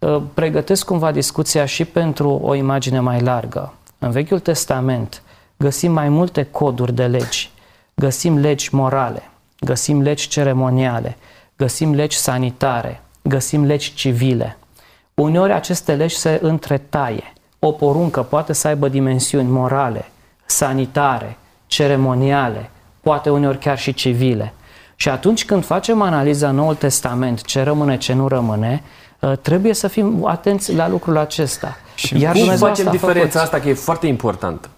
Uh, 0.08 0.22
pregătesc 0.34 0.86
cumva 0.86 1.12
discuția 1.12 1.66
și 1.66 1.86
pentru 1.86 2.30
o 2.30 2.56
imagine 2.56 3.00
mai 3.00 3.22
largă. 3.22 3.74
În 4.00 4.12
Vechiul 4.12 4.40
Testament 4.40 5.22
găsim 5.58 5.92
mai 5.92 6.10
multe 6.10 6.44
coduri 6.44 6.94
de 6.94 7.06
legi. 7.06 7.52
Găsim 7.94 8.38
legi 8.38 8.76
morale, 8.76 9.30
găsim 9.60 10.02
legi 10.02 10.28
ceremoniale, 10.28 11.18
găsim 11.62 11.94
legi 11.94 12.18
sanitare, 12.18 13.02
găsim 13.22 13.66
legi 13.66 13.94
civile. 13.94 14.58
Uneori 15.14 15.54
aceste 15.54 15.96
legi 15.96 16.16
se 16.16 16.40
întretaie. 16.42 17.34
O 17.60 17.72
poruncă 17.72 18.24
poate 18.24 18.54
să 18.54 18.68
aibă 18.68 18.88
dimensiuni 18.90 19.50
morale, 19.50 20.06
sanitare, 20.46 21.38
ceremoniale, 21.68 22.70
poate 23.02 23.30
uneori 23.30 23.58
chiar 23.58 23.78
și 23.78 23.94
civile. 23.94 24.54
Și 24.96 25.10
atunci 25.10 25.46
când 25.46 25.66
facem 25.66 26.02
analiza 26.02 26.52
Noul 26.52 26.76
Testament, 26.76 27.42
ce 27.42 27.64
rămâne, 27.64 27.98
ce 27.98 28.14
nu 28.14 28.28
rămâne, 28.28 28.84
Uh, 29.22 29.38
trebuie 29.42 29.74
să 29.74 29.88
fim 29.88 30.26
atenți 30.26 30.74
la 30.74 30.88
lucrul 30.88 31.18
acesta. 31.18 31.78
Și 31.96 32.20
Iar 32.20 32.32
cum 32.32 32.42
Dumnezeu 32.42 32.68
facem 32.68 32.86
asta 32.88 32.98
diferența 32.98 33.40
făcut. 33.40 33.54
asta, 33.54 33.60
că 33.60 33.70
e 33.70 33.74
foarte 33.74 34.08
importantă? 34.08 34.70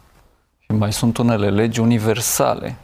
Și 0.59 0.71
mai 0.71 0.93
sunt 0.93 1.17
unele 1.17 1.49
legi 1.49 1.79
universale. 1.79 2.75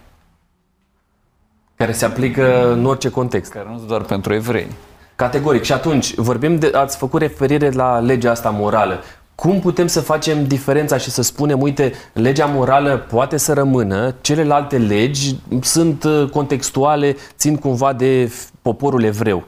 Care 1.84 1.92
se 1.92 2.06
aplică 2.06 2.72
în 2.72 2.86
orice 2.86 3.10
context. 3.10 3.52
Care 3.52 3.68
nu 3.70 3.78
sunt 3.78 3.88
doar 3.88 4.02
pentru 4.02 4.34
evrei. 4.34 4.68
Categoric. 5.16 5.64
Și 5.64 5.74
atunci, 5.74 6.16
vorbim 6.16 6.56
de, 6.56 6.72
ați 6.76 6.98
făcut 6.98 7.22
referire 7.22 7.70
la 7.70 8.00
legea 8.00 8.32
asta 8.32 8.50
morală. 8.50 9.04
Cum 9.36 9.60
putem 9.60 9.88
să 9.88 10.02
facem 10.02 10.48
diferența 10.48 10.98
și 10.98 11.10
să 11.10 11.22
spunem, 11.22 11.62
uite, 11.62 11.94
legea 12.14 12.46
morală 12.46 12.98
poate 12.98 13.38
să 13.38 13.54
rămână, 13.54 14.16
celelalte 14.22 14.78
legi 14.78 15.36
sunt 15.62 16.04
uh, 16.04 16.30
contextuale, 16.30 17.16
țin 17.38 17.56
cumva 17.56 17.94
de 17.94 18.32
poporul 18.62 19.04
evreu. 19.04 19.44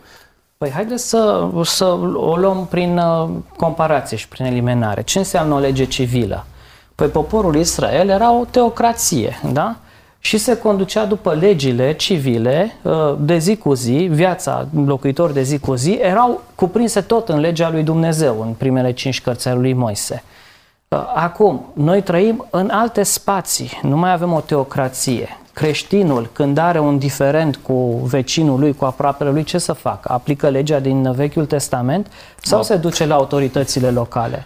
Păi 0.58 0.70
haideți 0.70 1.10
să, 1.10 1.50
să 1.63 1.86
o 2.13 2.36
luăm 2.36 2.67
prin 2.70 2.98
uh, 2.98 3.30
comparație 3.58 4.17
și 4.17 4.28
prin 4.28 4.46
eliminare. 4.46 5.02
Ce 5.02 5.17
înseamnă 5.17 5.54
o 5.54 5.60
lege 5.60 5.84
civilă? 5.84 6.46
Păi 6.96 7.08
poporul 7.08 7.56
Israel 7.56 8.10
era 8.10 8.34
o 8.34 8.46
teocrație, 8.46 9.39
da? 9.54 9.76
Și 10.24 10.38
se 10.38 10.58
conducea 10.58 11.06
după 11.06 11.34
legile 11.34 11.94
civile 11.94 12.76
uh, 12.82 13.16
de 13.20 13.38
zi 13.38 13.56
cu 13.56 13.74
zi, 13.74 14.08
viața 14.12 14.68
locuitor 14.86 15.32
de 15.32 15.42
zi 15.42 15.60
cu 15.60 15.76
zi, 15.76 15.92
erau 15.92 16.42
cuprinse 16.56 17.02
tot 17.02 17.30
în 17.30 17.40
legea 17.40 17.70
lui 17.70 17.84
Dumnezeu, 17.84 18.42
în 18.42 18.54
primele 18.54 18.92
cinci 18.92 19.22
cărți 19.22 19.48
ale 19.48 19.60
lui 19.60 19.74
Moise. 19.74 20.24
Uh, 20.88 21.00
acum, 21.16 21.66
noi 21.74 22.02
trăim 22.02 22.46
în 22.50 22.70
alte 22.70 23.04
spații, 23.04 23.80
nu 23.82 23.98
mai 23.98 24.12
avem 24.12 24.34
o 24.34 24.40
teocrație 24.40 25.42
creștinul, 25.54 26.30
când 26.34 26.58
are 26.58 26.80
un 26.80 26.98
diferent 26.98 27.56
cu 27.56 27.74
vecinul 28.04 28.60
lui, 28.60 28.74
cu 28.74 28.86
aproapele 28.86 29.30
lui, 29.30 29.44
ce 29.44 29.58
să 29.58 29.74
facă? 29.74 30.12
Aplică 30.12 30.50
legea 30.50 30.80
din 30.80 31.12
Vechiul 31.12 31.46
Testament 31.46 32.08
sau 32.42 32.58
da. 32.58 32.64
se 32.64 32.76
duce 32.76 33.06
la 33.06 33.16
autoritățile 33.16 33.90
locale? 33.90 34.46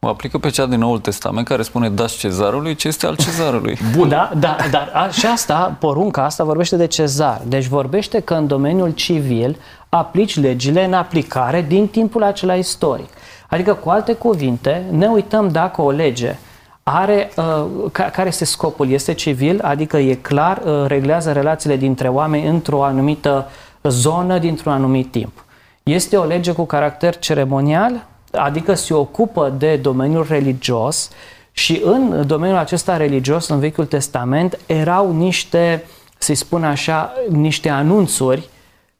O 0.00 0.08
aplică 0.08 0.38
pe 0.38 0.48
cea 0.48 0.66
din 0.66 0.78
Noul 0.78 0.98
Testament 0.98 1.46
care 1.46 1.62
spune 1.62 1.90
dați 1.90 2.16
cezarului 2.16 2.74
ce 2.74 2.88
este 2.88 3.06
al 3.06 3.16
cezarului. 3.16 3.78
Bun. 3.96 4.08
Da, 4.08 4.30
da, 4.38 4.56
dar 4.70 4.90
a, 4.94 5.08
și 5.08 5.26
asta, 5.26 5.76
porunca 5.80 6.24
asta 6.24 6.44
vorbește 6.44 6.76
de 6.76 6.86
cezar. 6.86 7.40
Deci 7.46 7.66
vorbește 7.66 8.20
că 8.20 8.34
în 8.34 8.46
domeniul 8.46 8.90
civil 8.90 9.56
aplici 9.88 10.40
legile 10.40 10.84
în 10.84 10.92
aplicare 10.92 11.64
din 11.68 11.88
timpul 11.88 12.22
acela 12.22 12.54
istoric. 12.54 13.08
Adică, 13.48 13.74
cu 13.74 13.90
alte 13.90 14.12
cuvinte, 14.12 14.84
ne 14.90 15.06
uităm 15.06 15.48
dacă 15.48 15.82
o 15.82 15.90
lege 15.90 16.36
are, 16.82 17.30
uh, 17.36 17.90
care 17.92 18.28
este 18.28 18.44
scopul? 18.44 18.90
Este 18.90 19.12
civil, 19.12 19.60
adică 19.62 19.96
e 19.96 20.14
clar, 20.14 20.62
uh, 20.64 20.84
reglează 20.86 21.32
relațiile 21.32 21.76
dintre 21.76 22.08
oameni 22.08 22.46
într-o 22.46 22.84
anumită 22.84 23.48
zonă, 23.82 24.38
dintr-un 24.38 24.72
anumit 24.72 25.10
timp. 25.10 25.44
Este 25.82 26.16
o 26.16 26.24
lege 26.24 26.52
cu 26.52 26.64
caracter 26.64 27.18
ceremonial, 27.18 28.06
adică 28.38 28.74
se 28.74 28.94
ocupă 28.94 29.54
de 29.58 29.76
domeniul 29.76 30.26
religios 30.28 31.10
și 31.52 31.80
în 31.84 32.26
domeniul 32.26 32.58
acesta 32.58 32.96
religios, 32.96 33.48
în 33.48 33.58
Vechiul 33.58 33.86
Testament, 33.86 34.58
erau 34.66 35.12
niște, 35.12 35.84
să-i 36.18 36.34
spun 36.34 36.64
așa, 36.64 37.12
niște 37.28 37.68
anunțuri 37.68 38.48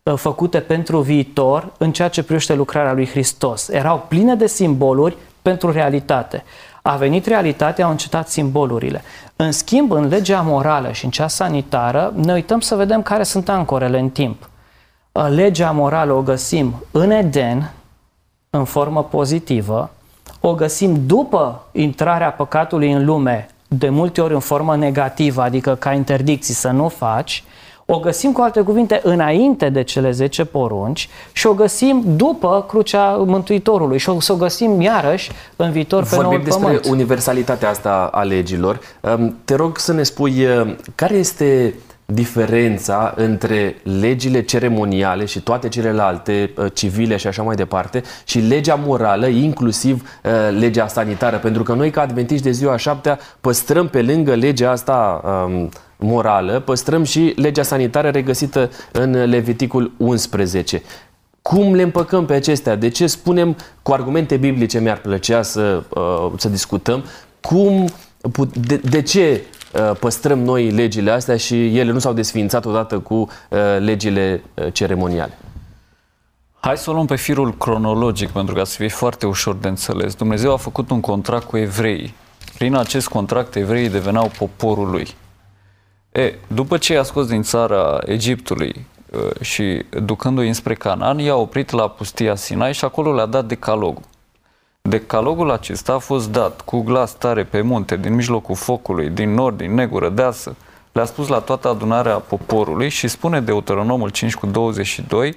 uh, 0.03 0.14
făcute 0.16 0.61
pentru 0.61 1.01
viitor 1.01 1.72
în 1.79 1.92
ceea 1.92 2.09
ce 2.09 2.22
privește 2.22 2.55
lucrarea 2.55 2.92
lui 2.92 3.07
Hristos. 3.07 3.68
Erau 3.68 4.05
pline 4.09 4.35
de 4.35 4.46
simboluri 4.46 5.16
pentru 5.42 5.72
realitate. 5.72 6.44
A 6.83 6.96
venit 6.96 7.27
realitatea, 7.27 7.85
au 7.85 7.90
încetat 7.90 8.29
simbolurile. 8.29 9.03
În 9.37 9.53
schimb, 9.53 9.92
în 9.92 10.09
legea 10.09 10.40
morală 10.40 10.92
și 10.92 11.05
în 11.05 11.11
cea 11.11 11.29
sanitară, 11.29 12.12
ne 12.16 12.33
uităm 12.33 12.61
să 12.61 12.74
vedem 12.74 13.03
care 13.03 13.22
sunt 13.22 13.48
ancorele 13.48 13.98
în 13.98 14.09
timp. 14.09 14.51
Legea 15.29 15.70
morală 15.70 16.12
o 16.12 16.22
găsim 16.22 16.85
în 16.90 17.11
Eden, 17.11 17.72
în 18.50 18.64
formă 18.64 19.04
pozitivă, 19.04 19.90
o 20.40 20.54
găsim 20.54 21.00
după 21.06 21.66
intrarea 21.72 22.30
păcatului 22.30 22.92
în 22.92 23.04
lume, 23.04 23.48
de 23.68 23.88
multe 23.88 24.20
ori 24.20 24.34
în 24.34 24.40
formă 24.40 24.76
negativă, 24.76 25.42
adică 25.42 25.74
ca 25.74 25.92
interdicții 25.92 26.54
să 26.54 26.68
nu 26.68 26.88
faci, 26.88 27.44
O 27.90 27.98
găsim, 27.98 28.32
cu 28.32 28.40
alte 28.40 28.61
cuvinte, 28.61 29.00
înainte 29.04 29.68
de 29.68 29.82
cele 29.82 30.11
10 30.11 30.44
porunci 30.44 31.08
și 31.32 31.46
o 31.46 31.52
găsim 31.52 32.02
după 32.16 32.64
crucea 32.68 33.11
Mântuitorului 33.11 33.98
și 33.98 34.08
o 34.08 34.20
să 34.20 34.32
o 34.32 34.37
găsim 34.37 34.80
iarăși 34.80 35.30
în 35.56 35.70
viitor 35.70 36.02
pe 36.02 36.08
Vorbim 36.08 36.30
noul 36.30 36.44
despre 36.44 36.64
pământ. 36.64 36.84
universalitatea 36.84 37.68
asta 37.68 38.08
a 38.12 38.22
legilor. 38.22 38.80
Um, 39.00 39.37
Te 39.44 39.54
rog 39.54 39.78
să 39.78 39.92
ne 39.92 40.02
spui 40.02 40.44
uh, 40.46 40.74
care 40.94 41.14
este 41.14 41.74
diferența 42.12 43.14
între 43.16 43.77
legile 43.83 44.42
ceremoniale 44.42 45.25
și 45.25 45.40
toate 45.40 45.68
celelalte 45.68 46.53
uh, 46.57 46.66
civile 46.75 47.16
și 47.16 47.27
așa 47.27 47.42
mai 47.42 47.57
departe 47.57 48.03
și 48.25 48.38
legea 48.38 48.75
morală, 48.75 49.27
inclusiv 49.27 50.21
uh, 50.25 50.59
legea 50.59 50.87
sanitară, 50.87 51.37
pentru 51.37 51.62
că 51.62 51.73
noi 51.73 51.90
ca 51.90 52.01
adventiști 52.01 52.44
de 52.44 52.51
ziua 52.51 52.77
șaptea 52.77 53.18
păstrăm 53.40 53.88
pe 53.88 54.03
lângă 54.03 54.35
legea 54.35 54.71
asta 54.71 55.23
um, 55.47 55.68
morală, 55.97 56.61
păstrăm 56.61 57.05
și 57.05 57.33
legea 57.37 57.62
sanitară 57.62 58.09
regăsită 58.09 58.71
în 58.92 59.25
Leviticul 59.25 59.92
11. 59.97 60.83
Cum 61.42 61.75
le 61.75 61.83
împăcăm 61.83 62.27
pe 62.27 62.35
acestea? 62.35 62.77
De 62.77 62.88
ce 62.88 63.07
spunem 63.07 63.57
cu 63.83 63.92
argumente 63.92 64.37
biblice 64.37 64.81
mi-ar 64.81 64.99
plăcea 64.99 65.42
să, 65.42 65.83
uh, 65.88 66.33
să 66.37 66.49
discutăm? 66.49 67.05
Cum, 67.40 67.88
put- 68.33 68.57
de, 68.57 68.81
de 68.90 69.03
ce 69.03 69.40
uh, 69.42 69.58
păstrăm 70.00 70.38
noi 70.38 70.70
legile 70.70 71.11
astea 71.11 71.37
și 71.37 71.78
ele 71.78 71.92
nu 71.92 71.98
s-au 71.98 72.12
desființat 72.12 72.64
odată 72.64 72.98
cu 72.98 73.14
uh, 73.14 73.59
legile 73.78 74.42
uh, 74.54 74.72
ceremoniale? 74.72 75.38
Hai 76.61 76.76
să 76.76 76.90
o 76.90 76.92
luăm 76.92 77.07
pe 77.07 77.16
firul 77.16 77.57
cronologic, 77.57 78.31
pentru 78.31 78.54
ca 78.54 78.64
să 78.64 78.76
fie 78.76 78.88
foarte 78.88 79.26
ușor 79.26 79.54
de 79.54 79.68
înțeles. 79.68 80.14
Dumnezeu 80.14 80.52
a 80.52 80.57
făcut 80.57 80.90
un 80.90 81.00
contract 81.00 81.46
cu 81.46 81.57
evreii. 81.57 82.14
Prin 82.54 82.74
acest 82.74 83.09
contract, 83.09 83.54
evreii 83.54 83.88
deveneau 83.88 84.31
poporul 84.38 84.90
lui. 84.90 85.14
E, 86.12 86.35
după 86.46 86.78
ce 86.78 86.92
i-a 86.92 87.02
scos 87.02 87.26
din 87.26 87.42
țara 87.42 87.98
Egiptului 88.04 88.87
uh, 89.11 89.40
și 89.40 89.85
ducându-i 90.02 90.46
înspre 90.46 90.74
Canaan, 90.74 91.18
i-a 91.18 91.37
oprit 91.37 91.70
la 91.70 91.88
pustia 91.88 92.35
Sinai 92.35 92.74
și 92.74 92.85
acolo 92.85 93.14
le-a 93.14 93.26
dat 93.26 93.44
decalogul. 93.44 94.02
Decalogul 94.88 95.51
acesta 95.51 95.92
a 95.92 95.98
fost 95.98 96.31
dat 96.31 96.61
cu 96.61 96.81
glas 96.81 97.14
tare 97.14 97.44
pe 97.44 97.61
munte, 97.61 97.96
din 97.96 98.14
mijlocul 98.14 98.55
focului, 98.55 99.09
din 99.09 99.35
nord, 99.35 99.57
din 99.57 99.74
negură, 99.74 100.09
deasă. 100.09 100.57
Le-a 100.92 101.05
spus 101.05 101.29
la 101.29 101.38
toată 101.38 101.68
adunarea 101.68 102.14
poporului 102.14 102.88
și 102.88 103.09
spune 103.09 103.40
Deuteronomul 103.40 104.09
5 104.09 104.35
cu 104.35 104.46
22, 104.46 105.37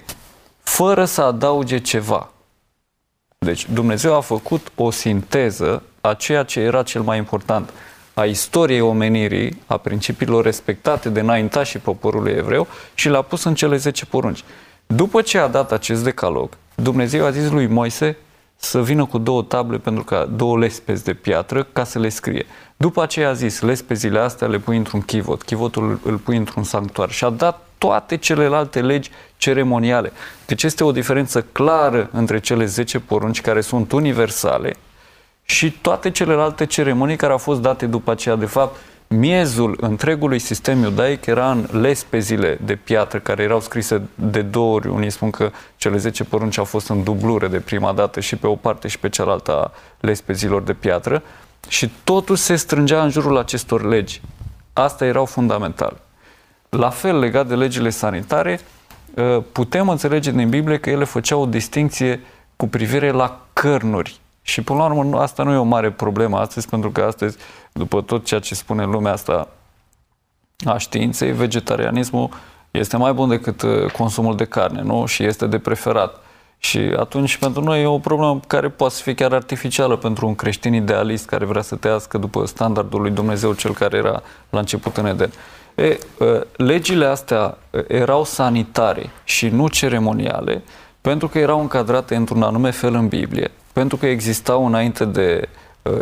fără 0.64 1.06
să 1.06 1.22
adauge 1.22 1.78
ceva. 1.78 2.32
Deci 3.38 3.70
Dumnezeu 3.70 4.16
a 4.16 4.20
făcut 4.20 4.72
o 4.76 4.92
sinteză 4.92 5.84
a 6.02 6.14
ceea 6.14 6.44
ce 6.44 6.60
era 6.60 6.84
cel 6.84 7.02
mai 7.02 7.18
important, 7.18 7.74
a 8.14 8.24
istoriei 8.24 8.82
omenirii, 8.82 9.62
a 9.66 9.78
principiilor 9.78 10.44
respectate 10.44 11.10
de 11.10 11.20
înaintașii 11.20 11.80
poporului 11.80 12.32
evreu 12.32 12.68
și 12.94 13.10
le-a 13.10 13.22
pus 13.22 13.44
în 13.44 13.56
cele 13.56 13.76
10 13.76 14.06
porunci. 14.06 14.44
După 14.88 15.22
ce 15.22 15.38
a 15.38 15.48
dat 15.48 15.72
acest 15.72 16.04
decalog, 16.04 16.50
Dumnezeu 16.76 17.26
a 17.26 17.32
zis 17.32 17.50
lui 17.50 17.68
Moise 17.68 18.18
să 18.64 18.82
vină 18.82 19.06
cu 19.06 19.18
două 19.18 19.42
table 19.42 19.78
pentru 19.78 20.04
ca 20.04 20.26
două 20.26 20.58
lespezi 20.58 21.04
de 21.04 21.14
piatră 21.14 21.64
ca 21.64 21.84
să 21.84 22.00
le 22.00 22.10
scrie. 22.10 22.46
După 22.78 23.02
aceea 23.02 23.30
a 23.30 23.34
zis, 23.34 23.62
lespezile 23.62 24.20
astea 24.20 24.48
le 24.48 24.58
pui 24.58 24.78
într-un 24.78 25.02
chivot, 25.02 25.44
chivotul 25.44 26.00
îl 26.04 26.18
pui 26.18 26.38
într-un 26.38 26.64
sanctuar 26.64 27.10
și 27.10 27.24
a 27.24 27.30
dat 27.30 27.66
toate 27.78 28.18
celelalte 28.18 28.82
legi 28.82 29.10
ceremoniale. 29.38 30.12
Deci 30.46 30.64
este 30.64 30.84
o 30.84 30.92
diferență 30.92 31.42
clară 31.52 32.10
între 32.12 32.40
cele 32.40 32.66
10 32.66 33.00
porunci 33.00 33.42
care 33.42 33.62
sunt 33.62 33.92
universale 33.92 34.76
și 35.44 35.72
toate 35.72 36.12
celelalte 36.12 36.66
ceremonii 36.66 37.16
care 37.16 37.32
au 37.32 37.38
fost 37.38 37.62
date 37.62 37.86
după 37.86 38.12
aceea. 38.12 38.36
De 38.36 38.46
fapt, 38.46 38.76
miezul 39.12 39.78
întregului 39.82 40.40
sistem 40.40 40.84
iudaic 40.84 41.26
era 41.26 41.52
în 41.52 41.68
lespezile 41.72 42.60
de 42.66 42.76
piatră 42.76 43.20
care 43.20 43.44
erau 43.44 43.60
scrise 43.60 44.02
de 44.16 44.42
două 44.42 44.74
ori. 44.74 44.88
Unii 44.88 45.10
spun 45.10 45.30
că 45.30 45.52
cele 45.78 45.98
10 45.98 46.24
porunci 46.24 46.58
au 46.58 46.64
fost 46.64 46.90
în 46.90 47.04
dublure 47.04 47.48
de 47.48 47.60
prima 47.60 47.94
dată 47.94 48.20
și 48.20 48.36
pe 48.36 48.48
o 48.48 48.56
parte 48.56 48.88
și 48.88 49.00
pe 49.00 49.10
cealaltă 49.10 49.52
a 49.52 49.72
lespezilor 50.00 50.62
de 50.62 50.74
piatră 50.74 51.24
și 51.68 51.92
totul 52.04 52.36
se 52.36 52.56
strângea 52.56 53.04
în 53.04 53.10
jurul 53.10 53.38
acestor 53.38 53.86
legi. 53.86 54.22
Asta 54.74 55.06
erau 55.06 55.26
fundamentale. 55.26 55.98
La 56.70 56.90
fel, 56.90 57.20
legat 57.20 57.48
de 57.48 57.56
legile 57.56 57.90
sanitare, 57.90 58.60
putem 59.52 59.90
înțelege 59.90 60.32
din 60.32 60.50
Biblie 60.50 60.80
că 60.80 60.90
ele 60.90 61.04
făceau 61.04 61.42
o 61.42 61.46
distinție 61.46 62.22
cu 62.56 62.68
privire 62.68 63.12
la 63.12 63.42
cărnuri. 63.54 64.20
Și 64.42 64.62
până 64.62 64.80
la 64.80 64.86
urmă 64.86 65.20
asta 65.20 65.44
nu 65.44 65.54
e 65.54 65.58
o 65.58 65.64
mare 65.64 65.92
problemă 65.92 66.38
astăzi, 66.38 66.68
pentru 66.68 66.92
că 66.92 67.02
astăzi, 67.02 67.38
după 67.72 68.02
tot 68.02 68.26
ceea 68.26 68.40
ce 68.40 68.56
spune 68.56 68.86
lumea 68.86 69.12
asta 69.12 69.48
a 70.66 70.78
științei, 70.78 71.32
vegetarianismul 71.32 72.30
este 72.72 72.98
mai 72.98 73.14
bun 73.14 73.30
decât 73.30 73.64
consumul 73.98 74.36
de 74.36 74.46
carne, 74.46 74.82
nu? 74.82 75.06
Și 75.06 75.24
este 75.24 75.48
de 75.48 75.60
preferat. 75.60 76.20
Și 76.58 76.78
atunci 76.78 77.38
pentru 77.38 77.64
noi 77.64 77.82
e 77.82 77.86
o 77.86 78.00
problemă 78.00 78.40
care 78.48 78.70
poate 78.70 78.94
să 78.94 79.02
fie 79.02 79.14
chiar 79.14 79.34
artificială 79.34 79.96
pentru 79.96 80.28
un 80.28 80.36
creștin 80.36 80.74
idealist 80.74 81.26
care 81.26 81.46
vrea 81.46 81.62
să 81.62 81.76
tească 81.76 82.18
după 82.18 82.46
standardul 82.46 83.02
lui 83.02 83.12
Dumnezeu, 83.12 83.54
cel 83.54 83.74
care 83.74 83.98
era 83.98 84.22
la 84.50 84.60
început 84.60 84.98
în 84.98 85.06
Eden. 85.06 85.32
E, 85.76 85.98
legile 86.56 87.06
astea 87.06 87.58
erau 87.88 88.24
sanitare 88.24 89.10
și 89.24 89.48
nu 89.48 89.68
ceremoniale, 89.68 90.64
pentru 91.02 91.28
că 91.28 91.40
erau 91.40 91.60
încadrate 91.60 92.16
într-un 92.16 92.42
anume 92.42 92.72
fel 92.72 92.94
în 92.94 93.08
Biblie, 93.08 93.52
pentru 93.74 93.98
că 93.98 94.06
existau 94.06 94.66
înainte 94.66 95.06
de 95.06 95.50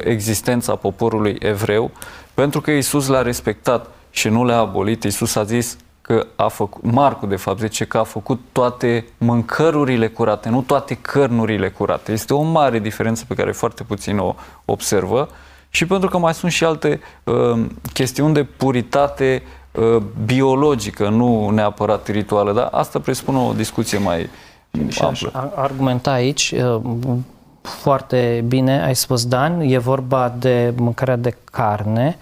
existența 0.03 0.75
poporului 0.75 1.35
evreu, 1.39 1.91
pentru 2.33 2.61
că 2.61 2.71
Isus 2.71 3.07
le-a 3.07 3.21
respectat 3.21 3.87
și 4.11 4.27
nu 4.27 4.45
le-a 4.45 4.57
abolit. 4.57 5.03
Isus 5.03 5.35
a 5.35 5.43
zis 5.43 5.77
că 6.01 6.27
a 6.35 6.47
făcut, 6.47 6.91
Marcu 6.91 7.25
de 7.25 7.35
fapt 7.35 7.59
zice 7.59 7.85
că 7.85 7.97
a 7.97 8.03
făcut 8.03 8.39
toate 8.51 9.05
mâncărurile 9.17 10.07
curate, 10.07 10.49
nu 10.49 10.61
toate 10.61 10.97
cărnurile 11.01 11.69
curate. 11.69 12.11
Este 12.11 12.33
o 12.33 12.41
mare 12.41 12.79
diferență 12.79 13.25
pe 13.27 13.33
care 13.33 13.51
foarte 13.51 13.83
puțin 13.83 14.17
o 14.17 14.35
observă 14.65 15.29
și 15.69 15.85
pentru 15.85 16.09
că 16.09 16.17
mai 16.17 16.33
sunt 16.33 16.51
și 16.51 16.63
alte 16.63 16.99
uh, 17.23 17.65
chestiuni 17.93 18.33
de 18.33 18.43
puritate 18.43 19.43
uh, 19.71 20.01
biologică, 20.25 21.09
nu 21.09 21.49
neapărat 21.49 22.07
rituală, 22.07 22.53
dar 22.53 22.67
asta 22.71 22.99
presupune 22.99 23.37
o 23.37 23.53
discuție 23.53 23.97
mai 23.97 24.29
și 24.87 25.01
amplă. 25.01 25.31
Aș 25.33 25.41
argumenta 25.55 26.11
aici 26.11 26.53
uh, 26.57 26.81
foarte 27.69 28.43
bine, 28.47 28.83
ai 28.83 28.95
spus 28.95 29.25
Dan, 29.25 29.61
e 29.61 29.77
vorba 29.77 30.35
de 30.39 30.73
mâncarea 30.77 31.15
de 31.15 31.37
carne, 31.51 32.17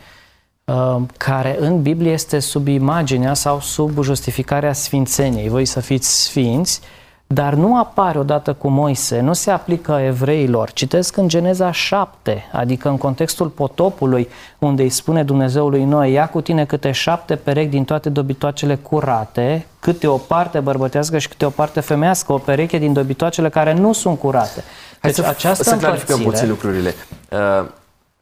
care 1.18 1.58
în 1.60 1.82
Biblie 1.82 2.12
este 2.12 2.40
sub 2.40 2.68
imaginea 2.68 3.34
sau 3.34 3.60
sub 3.60 4.02
justificarea 4.02 4.74
sfințeniei. 4.74 5.50
Voi 5.50 5.66
să 5.66 5.80
fiți 5.80 6.24
sfinți, 6.24 6.82
dar 7.28 7.54
nu 7.54 7.78
apare 7.78 8.20
odată 8.20 8.54
cu 8.54 8.68
Moise, 8.68 9.20
nu 9.20 9.34
se 9.34 9.52
aplică 9.52 9.92
evreilor. 9.92 10.72
Citesc 10.72 11.18
în 11.18 11.28
Geneza 11.28 11.72
7, 11.72 12.50
adică 12.52 12.90
în 12.90 12.98
contextul 12.98 13.48
potopului, 13.48 14.28
unde 14.60 14.82
îi 14.82 14.90
spune 14.90 15.24
Dumnezeului 15.24 15.84
Noi, 15.84 16.12
ia 16.12 16.28
cu 16.28 16.42
tine 16.42 16.66
câte 16.66 16.92
șapte 16.92 17.36
perechi 17.36 17.70
din 17.70 17.84
toate 17.84 18.10
dobitoacele 18.10 18.76
curate, 18.76 19.66
câte 19.80 20.08
o 20.08 20.18
parte 20.18 20.60
bărbătească 20.60 21.18
și 21.18 21.28
câte 21.28 21.46
o 21.46 21.50
parte 21.50 21.80
femeiască, 21.80 22.34
o 22.34 22.38
pereche 22.38 22.78
din 22.78 22.94
dobitoacele 22.94 23.50
care 23.50 23.74
nu 23.74 23.94
sunt 23.94 24.20
curate. 24.20 24.56
Deci 24.56 24.64
Hai 25.02 25.14
să, 25.14 25.26
această 25.28 25.64
să 25.64 25.76
clarificăm 25.76 26.20
puțin 26.20 26.50
lucrurile. 26.50 26.94
Uh, 27.32 27.70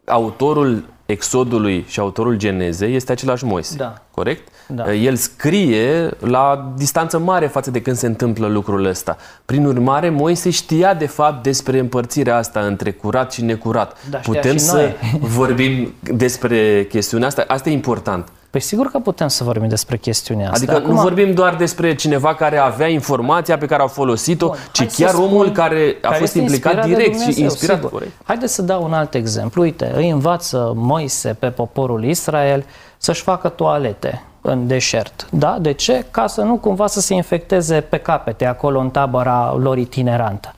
autorul 0.05 0.83
Exodului 1.05 1.85
și 1.87 1.99
autorul 1.99 2.35
Genezei 2.35 2.95
este 2.95 3.11
același 3.11 3.45
Moise, 3.45 3.75
da. 3.75 3.93
Corect? 4.15 4.47
Da. 4.67 4.93
El 4.93 5.15
scrie 5.15 6.09
la 6.19 6.73
distanță 6.77 7.19
mare 7.19 7.47
față 7.47 7.71
de 7.71 7.81
când 7.81 7.95
se 7.97 8.05
întâmplă 8.05 8.47
lucrul 8.47 8.85
ăsta. 8.85 9.17
Prin 9.45 9.65
urmare, 9.65 10.09
Moise 10.09 10.49
știa 10.49 10.93
de 10.93 11.07
fapt 11.07 11.43
despre 11.43 11.79
împărțirea 11.79 12.37
asta 12.37 12.59
între 12.59 12.91
curat 12.91 13.31
și 13.31 13.43
necurat. 13.43 13.97
Da, 14.09 14.17
Putem 14.17 14.57
să 14.57 14.75
noi. 14.75 15.19
vorbim 15.37 15.93
despre 16.01 16.85
chestiunea 16.89 17.27
asta? 17.27 17.43
Asta 17.47 17.69
e 17.69 17.73
important. 17.73 18.27
Păi 18.55 18.63
sigur 18.63 18.87
că 18.87 18.99
putem 18.99 19.27
să 19.27 19.43
vorbim 19.43 19.69
despre 19.69 19.97
chestiunea 19.97 20.51
asta. 20.51 20.57
Adică 20.57 20.75
Acum... 20.75 20.95
nu 20.95 21.01
vorbim 21.01 21.33
doar 21.33 21.55
despre 21.55 21.95
cineva 21.95 22.35
care 22.35 22.57
avea 22.57 22.87
informația 22.87 23.57
pe 23.57 23.65
care 23.65 23.81
au 23.81 23.87
folosit-o, 23.87 24.47
Bun, 24.47 24.57
ci 24.71 24.95
chiar 24.95 25.09
spun, 25.09 25.23
omul 25.23 25.51
care 25.51 25.97
a 26.01 26.07
care 26.07 26.19
fost 26.19 26.33
implicat 26.33 26.85
direct 26.85 27.11
Dumnezeu, 27.11 27.33
și 27.33 27.41
inspirat. 27.41 27.75
Sigur. 27.75 27.91
Corect. 27.91 28.11
Haideți 28.23 28.53
să 28.53 28.61
dau 28.61 28.83
un 28.83 28.93
alt 28.93 29.13
exemplu. 29.13 29.61
Uite, 29.61 29.91
îi 29.95 30.09
învață 30.09 30.73
Moise 30.75 31.35
pe 31.39 31.47
poporul 31.47 32.03
Israel 32.03 32.65
să-și 33.05 33.21
facă 33.21 33.49
toalete 33.49 34.23
în 34.41 34.67
deșert. 34.67 35.27
Da? 35.31 35.57
De 35.59 35.71
ce? 35.71 36.05
Ca 36.11 36.27
să 36.27 36.41
nu 36.41 36.55
cumva 36.55 36.87
să 36.87 36.99
se 36.99 37.13
infecteze 37.13 37.81
pe 37.81 37.97
capete 37.97 38.45
acolo 38.45 38.79
în 38.79 38.89
tabăra 38.89 39.55
lor 39.59 39.77
itinerantă. 39.77 40.53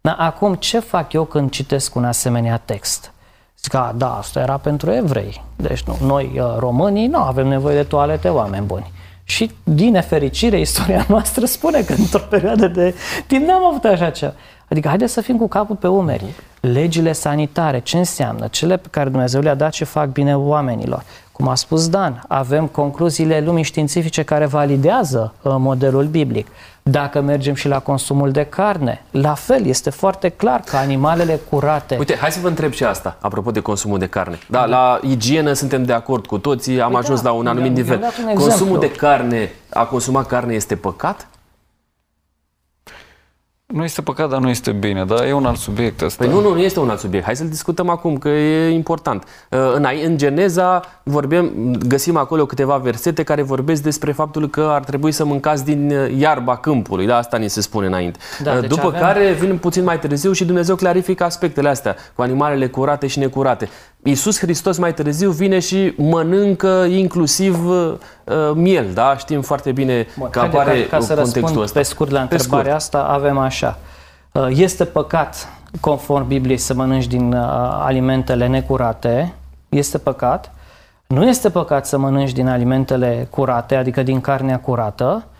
Da, 0.00 0.12
acum, 0.12 0.54
ce 0.54 0.78
fac 0.78 1.12
eu 1.12 1.24
când 1.24 1.50
citesc 1.50 1.94
un 1.94 2.04
asemenea 2.04 2.60
text? 2.64 3.12
Zic 3.62 3.70
că, 3.70 3.92
da, 3.96 4.16
asta 4.16 4.40
era 4.40 4.56
pentru 4.56 4.90
evrei. 4.90 5.44
Deci 5.56 5.82
nu, 5.82 5.96
noi, 6.02 6.42
românii, 6.58 7.06
nu 7.06 7.18
avem 7.18 7.46
nevoie 7.46 7.76
de 7.76 7.82
toalete, 7.82 8.28
oameni 8.28 8.66
buni. 8.66 8.92
Și, 9.24 9.50
din 9.64 9.90
nefericire, 9.90 10.60
istoria 10.60 11.06
noastră 11.14 11.46
spune 11.46 11.80
că 11.80 11.92
într-o 11.92 12.18
perioadă 12.18 12.68
de 12.68 12.94
timp 13.26 13.46
n-am 13.46 13.64
avut 13.64 13.84
așa 13.84 14.10
ceva. 14.10 14.32
Adică, 14.68 14.88
haideți 14.88 15.12
să 15.12 15.20
fim 15.20 15.36
cu 15.36 15.48
capul 15.48 15.76
pe 15.76 15.88
umeri. 15.88 16.24
Legile 16.60 17.12
sanitare, 17.12 17.80
ce 17.80 17.96
înseamnă? 17.96 18.46
Cele 18.46 18.76
pe 18.76 18.88
care 18.90 19.10
Dumnezeu 19.10 19.40
le-a 19.40 19.54
dat 19.54 19.72
și 19.72 19.84
fac 19.84 20.08
bine 20.08 20.36
oamenilor. 20.36 21.02
Cum 21.38 21.48
a 21.48 21.54
spus 21.54 21.88
Dan, 21.88 22.22
avem 22.28 22.66
concluziile 22.66 23.40
lumii 23.40 23.62
științifice 23.62 24.22
care 24.22 24.46
validează 24.46 25.32
uh, 25.42 25.54
modelul 25.58 26.04
biblic. 26.04 26.46
Dacă 26.82 27.20
mergem 27.20 27.54
și 27.54 27.68
la 27.68 27.78
consumul 27.78 28.30
de 28.30 28.44
carne, 28.44 29.02
la 29.10 29.34
fel, 29.34 29.66
este 29.66 29.90
foarte 29.90 30.28
clar 30.28 30.60
că 30.60 30.76
animalele 30.76 31.40
curate... 31.50 31.96
Uite, 31.98 32.16
hai 32.16 32.30
să 32.30 32.38
vă 32.42 32.48
întreb 32.48 32.72
și 32.72 32.84
asta, 32.84 33.16
apropo 33.20 33.50
de 33.50 33.60
consumul 33.60 33.98
de 33.98 34.06
carne. 34.06 34.38
Da, 34.48 34.64
la 34.64 35.00
igienă 35.02 35.52
suntem 35.52 35.84
de 35.84 35.92
acord 35.92 36.26
cu 36.26 36.38
toții, 36.38 36.80
am 36.80 36.90
Păi 36.90 37.00
ajuns 37.02 37.20
da, 37.20 37.28
la 37.30 37.34
un 37.34 37.46
anumit 37.46 37.66
i-am- 37.76 37.76
nivel. 37.76 38.00
i-am 38.00 38.10
dat 38.16 38.18
un 38.18 38.24
Consumul 38.34 38.52
exemplu. 38.52 38.78
de 38.78 38.90
carne, 38.92 39.50
a 39.72 39.84
consuma 39.84 40.24
carne 40.24 40.54
este 40.54 40.76
păcat? 40.76 41.28
Nu 43.74 43.84
este 43.84 44.02
păcat, 44.02 44.28
dar 44.28 44.40
nu 44.40 44.48
este 44.48 44.70
bine, 44.72 45.04
dar 45.04 45.24
e 45.24 45.32
un 45.32 45.44
alt 45.46 45.56
subiect 45.58 46.00
ăsta. 46.00 46.24
Păi 46.24 46.32
nu, 46.34 46.40
nu, 46.40 46.52
nu 46.54 46.58
este 46.60 46.80
un 46.80 46.88
alt 46.90 46.98
subiect. 46.98 47.24
Hai 47.24 47.36
să-l 47.36 47.48
discutăm 47.48 47.88
acum, 47.88 48.16
că 48.16 48.28
e 48.28 48.70
important. 48.70 49.24
Uh, 49.50 49.58
În, 49.74 49.86
în 50.04 50.16
Geneza 50.16 50.82
vorbim, 51.02 51.50
găsim 51.86 52.16
acolo 52.16 52.46
câteva 52.46 52.76
versete 52.76 53.22
care 53.22 53.42
vorbesc 53.42 53.82
despre 53.82 54.12
faptul 54.12 54.48
că 54.48 54.68
ar 54.72 54.84
trebui 54.84 55.12
să 55.12 55.24
mâncați 55.24 55.64
din 55.64 55.90
uh, 55.90 56.18
iarba 56.18 56.56
câmpului. 56.56 57.06
Da, 57.06 57.16
asta 57.16 57.36
ni 57.36 57.48
se 57.48 57.60
spune 57.60 57.86
înainte. 57.86 58.18
Da, 58.42 58.52
Uh, 58.52 58.60
deci 58.60 58.68
După 58.70 58.86
avem- 58.86 59.00
care 59.00 59.32
vin 59.32 59.58
puțin 59.58 59.84
mai 59.84 59.98
târziu 59.98 60.32
și 60.32 60.44
Dumnezeu 60.44 60.74
clarifică 60.76 61.24
aspectele 61.24 61.68
astea 61.68 61.96
cu 62.14 62.22
animalele 62.22 62.68
curate 62.68 63.06
și 63.06 63.18
necurate. 63.18 63.68
Iisus 64.02 64.38
Hristos 64.38 64.78
mai 64.78 64.94
târziu 64.94 65.30
vine 65.30 65.58
și 65.58 65.92
mănâncă 65.96 66.84
inclusiv 66.88 67.68
uh, 67.68 67.92
uh, 68.24 68.34
miel, 68.54 68.86
da? 68.94 69.16
Știm 69.16 69.40
foarte 69.42 69.72
bine 69.72 70.06
Bun, 70.18 70.28
că 70.30 70.38
haide, 70.38 70.56
apare 70.56 70.82
ca, 70.82 70.96
ca 70.96 71.02
să 71.02 71.14
contextul 71.14 71.40
răspund 71.42 71.62
ăsta. 71.62 71.78
pe 71.78 71.84
scurt 71.84 72.10
la 72.10 72.20
Pe 72.20 72.34
întrebarea 72.34 72.78
scurt. 72.78 73.02
asta, 73.02 73.12
avem 73.14 73.38
așa. 73.38 73.78
Uh, 74.32 74.46
Este 74.50 74.84
păcat, 74.84 75.48
conform 75.80 76.26
Bibliei, 76.26 76.58
să 76.58 76.74
mănânci 76.74 77.06
din 77.06 77.32
uh, 77.32 77.40
alimentele 77.84 78.46
necurate. 78.46 79.34
Este 79.68 79.98
păcat. 79.98 80.52
Nu 81.06 81.28
este 81.28 81.50
păcat 81.50 81.86
să 81.86 81.98
mănânci 81.98 82.32
din 82.32 82.48
alimentele 82.48 83.26
curate, 83.30 83.74
adică 83.76 84.02
din 84.02 84.20
carnea 84.20 84.58
curată, 84.60 85.24
uh, 85.26 85.36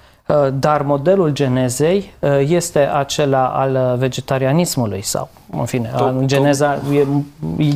dar 0.55 0.83
modelul 0.83 1.31
genezei 1.31 2.15
uh, 2.19 2.31
este 2.49 2.79
acela 2.79 3.47
al 3.47 3.75
uh, 3.75 3.99
vegetarianismului 3.99 5.03
sau, 5.03 5.29
în 5.51 5.65
fine, 5.65 5.91
Tot- 5.97 6.15
în 6.19 6.27
geneza 6.27 6.81
e, 6.93 7.07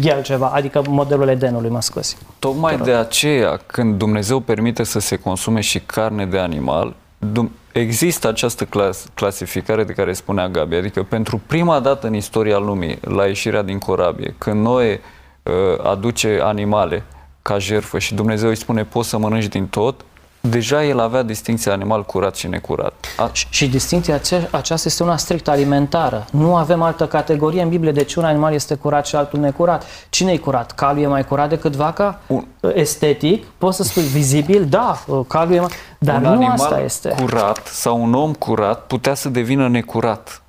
e 0.09 0.12
altceva, 0.12 0.51
adică 0.55 0.83
modelul 0.88 1.29
Edenului, 1.29 1.71
mă 1.71 1.81
scuzi. 1.81 2.17
Tocmai 2.38 2.79
de 2.79 2.93
aceea, 2.93 3.61
când 3.67 3.99
Dumnezeu 3.99 4.41
permite 4.41 4.83
să 4.83 4.99
se 5.01 5.17
consume 5.17 5.61
și 5.61 5.81
carne 5.81 6.27
de 6.27 6.38
animal, 6.38 6.95
Dum- 7.19 7.51
există 7.73 8.29
această 8.29 8.65
clas- 8.65 9.07
clasificare 9.15 9.85
de 9.85 9.93
care 9.93 10.12
spunea 10.12 10.49
Gabi, 10.49 10.75
adică 10.75 11.03
pentru 11.03 11.41
prima 11.47 11.81
dată 11.81 12.07
în 12.07 12.15
istoria 12.15 12.59
lumii, 12.59 12.99
la 13.01 13.27
ieșirea 13.27 13.62
din 13.62 13.79
corabie, 13.79 14.35
când 14.38 14.62
Noe 14.62 15.01
uh, 15.43 15.53
aduce 15.91 16.41
animale 16.43 17.03
ca 17.43 17.59
jertfă 17.59 17.99
și 17.99 18.15
Dumnezeu 18.15 18.49
îi 18.49 18.57
spune 18.57 18.85
poți 18.85 19.09
să 19.09 19.19
mănânci 19.19 19.47
din 19.49 19.67
tot, 19.67 20.05
deja 20.48 20.85
el 20.85 20.98
avea 20.98 21.22
distinția 21.22 21.72
animal 21.72 22.05
curat 22.05 22.37
și 22.37 22.46
necurat. 22.48 22.94
A, 23.16 23.28
Și, 23.33 23.46
și 23.50 23.68
distinția 23.68 24.14
ace- 24.14 24.48
aceasta 24.50 24.88
este 24.88 25.02
una 25.02 25.16
strict 25.16 25.48
alimentară. 25.48 26.24
Nu 26.31 26.57
avem 26.57 26.83
altă 26.83 27.07
categorie 27.07 27.62
în 27.62 27.68
Biblie 27.68 27.92
de 27.92 28.05
ce 28.05 28.18
un 28.18 28.24
animal 28.24 28.52
este 28.52 28.74
curat 28.74 29.07
și 29.07 29.16
altul 29.16 29.38
necurat. 29.38 29.85
Cine 30.11 30.33
e 30.33 30.37
curat? 30.37 30.72
Calul 30.72 31.02
e 31.02 31.07
mai 31.07 31.24
curat 31.24 31.48
decât 31.48 31.76
vaca? 31.76 32.20
Un- 32.26 32.44
Estetic? 32.74 33.44
Poți 33.59 33.76
să 33.76 33.83
spui 33.83 34.02
vizibil? 34.02 34.64
Da, 34.68 34.98
calul 35.28 35.55
e 35.55 35.61
mai... 35.61 35.68
Dar 35.98 36.16
un 36.16 36.22
nu 36.22 36.28
animal 36.28 36.52
asta 36.52 36.81
este. 36.81 37.14
curat 37.20 37.66
sau 37.66 38.02
un 38.02 38.14
om 38.14 38.33
curat 38.33 38.87
putea 38.87 39.14
să 39.14 39.28
devină 39.28 39.68
necurat. 39.68 40.41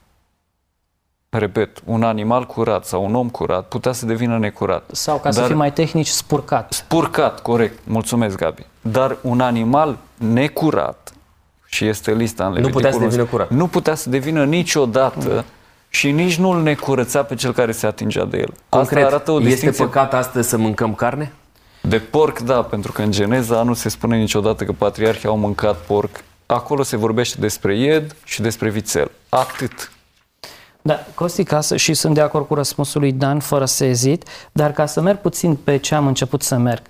Repet, 1.38 1.82
un 1.86 2.04
animal 2.04 2.46
curat 2.46 2.86
sau 2.86 3.06
un 3.06 3.16
om 3.16 3.30
curat 3.30 3.68
putea 3.68 3.92
să 3.92 4.06
devină 4.06 4.38
necurat. 4.38 4.90
Sau, 4.92 5.18
ca 5.18 5.32
să 5.32 5.40
Dar- 5.40 5.48
fim 5.48 5.58
mai 5.58 5.74
tehnici, 5.74 6.08
spurcat. 6.08 6.74
Spurcat, 6.74 7.42
corect. 7.42 7.80
Mulțumesc, 7.84 8.36
Gabi. 8.38 8.66
Dar 8.82 9.18
un 9.22 9.40
animal 9.40 9.98
necurat, 10.18 11.14
și 11.66 11.88
este 11.88 12.14
lista 12.14 12.46
în 12.46 12.52
Nu 12.52 12.70
putea 12.70 12.92
să 12.92 12.98
Leviticul 12.98 13.10
devină 13.10 13.22
11, 13.22 13.36
curat. 13.36 13.50
Nu 13.50 13.68
putea 13.68 13.96
să 13.96 14.10
devină 14.10 14.46
niciodată 14.46 15.46
și 15.90 16.12
nici 16.12 16.36
nu 16.38 16.50
îl 16.50 16.62
necurățea 16.62 17.24
pe 17.24 17.36
cel 17.36 17.54
care 17.54 17.72
se 17.72 17.86
atingea 17.86 18.26
de 18.26 18.38
el. 18.38 18.54
Concret, 18.70 19.04
Asta 19.04 19.16
arată 19.16 19.32
o 19.32 19.38
este 19.38 19.50
distinție 19.50 19.84
păcat 19.86 20.14
astăzi 20.14 20.50
să 20.50 20.58
mâncăm 20.58 20.94
carne? 20.96 21.34
de 21.82 21.98
porc, 22.00 22.40
da, 22.40 22.62
pentru 22.62 22.92
că 22.92 23.02
în 23.02 23.12
Geneza 23.12 23.64
nu 23.64 23.74
se 23.74 23.90
spune 23.90 24.18
niciodată 24.18 24.64
că 24.64 24.72
patriarhii 24.72 25.28
au 25.28 25.38
mâncat 25.38 25.76
porc. 25.78 26.10
Acolo 26.46 26.84
se 26.84 26.98
vorbește 26.98 27.38
despre 27.40 27.78
ied 27.78 28.16
și 28.24 28.42
despre 28.42 28.70
vițel. 28.70 29.12
Atât. 29.30 29.92
Da, 30.86 31.06
Costi, 31.14 31.44
ca 31.44 31.62
să, 31.62 31.78
și 31.78 31.94
sunt 31.94 32.14
de 32.14 32.22
acord 32.22 32.48
cu 32.48 32.54
răspunsul 32.54 33.02
lui 33.02 33.12
Dan, 33.12 33.40
fără 33.40 33.66
să 33.66 33.86
ezit, 33.86 34.28
dar 34.52 34.72
ca 34.72 34.86
să 34.86 35.02
merg 35.02 35.20
puțin 35.20 35.56
pe 35.56 35.78
ce 35.78 35.96
am 35.96 36.08
început 36.08 36.42
să 36.42 36.58
merg. 36.58 36.82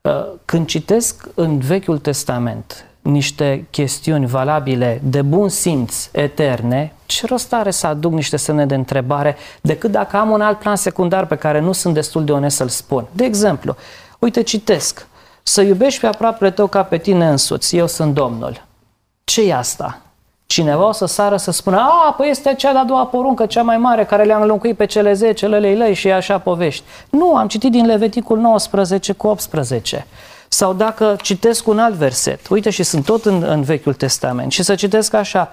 Uh, 0.00 0.12
Când 0.44 0.66
citesc 0.66 1.28
în 1.34 1.58
Vechiul 1.58 1.98
Testament 1.98 2.86
niște 3.02 3.66
chestiuni 3.70 4.26
valabile 4.26 5.00
de 5.04 5.22
bun 5.22 5.48
simț 5.48 6.08
eterne, 6.12 6.92
ce 7.06 7.26
rost 7.26 7.52
are 7.52 7.70
să 7.70 7.86
aduc 7.86 8.12
niște 8.12 8.36
semne 8.36 8.66
de 8.66 8.74
întrebare 8.74 9.36
decât 9.60 9.90
dacă 9.90 10.16
am 10.16 10.30
un 10.30 10.40
alt 10.40 10.58
plan 10.58 10.76
secundar 10.76 11.26
pe 11.26 11.36
care 11.36 11.60
nu 11.60 11.72
sunt 11.72 11.94
destul 11.94 12.24
de 12.24 12.32
onest 12.32 12.56
să-l 12.56 12.68
spun. 12.68 13.06
De 13.12 13.24
exemplu, 13.24 13.76
uite, 14.18 14.42
citesc, 14.42 15.06
să 15.42 15.60
iubești 15.60 16.00
pe 16.00 16.06
aproapele 16.06 16.50
tău 16.50 16.66
ca 16.66 16.82
pe 16.82 16.98
tine 16.98 17.28
însuți, 17.28 17.76
eu 17.76 17.86
sunt 17.86 18.14
Domnul. 18.14 18.66
ce 19.24 19.42
e 19.42 19.54
asta? 19.54 20.01
Cineva 20.52 20.88
o 20.88 20.92
să 20.92 21.06
sară 21.06 21.36
să 21.36 21.50
spună, 21.50 21.76
a, 21.76 22.14
păi 22.16 22.28
este 22.30 22.54
cea 22.54 22.72
de-a 22.72 22.84
doua 22.84 23.06
poruncă, 23.06 23.46
cea 23.46 23.62
mai 23.62 23.76
mare, 23.76 24.04
care 24.04 24.24
le-am 24.24 24.40
înlocuit 24.40 24.76
pe 24.76 24.86
cele 24.86 25.12
10, 25.12 25.46
lei 25.46 25.76
lei 25.76 25.94
și 25.94 26.10
așa 26.10 26.38
povești. 26.38 26.84
Nu, 27.10 27.36
am 27.36 27.48
citit 27.48 27.70
din 27.70 27.86
Leviticul 27.86 28.38
19 28.38 29.12
cu 29.12 29.26
18. 29.26 30.06
Sau 30.48 30.72
dacă 30.72 31.16
citesc 31.22 31.68
un 31.68 31.78
alt 31.78 31.94
verset, 31.94 32.48
uite 32.48 32.70
și 32.70 32.82
sunt 32.82 33.04
tot 33.04 33.24
în, 33.24 33.42
în 33.42 33.62
Vechiul 33.62 33.94
Testament, 33.94 34.52
și 34.52 34.62
să 34.62 34.74
citesc 34.74 35.14
așa, 35.14 35.48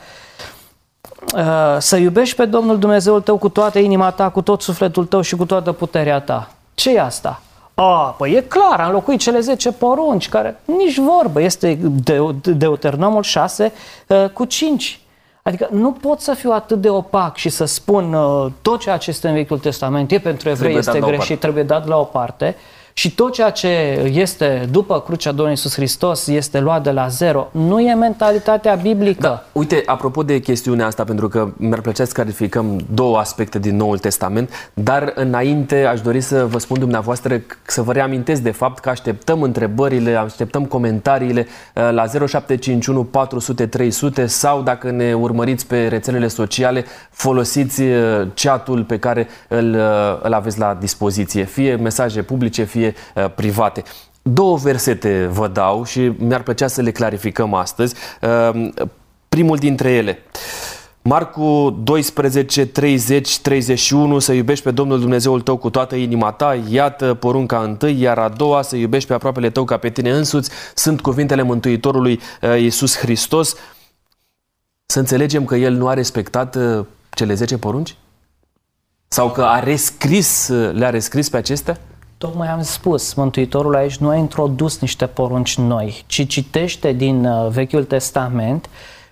uh, 1.36 1.78
să 1.78 1.96
iubești 1.98 2.36
pe 2.36 2.46
Domnul 2.46 2.80
Dumnezeul 2.80 3.22
tău 3.22 3.38
cu 3.38 3.50
toată 3.50 3.80
inima 3.80 4.12
ta, 4.12 4.30
cu 4.30 4.42
tot 4.42 4.62
sufletul 4.62 5.06
tău 5.06 5.22
și 5.22 5.36
cu 5.36 5.46
toată 5.46 5.72
puterea 5.72 6.20
ta. 6.20 6.52
ce 6.74 6.94
e 6.94 7.02
asta? 7.02 7.42
A, 7.82 8.16
păi 8.18 8.32
e 8.32 8.42
clar, 8.42 8.80
am 8.80 8.92
locuit 8.92 9.20
cele 9.20 9.40
10 9.40 9.72
porunci, 9.72 10.30
care 10.30 10.60
nici 10.78 10.98
vorbă, 10.98 11.42
este 11.42 11.78
Deu- 12.04 12.32
Deuteronomul 12.44 13.24
6 13.24 13.72
uh, 14.08 14.26
cu 14.34 14.46
5. 14.46 15.00
Adică 15.44 15.68
nu 15.72 15.92
pot 15.92 16.20
să 16.20 16.34
fiu 16.34 16.52
atât 16.52 16.82
de 16.82 16.90
opac 16.90 17.36
și 17.36 17.50
să 17.50 17.66
spun 17.66 18.14
uh, 18.14 18.46
tot 18.62 18.80
ceea 18.80 18.98
ce 18.98 19.10
este 19.10 19.28
în 19.28 19.34
Vechiul 19.34 19.60
Testament 19.60 20.12
e 20.12 20.20
pentru 20.20 20.50
evrei, 20.50 20.72
Trebuie 20.72 20.82
dat 20.82 20.88
este 20.96 21.00
la 21.00 21.06
o 21.06 21.10
greșit, 21.10 21.28
parte. 21.28 21.42
trebuie 21.44 21.64
dat 21.64 21.88
la 21.88 21.98
o 21.98 22.04
parte 22.04 22.56
și 23.00 23.12
tot 23.12 23.34
ceea 23.34 23.50
ce 23.50 23.68
este 24.14 24.68
după 24.72 25.02
crucea 25.02 25.30
Domnului 25.30 25.52
Iisus 25.52 25.74
Hristos 25.74 26.28
este 26.28 26.60
luat 26.60 26.84
de 26.84 26.92
la 26.92 27.08
zero. 27.08 27.48
Nu 27.52 27.80
e 27.80 27.94
mentalitatea 27.94 28.76
biblică. 28.76 29.22
Da, 29.22 29.44
uite, 29.52 29.84
apropo 29.86 30.24
de 30.24 30.40
chestiunea 30.40 30.86
asta, 30.86 31.04
pentru 31.04 31.28
că 31.28 31.52
mi-ar 31.58 31.82
plăcea 31.82 32.06
să 32.06 32.12
clarificăm 32.14 32.80
două 32.94 33.18
aspecte 33.18 33.60
din 33.60 33.76
Noul 33.76 33.98
Testament, 33.98 34.72
dar 34.74 35.12
înainte 35.16 35.86
aș 35.86 36.02
dori 36.02 36.22
să 36.22 36.46
vă 36.46 36.60
spun 36.60 36.80
dumneavoastră, 36.80 37.42
să 37.66 37.82
vă 37.82 37.92
reamintesc 37.94 38.42
de 38.42 38.52
fapt 38.52 38.80
că 38.80 38.90
așteptăm 38.90 39.42
întrebările, 39.42 40.16
așteptăm 40.16 40.66
comentariile 40.66 41.48
uh, 41.76 41.90
la 41.92 42.06
0751 42.06 43.04
400 43.04 43.66
300 43.66 44.26
sau 44.26 44.62
dacă 44.62 44.92
ne 44.92 45.14
urmăriți 45.14 45.68
pe 45.68 45.88
rețelele 45.88 46.28
sociale, 46.28 46.86
folosiți 47.10 47.82
uh, 47.82 48.28
chatul 48.34 48.84
pe 48.84 49.00
care 49.00 49.28
îl, 49.48 49.74
uh, 49.74 50.20
îl 50.22 50.34
aveți 50.34 50.60
la 50.60 50.78
dispoziție, 50.80 51.44
fie 51.44 51.76
mesaje 51.76 52.22
publice, 52.22 52.64
fie 52.64 52.89
uh, 53.16 53.32
private. 53.36 53.84
Două 54.22 54.58
versete 54.58 55.26
vă 55.32 55.48
dau 55.48 55.84
și 55.84 56.12
mi-ar 56.18 56.44
plăcea 56.44 56.68
să 56.68 56.82
le 56.82 56.92
clarificăm 56.92 57.54
astăzi. 57.54 57.96
Uh, 58.22 58.70
Primul 59.30 59.58
dintre 59.58 59.92
ele. 59.92 60.20
Marcu 61.02 61.80
12, 61.84 62.66
30, 62.66 63.40
31, 63.40 64.20
să 64.20 64.34
iubești 64.34 64.64
pe 64.64 64.72
Domnul 64.72 65.00
Dumnezeul 65.00 65.42
tău 65.42 65.58
cu 65.58 65.70
toată 65.70 65.96
inima 65.96 66.32
ta, 66.32 66.64
iată 66.70 67.14
porunca 67.14 67.62
întâi, 67.62 68.02
iar 68.02 68.18
a 68.18 68.30
doua, 68.30 68.62
să 68.62 68.76
iubești 68.76 69.08
pe 69.08 69.14
aproapele 69.14 69.50
tău 69.50 69.64
ca 69.64 69.78
pe 69.78 69.90
tine 69.90 70.12
însuți, 70.12 70.50
sunt 70.76 71.02
cuvintele 71.02 71.42
Mântuitorului 71.42 72.20
uh, 72.42 72.60
Iisus 72.60 72.98
Hristos. 72.98 73.56
Să 74.86 75.00
înțelegem 75.00 75.46
că 75.46 75.56
El 75.56 75.74
nu 75.74 75.88
a 75.88 75.94
respectat 75.94 76.56
uh, 76.56 76.86
cele 77.10 77.34
10 77.34 77.58
porunci? 77.58 77.96
Sau 79.08 79.32
că 79.32 79.44
a 79.44 79.60
rescris, 79.60 80.48
uh, 80.48 80.74
le-a 80.74 80.90
rescris 80.90 81.30
pe 81.30 81.38
acestea? 81.38 81.80
Tocmai 82.20 82.48
am 82.48 82.62
spus, 82.62 83.14
Mântuitorul 83.14 83.76
aici 83.76 83.98
nu 83.98 84.10
a 84.10 84.16
introdus 84.16 84.80
niște 84.80 85.06
porunci 85.06 85.58
noi, 85.58 86.04
ci 86.08 86.28
citește 86.28 86.92
din 86.92 87.26
uh, 87.26 87.50
Vechiul 87.50 87.84
Testament 87.84 88.70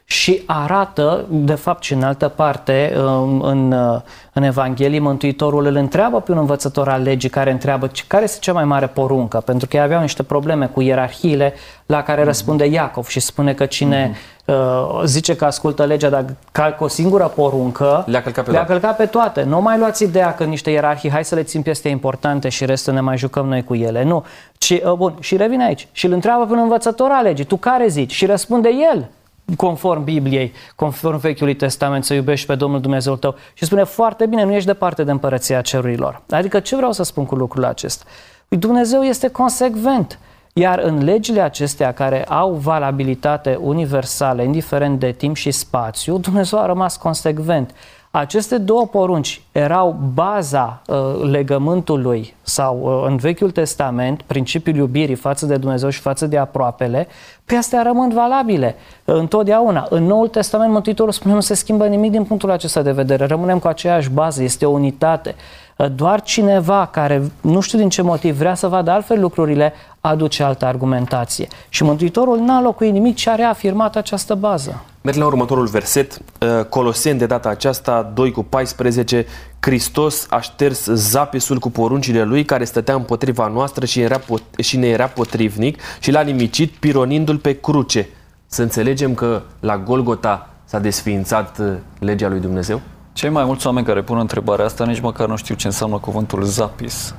și 0.10 0.42
arată, 0.46 1.26
de 1.30 1.54
fapt 1.54 1.84
și 1.84 1.94
în 1.94 2.04
altă 2.04 2.28
parte, 2.28 2.94
um, 2.98 3.42
în, 3.42 3.72
uh, 3.72 4.02
în 4.34 4.44
Evanghelie, 4.44 5.00
Mântuitorul 5.00 5.66
îl 5.66 5.76
întreabă 5.76 6.22
pe 6.22 6.32
un 6.32 6.38
învățător 6.38 6.90
al 6.90 7.02
legii 7.02 7.30
care 7.30 7.52
întreabă 7.52 7.92
care 8.08 8.24
este 8.24 8.38
cea 8.40 8.54
mai 8.54 8.66
mare 8.66 8.88
poruncă, 8.88 9.38
pentru 9.40 9.68
că 9.68 9.76
ei 9.76 9.84
aveau 9.84 10.02
niște 10.02 10.24
probleme 10.24 10.68
cu 10.68 10.82
ierarhiile 10.82 11.54
la 11.86 12.04
care 12.04 12.24
răspunde 12.24 12.66
Iacov 12.66 13.08
și 13.08 13.20
spune 13.20 13.54
că 13.54 13.66
cine 13.66 14.16
uh, 14.46 15.02
zice 15.06 15.36
că 15.36 15.46
ascultă 15.46 15.86
legea, 15.86 16.10
dar 16.10 16.26
calcă 16.52 16.84
o 16.84 16.88
singură 16.88 17.32
poruncă, 17.36 18.04
le-a 18.08 18.22
călcat 18.22 18.46
pe, 18.46 18.52
le 18.52 18.58
toate. 18.58 18.72
călcat 18.72 18.96
pe 18.96 19.06
toate. 19.06 19.44
Nu 19.44 19.62
mai 19.62 19.78
luați 19.78 20.04
ideea 20.04 20.34
că 20.36 20.44
niște 20.44 20.72
ierarhii, 20.72 21.12
hai 21.12 21.26
să 21.26 21.36
le 21.36 21.44
țin 21.44 21.62
peste 21.62 21.90
importante 21.90 22.50
și 22.50 22.66
restul 22.66 22.94
ne 22.94 23.02
mai 23.02 23.18
jucăm 23.18 23.48
noi 23.48 23.64
cu 23.64 23.76
ele. 23.76 24.04
Nu. 24.04 24.26
Ci, 24.58 24.70
uh, 24.70 24.94
bun, 24.94 25.16
și 25.20 25.38
revine 25.38 25.66
aici 25.66 25.88
și 25.92 26.06
îl 26.06 26.12
întreabă 26.12 26.46
pe 26.46 26.54
un 26.54 26.60
învățător 26.60 27.10
al 27.12 27.24
legii, 27.24 27.46
tu 27.46 27.56
care 27.56 27.88
zici? 27.88 28.12
Și 28.12 28.26
răspunde 28.26 28.70
el 28.92 29.10
conform 29.56 30.04
Bibliei, 30.04 30.54
conform 30.76 31.18
Vechiului 31.18 31.56
Testament, 31.56 32.04
să 32.04 32.14
iubești 32.14 32.48
pe 32.48 32.56
Domnul 32.56 32.82
Dumnezeu 32.82 33.16
tău. 33.16 33.36
Și 33.54 33.66
spune 33.66 33.84
foarte 33.84 34.26
bine, 34.26 34.44
nu 34.44 34.54
ești 34.54 34.68
departe 34.68 35.04
de 35.04 35.12
împărăția 35.12 35.62
cerurilor. 35.62 36.22
Adică 36.30 36.60
ce 36.60 36.76
vreau 36.76 36.92
să 36.92 37.04
spun 37.04 37.26
cu 37.26 37.36
lucrul 37.36 37.66
acesta? 37.66 38.06
Dumnezeu 38.48 39.02
este 39.02 39.28
consecvent. 39.28 40.20
Iar 40.54 40.80
în 40.80 41.04
legile 41.04 41.42
acestea 41.42 41.94
care 41.94 42.24
au 42.24 42.54
valabilitate 42.54 43.58
universală, 43.62 44.42
indiferent 44.42 45.00
de 45.00 45.12
timp 45.12 45.36
și 45.36 45.52
spațiu, 45.52 46.18
Dumnezeu 46.18 46.60
a 46.60 46.66
rămas 46.66 46.98
consecvent. 46.98 47.72
Aceste 48.18 48.58
două 48.58 48.86
porunci 48.86 49.42
erau 49.52 50.00
baza 50.14 50.82
uh, 50.88 50.98
legământului 51.22 52.34
sau 52.42 52.80
uh, 52.82 53.10
în 53.10 53.16
Vechiul 53.18 53.52
Testament, 53.52 54.22
principiul 54.22 54.76
iubirii 54.76 55.16
față 55.16 55.46
de 55.46 55.58
Dumnezeu 55.58 55.90
și 55.90 56.00
față 56.00 56.28
de 56.28 56.38
aproapele, 56.38 57.08
pe 57.46 57.56
astea 57.56 57.82
rămân 57.82 58.10
valabile 58.14 58.76
uh, 59.06 59.16
întotdeauna. 59.16 59.88
În 59.90 60.04
Noul 60.04 60.28
Testament, 60.28 60.72
Mântuitorul 60.72 61.12
spune 61.12 61.34
nu 61.34 61.40
se 61.40 61.54
schimbă 61.54 61.88
nimic 61.88 62.12
din 62.12 62.24
punctul 62.24 62.52
acesta 62.52 62.82
de 62.82 62.92
vedere, 62.92 63.26
rămânem 63.26 63.60
cu 63.60 63.68
aceeași 63.68 64.10
bază, 64.10 64.44
este 64.44 64.66
o 64.66 64.70
unitate. 64.70 65.36
Uh, 65.76 65.86
doar 65.96 66.22
cineva 66.22 66.86
care, 66.86 67.32
nu 67.42 67.60
știu 67.60 67.78
din 67.78 67.90
ce 67.90 68.02
motiv, 68.02 68.38
vrea 68.38 68.54
să 68.54 68.68
vadă 68.68 68.92
altfel 68.92 69.20
lucrurile, 69.20 69.74
aduce 70.02 70.44
altă 70.44 70.66
argumentație. 70.66 71.48
Și 71.70 71.84
Mântuitorul 71.84 72.40
n-a 72.40 72.62
locuit 72.62 72.92
nimic, 72.92 73.16
ci 73.16 73.28
a 73.28 73.36
reafirmat 73.36 73.96
această 73.96 74.36
bază. 74.36 74.84
Merg 75.08 75.20
la 75.20 75.26
următorul 75.26 75.66
verset, 75.68 76.18
uh, 76.18 76.66
Coloseni 76.70 77.20
de 77.20 77.26
data 77.26 77.50
aceasta, 77.50 78.12
2 78.14 78.32
cu 78.32 78.44
14, 78.44 79.26
Hristos 79.60 80.28
a 80.30 80.40
șters 80.40 80.86
zapisul 80.86 81.60
cu 81.60 81.70
poruncile 81.70 82.24
lui 82.24 82.46
care 82.46 82.64
stătea 82.64 82.96
împotriva 82.96 83.48
noastră 83.48 83.86
și, 83.86 84.02
era, 84.02 84.22
și 84.58 84.78
ne 84.78 84.88
era 84.88 85.08
potrivnic 85.08 85.80
și 86.00 86.12
l-a 86.12 86.22
nimicit 86.22 86.72
pironindu-l 86.72 87.38
pe 87.38 87.60
cruce. 87.60 88.10
Să 88.46 88.62
înțelegem 88.62 89.14
că 89.14 89.42
la 89.60 89.78
Golgota 89.78 90.50
s-a 90.66 90.80
desființat 90.80 91.60
uh, 91.60 91.74
legea 92.00 92.28
lui 92.28 92.40
Dumnezeu? 92.40 92.82
Cei 93.14 93.30
mai 93.30 93.44
mulți 93.44 93.66
oameni 93.66 93.86
care 93.86 94.02
pun 94.02 94.18
întrebarea 94.18 94.66
asta 94.66 94.86
nici 94.86 95.00
măcar 95.00 95.28
nu 95.28 95.36
știu 95.36 95.56
ce 95.56 95.68
înseamnă 95.68 95.98
cuvântul 95.98 96.44
zapis. 96.44 97.16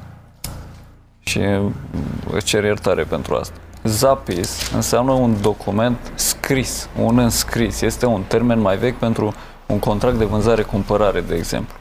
Și 1.21 1.41
îți 2.33 2.45
cer 2.45 2.65
iertare 2.65 3.03
pentru 3.03 3.35
asta. 3.35 3.57
Zapis 3.89 4.71
înseamnă 4.75 5.13
un 5.13 5.41
document 5.41 6.13
scris, 6.15 6.89
un 6.97 7.19
înscris. 7.19 7.81
Este 7.81 8.07
un 8.07 8.23
termen 8.23 8.59
mai 8.59 8.77
vechi 8.77 8.99
pentru 8.99 9.35
un 9.67 9.79
contract 9.79 10.19
de 10.19 10.25
vânzare-cumpărare, 10.25 11.21
de 11.21 11.35
exemplu. 11.35 11.77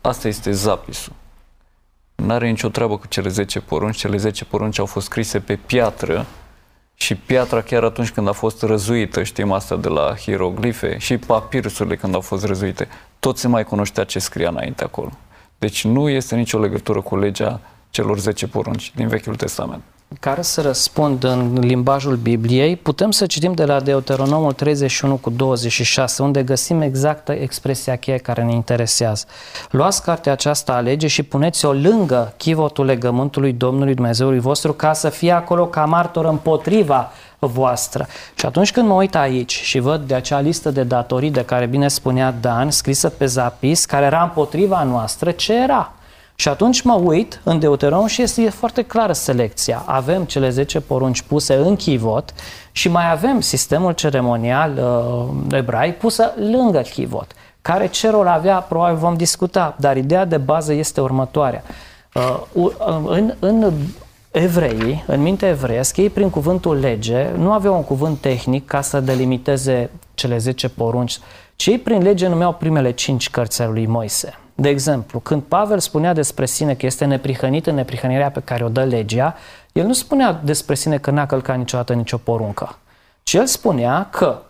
Asta 0.00 0.28
este 0.28 0.52
zapisul. 0.52 1.12
Nu 2.14 2.32
are 2.32 2.48
nicio 2.48 2.68
treabă 2.68 2.96
cu 2.96 3.06
cele 3.06 3.28
10 3.28 3.60
porunci. 3.60 3.96
Cele 3.96 4.16
10 4.16 4.44
porunci 4.44 4.78
au 4.78 4.86
fost 4.86 5.06
scrise 5.06 5.40
pe 5.40 5.56
piatră 5.56 6.26
și 6.94 7.14
piatra 7.14 7.60
chiar 7.60 7.84
atunci 7.84 8.10
când 8.10 8.28
a 8.28 8.32
fost 8.32 8.62
răzuită, 8.62 9.22
știm 9.22 9.52
asta 9.52 9.76
de 9.76 9.88
la 9.88 10.14
hieroglife, 10.16 10.98
și 10.98 11.16
papirusurile 11.18 11.96
când 11.96 12.14
au 12.14 12.20
fost 12.20 12.44
răzuite, 12.44 12.88
tot 13.18 13.38
se 13.38 13.48
mai 13.48 13.64
cunoștea 13.64 14.04
ce 14.04 14.18
scria 14.18 14.48
înainte 14.48 14.84
acolo. 14.84 15.10
Deci 15.58 15.84
nu 15.84 16.08
este 16.08 16.36
nicio 16.36 16.58
legătură 16.58 17.00
cu 17.00 17.16
legea 17.16 17.60
celor 17.90 18.18
10 18.18 18.46
porunci 18.46 18.92
din 18.94 19.08
Vechiul 19.08 19.36
Testament 19.36 19.82
care 20.20 20.42
să 20.42 20.60
răspund 20.60 21.24
în 21.24 21.58
limbajul 21.60 22.16
Bibliei, 22.16 22.76
putem 22.76 23.10
să 23.10 23.26
citim 23.26 23.52
de 23.52 23.64
la 23.64 23.80
Deuteronomul 23.80 24.52
31 24.52 25.16
cu 25.16 25.30
26, 25.30 26.22
unde 26.22 26.42
găsim 26.42 26.80
exactă 26.80 27.32
expresia 27.32 27.96
cheie 27.96 28.16
care 28.16 28.42
ne 28.42 28.52
interesează. 28.52 29.24
Luați 29.70 30.02
cartea 30.02 30.32
aceasta 30.32 30.72
a 30.72 30.80
lege 30.80 31.06
și 31.06 31.22
puneți-o 31.22 31.72
lângă 31.72 32.34
chivotul 32.36 32.84
legământului 32.84 33.52
Domnului 33.52 33.94
Dumnezeului 33.94 34.40
vostru 34.40 34.72
ca 34.72 34.92
să 34.92 35.08
fie 35.08 35.32
acolo 35.32 35.66
ca 35.66 35.84
martor 35.84 36.24
împotriva 36.24 37.10
voastră. 37.38 38.06
Și 38.34 38.46
atunci 38.46 38.72
când 38.72 38.88
mă 38.88 38.94
uit 38.94 39.14
aici 39.14 39.52
și 39.52 39.78
văd 39.78 40.00
de 40.00 40.14
acea 40.14 40.40
listă 40.40 40.70
de 40.70 40.82
datorii 40.82 41.30
de 41.30 41.44
care 41.44 41.66
bine 41.66 41.88
spunea 41.88 42.34
Dan, 42.40 42.70
scrisă 42.70 43.08
pe 43.08 43.26
zapis, 43.26 43.84
care 43.84 44.04
era 44.04 44.22
împotriva 44.22 44.82
noastră, 44.82 45.30
ce 45.30 45.54
era? 45.54 45.92
Și 46.34 46.48
atunci 46.48 46.82
mă 46.82 46.94
uit 46.94 47.40
în 47.44 47.58
Deuteronom 47.58 48.06
și 48.06 48.22
este 48.22 48.50
foarte 48.50 48.82
clară 48.82 49.12
selecția. 49.12 49.82
Avem 49.86 50.24
cele 50.24 50.50
10 50.50 50.80
porunci 50.80 51.22
puse 51.22 51.54
în 51.54 51.76
chivot 51.76 52.34
și 52.72 52.88
mai 52.88 53.10
avem 53.10 53.40
sistemul 53.40 53.92
ceremonial 53.92 54.72
uh, 54.78 55.56
ebraic 55.56 55.98
pusă 55.98 56.32
lângă 56.36 56.80
chivot. 56.80 57.32
Care 57.62 57.86
ce 57.86 58.10
rol 58.10 58.26
avea, 58.26 58.58
probabil 58.58 58.96
vom 58.96 59.14
discuta, 59.14 59.76
dar 59.78 59.96
ideea 59.96 60.24
de 60.24 60.36
bază 60.36 60.72
este 60.72 61.00
următoarea. 61.00 61.62
Uh, 62.14 62.40
uh, 62.52 62.72
în, 63.06 63.34
în 63.38 63.72
evreii, 64.30 65.04
în 65.06 65.22
mintea 65.22 65.48
evreiesc, 65.48 65.96
ei 65.96 66.10
prin 66.10 66.30
cuvântul 66.30 66.78
lege 66.78 67.30
nu 67.36 67.52
aveau 67.52 67.74
un 67.74 67.84
cuvânt 67.84 68.20
tehnic 68.20 68.66
ca 68.66 68.80
să 68.80 69.00
delimiteze 69.00 69.90
cele 70.14 70.38
10 70.38 70.68
porunci, 70.68 71.18
ci 71.56 71.66
ei 71.66 71.78
prin 71.78 72.02
lege 72.02 72.28
numeau 72.28 72.52
primele 72.52 72.90
5 72.90 73.30
cărți 73.30 73.62
ale 73.62 73.70
lui 73.70 73.86
Moise. 73.86 74.41
De 74.54 74.68
exemplu, 74.68 75.20
când 75.20 75.42
Pavel 75.42 75.78
spunea 75.78 76.12
despre 76.12 76.46
sine 76.46 76.74
că 76.74 76.86
este 76.86 77.04
neprihănit 77.04 77.66
în 77.66 77.74
neprihănirea 77.74 78.30
pe 78.30 78.40
care 78.40 78.64
o 78.64 78.68
dă 78.68 78.84
legea, 78.84 79.36
el 79.72 79.86
nu 79.86 79.92
spunea 79.92 80.40
despre 80.44 80.74
sine 80.74 80.98
că 80.98 81.10
n-a 81.10 81.26
călcat 81.26 81.56
niciodată 81.56 81.92
nicio 81.92 82.16
poruncă, 82.16 82.78
ci 83.22 83.32
el 83.32 83.46
spunea 83.46 84.08
că 84.10 84.42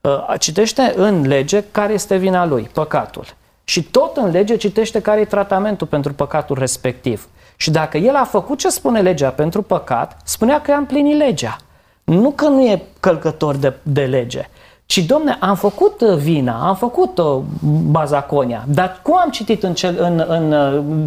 uh, 0.00 0.34
citește 0.38 0.92
în 0.96 1.26
lege 1.26 1.64
care 1.70 1.92
este 1.92 2.16
vina 2.16 2.44
lui, 2.44 2.70
păcatul. 2.72 3.24
Și 3.64 3.82
tot 3.82 4.16
în 4.16 4.30
lege 4.30 4.56
citește 4.56 5.00
care 5.00 5.20
e 5.20 5.24
tratamentul 5.24 5.86
pentru 5.86 6.12
păcatul 6.12 6.58
respectiv. 6.58 7.28
Și 7.56 7.70
dacă 7.70 7.98
el 7.98 8.14
a 8.14 8.24
făcut 8.24 8.58
ce 8.58 8.68
spune 8.68 9.00
legea 9.00 9.30
pentru 9.30 9.62
păcat, 9.62 10.20
spunea 10.24 10.60
că 10.60 10.72
a 10.72 10.76
împlinit 10.76 11.16
legea. 11.16 11.56
Nu 12.04 12.30
că 12.30 12.48
nu 12.48 12.62
e 12.62 12.82
călcător 13.00 13.56
de, 13.56 13.72
de 13.82 14.04
lege, 14.04 14.48
ci, 14.86 14.98
domne, 14.98 15.36
am 15.40 15.54
făcut 15.54 16.00
uh, 16.00 16.16
vina, 16.16 16.68
am 16.68 16.74
făcut 16.74 17.18
uh, 17.18 17.38
bazaconia, 17.90 18.64
dar 18.68 19.00
cum 19.02 19.16
am 19.16 19.30
citit 19.30 19.62
în, 19.62 19.74
cel, 19.74 19.96
în, 20.00 20.24
în, 20.28 20.52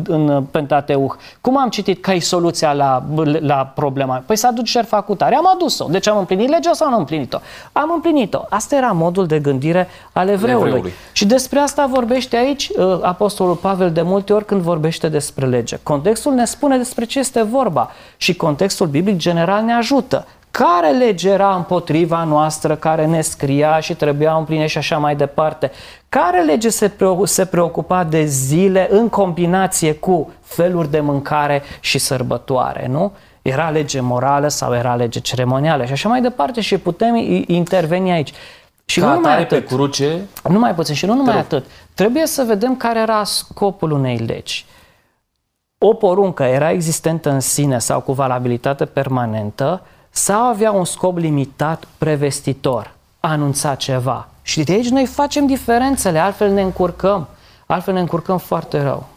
în, 0.08 0.30
în 0.30 0.44
Pentateuch? 0.44 1.16
Cum 1.42 1.58
am 1.58 1.70
citit 1.70 2.02
că 2.02 2.12
e 2.12 2.20
soluția 2.20 2.74
la, 2.74 3.04
la 3.40 3.72
problema? 3.76 4.24
Păi 4.26 4.36
să 4.36 4.48
aduci 4.48 4.68
șerfa 4.68 5.02
cu 5.02 5.16
tare. 5.16 5.36
Am 5.36 5.50
adus-o. 5.54 5.88
Deci 5.90 6.08
am 6.08 6.18
împlinit 6.18 6.50
legea 6.50 6.74
sau 6.74 6.88
nu 6.88 6.94
am 6.94 7.00
împlinit-o? 7.00 7.38
Am 7.72 7.92
împlinit-o. 7.94 8.40
Asta 8.50 8.76
era 8.76 8.92
modul 8.92 9.26
de 9.26 9.40
gândire 9.40 9.88
al 10.12 10.28
evreului. 10.28 10.68
evreului. 10.68 10.94
Și 11.12 11.26
despre 11.26 11.60
asta 11.60 11.86
vorbește 11.86 12.38
aici 12.38 12.70
uh, 12.78 13.00
Apostolul 13.02 13.56
Pavel 13.56 13.92
de 13.92 14.02
multe 14.02 14.34
ori 14.34 14.46
când 14.46 14.62
vorbește 14.62 15.10
despre 15.10 15.46
lege. 15.46 15.80
Contextul 15.84 16.34
ne 16.34 16.46
spune 16.46 16.78
despre 16.78 17.06
ce 17.06 17.20
este 17.20 17.42
vorba 17.42 17.92
și 18.18 18.36
contextul 18.36 18.88
biblic 18.88 19.18
general 19.18 19.64
ne 19.64 19.74
ajută 19.74 20.26
care 20.52 20.92
lege 20.92 21.30
era 21.30 21.56
împotriva 21.56 22.24
noastră, 22.24 22.76
care 22.76 23.06
ne 23.06 23.22
scria 23.22 23.80
și 23.80 23.96
trebuia 23.96 24.34
împline 24.36 24.66
și 24.68 24.78
așa 24.78 24.98
mai 24.98 25.16
departe? 25.16 25.72
Care 26.10 26.42
lege 26.44 26.70
se, 26.70 26.92
se 27.24 27.46
preocupa 27.46 28.04
de 28.04 28.26
zile 28.26 28.88
în 28.92 29.10
combinație 29.10 29.94
cu 29.94 30.32
feluri 30.42 30.92
de 30.92 31.00
mâncare 31.00 31.62
și 31.80 31.98
sărbătoare, 31.98 32.88
nu? 32.90 33.12
Era 33.42 33.70
lege 33.70 34.00
morală 34.00 34.48
sau 34.48 34.74
era 34.74 34.96
lege 34.96 35.20
ceremonială 35.20 35.86
și 35.86 35.92
așa 35.92 36.10
mai 36.10 36.22
departe 36.22 36.62
și 36.62 36.78
putem 36.78 37.16
interveni 37.48 38.12
aici. 38.12 38.34
Și 38.86 39.00
Ca 39.00 39.08
nu 39.08 39.14
numai 39.14 39.34
atât. 39.34 39.48
pe 39.48 39.64
cruce. 39.76 40.22
Nu 40.50 40.60
mai 40.60 40.74
puțin 40.76 40.96
și 40.96 41.06
nu 41.06 41.14
numai 41.14 41.38
atât. 41.38 41.66
Trebuie 41.94 42.26
să 42.26 42.44
vedem 42.48 42.76
care 42.76 43.00
era 43.00 43.24
scopul 43.24 43.92
unei 43.92 44.18
legi. 44.18 44.66
O 45.78 45.94
poruncă 45.94 46.44
era 46.44 46.72
existentă 46.72 47.30
în 47.30 47.40
sine 47.40 47.80
sau 47.80 48.02
cu 48.02 48.12
valabilitate 48.14 48.86
permanentă, 48.86 49.82
sau 50.18 50.44
avea 50.44 50.72
un 50.72 50.86
scop 50.86 51.18
limitat 51.18 51.88
prevestitor, 51.98 52.94
anunța 53.20 53.76
ceva. 53.76 54.28
Și 54.42 54.64
de 54.64 54.72
aici 54.72 54.90
noi 54.90 55.06
facem 55.06 55.46
diferențele, 55.46 56.20
altfel 56.20 56.52
ne 56.52 56.62
încurcăm, 56.62 57.28
altfel 57.66 57.94
ne 57.94 58.00
încurcăm 58.00 58.38
foarte 58.38 58.82
rău. 58.82 59.08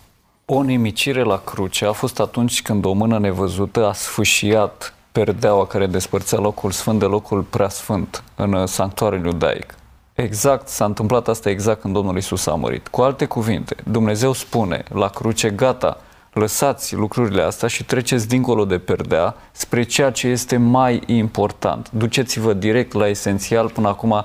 O 0.44 0.62
nimicire 0.62 1.22
la 1.22 1.40
cruce 1.44 1.84
a 1.84 1.92
fost 1.92 2.20
atunci 2.20 2.62
când 2.62 2.84
o 2.84 2.92
mână 2.92 3.18
nevăzută 3.18 3.86
a 3.86 3.92
sfâșiat 3.92 4.94
perdeaua 5.12 5.66
care 5.66 5.86
despărțea 5.86 6.38
locul 6.38 6.70
sfânt 6.70 6.98
de 6.98 7.04
locul 7.04 7.42
preasfânt 7.42 8.22
în 8.34 8.66
sanctuarul 8.66 9.24
iudaic. 9.24 9.74
Exact, 10.14 10.68
s-a 10.68 10.84
întâmplat 10.84 11.28
asta 11.28 11.50
exact 11.50 11.80
când 11.80 11.94
Domnul 11.94 12.16
Isus 12.16 12.46
a 12.46 12.54
murit. 12.54 12.88
Cu 12.88 13.00
alte 13.00 13.24
cuvinte, 13.24 13.76
Dumnezeu 13.90 14.32
spune 14.32 14.84
la 14.88 15.08
cruce, 15.08 15.50
gata, 15.50 16.00
lăsați 16.32 16.94
lucrurile 16.94 17.42
astea 17.42 17.68
și 17.68 17.84
treceți 17.84 18.28
dincolo 18.28 18.64
de 18.64 18.78
perdea 18.78 19.34
spre 19.52 19.82
ceea 19.82 20.10
ce 20.10 20.28
este 20.28 20.56
mai 20.56 21.02
important. 21.06 21.90
Duceți-vă 21.90 22.52
direct 22.52 22.92
la 22.92 23.08
esențial. 23.08 23.70
Până 23.70 23.88
acum 23.88 24.24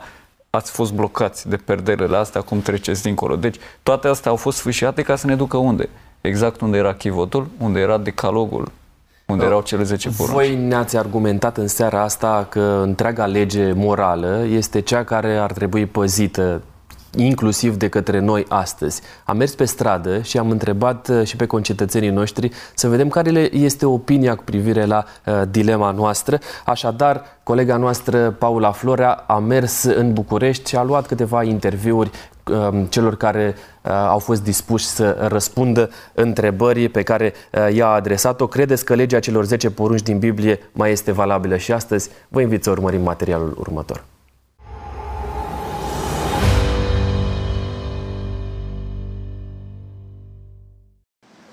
ați 0.50 0.72
fost 0.72 0.94
blocați 0.94 1.50
de 1.50 1.56
perderele 1.56 2.18
astea, 2.18 2.42
acum 2.42 2.62
treceți 2.62 3.02
dincolo. 3.02 3.36
Deci 3.36 3.56
toate 3.84 4.08
astea 4.08 4.32
au 4.32 4.38
fost 4.38 4.58
sfârșiate 4.58 5.02
ca 5.02 5.16
să 5.16 5.28
ne 5.28 5.36
ducă 5.36 5.58
unde? 5.58 5.90
Exact 6.22 6.62
unde 6.62 6.78
era 6.78 6.94
chivotul, 6.94 7.48
unde 7.58 7.80
era 7.80 7.98
decalogul, 7.98 8.72
unde 9.26 9.46
erau 9.46 9.62
cele 9.62 9.84
10 9.84 10.10
porunci. 10.10 10.34
Voi 10.34 10.56
ne-ați 10.56 10.98
argumentat 10.98 11.58
în 11.58 11.68
seara 11.68 12.02
asta 12.02 12.48
că 12.50 12.80
întreaga 12.84 13.26
lege 13.26 13.72
morală 13.72 14.46
este 14.50 14.80
cea 14.80 15.04
care 15.04 15.38
ar 15.38 15.52
trebui 15.52 15.86
păzită 15.86 16.62
inclusiv 17.16 17.76
de 17.76 17.90
către 17.90 18.20
noi 18.20 18.46
astăzi. 18.50 19.02
Am 19.26 19.38
mers 19.38 19.56
pe 19.56 19.66
stradă 19.66 20.22
și 20.22 20.38
am 20.38 20.50
întrebat 20.50 21.08
uh, 21.08 21.26
și 21.26 21.36
pe 21.36 21.46
concetățenii 21.46 22.10
noștri 22.10 22.52
să 22.76 22.88
vedem 22.88 23.10
care 23.10 23.50
este 23.56 23.86
opinia 23.86 24.36
cu 24.36 24.44
privire 24.44 24.86
la 24.86 25.06
uh, 25.26 25.42
dilema 25.50 25.92
noastră. 25.92 26.40
Așadar, 26.66 27.24
colega 27.44 27.78
noastră, 27.78 28.32
Paula 28.32 28.72
Florea, 28.72 29.12
a 29.12 29.40
mers 29.40 29.84
în 29.84 30.14
București 30.14 30.70
și 30.70 30.76
a 30.76 30.84
luat 30.84 31.08
câteva 31.08 31.44
interviuri 31.44 32.12
um, 32.52 32.86
celor 32.86 33.16
care 33.16 33.56
uh, 33.82 33.92
au 33.92 34.20
fost 34.20 34.44
dispuși 34.44 34.86
să 34.86 35.28
răspundă 35.30 35.90
întrebării 36.14 36.90
pe 36.90 37.02
care 37.02 37.34
uh, 37.52 37.76
i-a 37.76 37.88
adresat-o. 37.88 38.48
Credeți 38.48 38.86
că 38.86 38.94
legea 38.94 39.20
celor 39.20 39.46
10 39.46 39.70
porunci 39.70 40.02
din 40.02 40.20
Biblie 40.20 40.60
mai 40.72 40.92
este 40.92 41.12
valabilă 41.12 41.58
și 41.58 41.72
astăzi? 41.72 42.10
Vă 42.28 42.42
invit 42.42 42.64
să 42.64 42.70
urmărim 42.70 43.02
materialul 43.02 43.56
următor. 43.60 44.04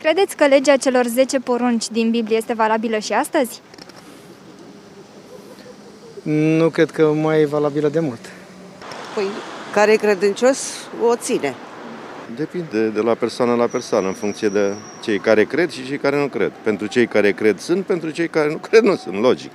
Credeți 0.03 0.37
că 0.37 0.47
legea 0.47 0.77
celor 0.77 1.07
10 1.07 1.39
porunci 1.39 1.89
din 1.89 2.11
Biblie 2.11 2.37
este 2.37 2.53
valabilă 2.53 2.99
și 2.99 3.13
astăzi? 3.13 3.61
Nu 6.23 6.69
cred 6.69 6.91
că 6.91 7.13
mai 7.13 7.41
e 7.41 7.47
valabilă 7.47 7.89
de 7.89 8.01
mult. 8.01 8.21
Păi, 9.15 9.25
care 9.73 9.93
e 9.93 9.97
credincios, 9.97 10.89
o 11.09 11.17
ține. 11.17 11.55
Depinde 12.37 12.89
de 12.89 13.01
la 13.01 13.15
persoană 13.15 13.55
la 13.55 13.67
persoană, 13.67 14.07
în 14.07 14.13
funcție 14.13 14.49
de 14.49 14.75
cei 15.03 15.19
care 15.19 15.45
cred 15.45 15.71
și 15.71 15.87
cei 15.87 15.99
care 15.99 16.21
nu 16.21 16.29
cred. 16.29 16.53
Pentru 16.63 16.87
cei 16.87 17.07
care 17.07 17.33
cred 17.33 17.59
sunt, 17.59 17.87
pentru 17.87 18.11
cei 18.11 18.29
care 18.29 18.49
nu 18.49 18.57
cred 18.57 18.83
nu 18.83 18.97
sunt, 18.97 19.21
logic. 19.21 19.51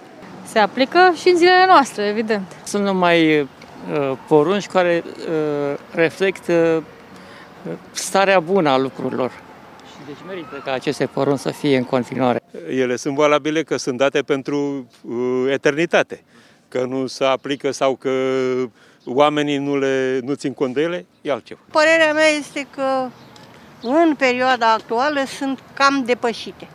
Se 0.51 0.59
aplică 0.59 1.13
și 1.15 1.29
în 1.29 1.37
zilele 1.37 1.65
noastre, 1.67 2.05
evident. 2.05 2.55
Sunt 2.63 2.83
numai 2.83 3.39
uh, 3.39 3.47
porunci 4.27 4.67
care 4.67 5.03
uh, 5.05 5.77
reflectă 5.91 6.83
uh, 7.67 7.73
starea 7.91 8.39
bună 8.39 8.69
a 8.69 8.77
lucrurilor. 8.77 9.45
Și 10.07 10.13
deci 10.13 10.25
merită 10.27 10.61
ca 10.65 10.71
aceste 10.71 11.05
porunci 11.05 11.39
să 11.39 11.49
fie 11.49 11.77
în 11.77 11.83
continuare. 11.83 12.41
Ele 12.69 12.95
sunt 12.95 13.15
valabile 13.15 13.63
că 13.63 13.77
sunt 13.77 13.97
date 13.97 14.21
pentru 14.21 14.87
uh, 15.01 15.51
eternitate. 15.51 16.23
Că 16.67 16.85
nu 16.85 17.07
se 17.07 17.23
aplică 17.23 17.71
sau 17.71 17.95
că 17.95 18.11
oamenii 19.05 19.57
nu, 19.57 19.77
le, 19.77 20.19
nu 20.23 20.33
țin 20.33 20.53
cont 20.53 20.73
de 20.73 20.81
ele, 20.81 21.05
e 21.21 21.31
altceva. 21.31 21.59
Părerea 21.71 22.13
mea 22.13 22.27
este 22.39 22.67
că 22.75 23.09
în 23.81 24.15
perioada 24.15 24.73
actuală 24.73 25.23
sunt 25.37 25.59
cam 25.73 26.03
depășite. 26.05 26.67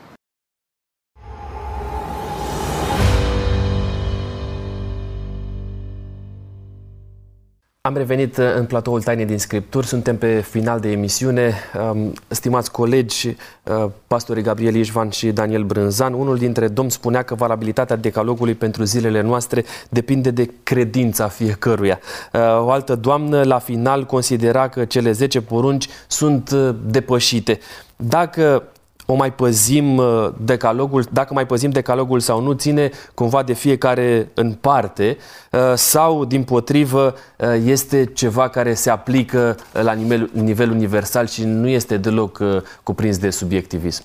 Am 7.89 7.97
revenit 7.97 8.37
uh, 8.37 8.55
în 8.57 8.65
platoul 8.65 9.03
Taine 9.03 9.25
din 9.25 9.39
Scripturi, 9.39 9.87
suntem 9.87 10.19
pe 10.19 10.41
final 10.41 10.81
de 10.81 10.91
emisiune. 10.91 11.55
Um, 11.93 12.13
stimați 12.29 12.71
colegi, 12.71 13.29
uh, 13.29 13.91
pastorii 14.07 14.43
Gabriel 14.43 14.75
Ișvan 14.75 15.11
și 15.11 15.27
Daniel 15.27 15.63
Brânzan, 15.63 16.13
unul 16.13 16.37
dintre 16.37 16.69
domni 16.69 16.91
spunea 16.91 17.23
că 17.23 17.35
valabilitatea 17.35 17.97
decalogului 17.97 18.55
pentru 18.55 18.85
zilele 18.85 19.21
noastre 19.21 19.65
depinde 19.89 20.31
de 20.31 20.51
credința 20.63 21.29
fiecăruia. 21.29 22.01
Uh, 22.33 22.41
o 22.41 22.71
altă 22.71 22.95
doamnă, 22.95 23.43
la 23.43 23.59
final, 23.59 24.07
considera 24.07 24.69
că 24.69 24.85
cele 24.85 25.13
10 25.13 25.41
porunci 25.41 25.89
sunt 26.07 26.51
depășite. 26.87 27.59
Dacă 27.97 28.63
o 29.07 29.15
mai 29.15 29.33
păzim 29.33 29.97
uh, 29.97 30.29
decalogul, 30.37 31.05
dacă 31.11 31.35
mai 31.35 31.47
păzim 31.47 31.71
decalogul 31.71 32.21
sau 32.21 32.41
nu, 32.41 32.53
ține 32.53 32.91
cumva 33.15 33.43
de 33.43 33.53
fiecare 33.53 34.31
în 34.35 34.53
parte 34.53 35.17
uh, 35.51 35.61
sau, 35.75 36.25
din 36.25 36.43
potrivă, 36.43 37.15
uh, 37.37 37.49
este 37.65 38.05
ceva 38.05 38.49
care 38.49 38.75
se 38.75 38.91
aplică 38.91 39.57
la 39.73 39.93
nivel, 39.93 40.31
nivel 40.33 40.71
universal 40.71 41.27
și 41.27 41.45
nu 41.45 41.69
este 41.69 41.97
deloc 41.97 42.41
cuprins 42.83 43.19
de 43.19 43.31
subiectivism. 43.31 44.05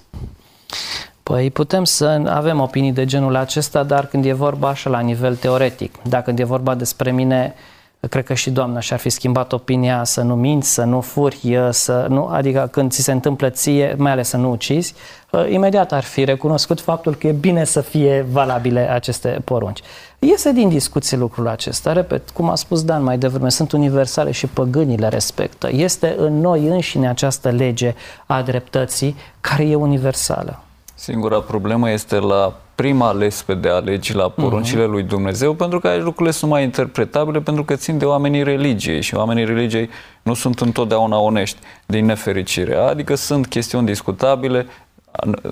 Păi 1.24 1.52
putem 1.52 1.84
să 1.84 2.22
avem 2.26 2.60
opinii 2.60 2.92
de 2.92 3.06
genul 3.06 3.36
acesta, 3.36 3.84
dar 3.84 4.06
când 4.06 4.26
e 4.26 4.34
vorba 4.34 4.68
așa 4.70 4.90
la 4.90 5.00
nivel 5.00 5.36
teoretic, 5.36 5.96
dacă 6.10 6.34
e 6.36 6.44
vorba 6.44 6.76
despre 6.76 7.12
mine, 7.12 7.54
uh, 7.56 7.77
cred 8.10 8.24
că 8.24 8.34
și 8.34 8.50
doamna 8.50 8.80
și-ar 8.80 9.00
fi 9.00 9.10
schimbat 9.10 9.54
opinia 9.54 10.04
să 10.04 10.22
nu 10.22 10.36
minți, 10.36 10.74
să 10.74 10.84
nu 10.84 11.02
furi, 11.02 11.60
să 11.70 12.06
nu, 12.10 12.26
adică 12.26 12.68
când 12.72 12.92
ți 12.92 13.02
se 13.02 13.12
întâmplă 13.12 13.50
ție, 13.50 13.96
mai 13.98 14.12
ales 14.12 14.30
să 14.30 14.38
nu 14.38 14.52
ucizi, 14.52 14.94
ă, 15.34 15.48
imediat 15.48 15.92
ar 15.92 16.04
fi 16.04 16.24
recunoscut 16.24 16.82
faptul 16.82 17.16
că 17.16 17.28
e 17.28 17.32
bine 17.32 17.64
să 17.64 17.82
fie 17.82 18.26
valabile 18.32 18.90
aceste 18.90 19.42
porunci. 19.44 19.82
Iese 20.20 20.52
din 20.52 20.70
discuție 20.70 21.18
lucrul 21.18 21.48
acesta, 21.48 21.94
repet, 21.94 22.30
cum 22.30 22.50
a 22.50 22.56
spus 22.56 22.84
Dan 22.84 23.04
mai 23.04 23.18
devreme, 23.18 23.50
sunt 23.50 23.72
universale 23.72 24.32
și 24.32 24.48
păgânii 24.48 24.98
le 24.98 25.08
respectă. 25.08 25.70
Este 25.72 26.16
în 26.18 26.40
noi 26.40 26.68
înșine 26.68 27.10
această 27.10 27.50
lege 27.50 27.96
a 28.26 28.42
dreptății 28.42 29.16
care 29.42 29.64
e 29.64 29.76
universală. 29.76 30.62
Singura 30.96 31.40
problemă 31.40 31.92
este 31.92 32.20
la 32.20 32.54
prima 32.78 33.12
lespede 33.12 33.70
a 33.70 33.78
legii, 33.78 34.16
la 34.16 34.30
poruncile 34.30 34.84
uh-huh. 34.84 34.90
lui 34.90 35.04
Dumnezeu, 35.04 35.54
pentru 35.54 35.80
că 35.80 35.88
aici 35.88 36.02
lucrurile 36.02 36.32
sunt 36.32 36.52
mai 36.52 36.64
interpretabile, 36.64 37.40
pentru 37.40 37.64
că 37.64 37.76
țin 37.76 37.98
de 37.98 38.06
oamenii 38.06 38.44
religiei 38.44 39.02
și 39.02 39.16
oamenii 39.16 39.46
religiei 39.46 39.90
nu 40.22 40.34
sunt 40.34 40.60
întotdeauna 40.60 41.18
onești, 41.18 41.58
din 41.86 42.06
nefericire. 42.06 42.76
Adică 42.76 43.16
sunt 43.16 43.48
chestiuni 43.48 43.86
discutabile, 43.86 44.68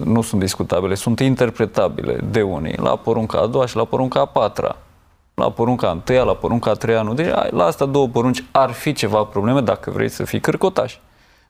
nu 0.04 0.22
sunt 0.22 0.42
discutabile, 0.42 0.96
sunt 0.96 1.20
interpretabile 1.20 2.20
de 2.32 2.42
unii, 2.42 2.76
la 2.78 2.96
porunca 2.96 3.40
a 3.40 3.46
doua 3.46 3.66
și 3.66 3.76
la 3.76 3.86
porunca 3.86 4.20
a 4.20 4.26
patra. 4.26 4.76
La 5.34 5.50
porunca 5.50 5.88
a 5.88 5.92
întâia, 5.92 6.24
la 6.24 6.34
porunca 6.34 6.72
a 6.72 6.74
treia, 6.74 7.02
nu. 7.02 7.14
Deci 7.14 7.32
la 7.50 7.64
asta 7.66 7.86
două 7.86 8.08
porunci 8.08 8.44
ar 8.52 8.72
fi 8.72 8.94
ceva 8.94 9.24
probleme 9.24 9.62
dacă 9.62 9.92
vrei 9.92 10.10
să 10.10 10.24
fii 10.24 10.40
cârcotaș. 10.40 10.98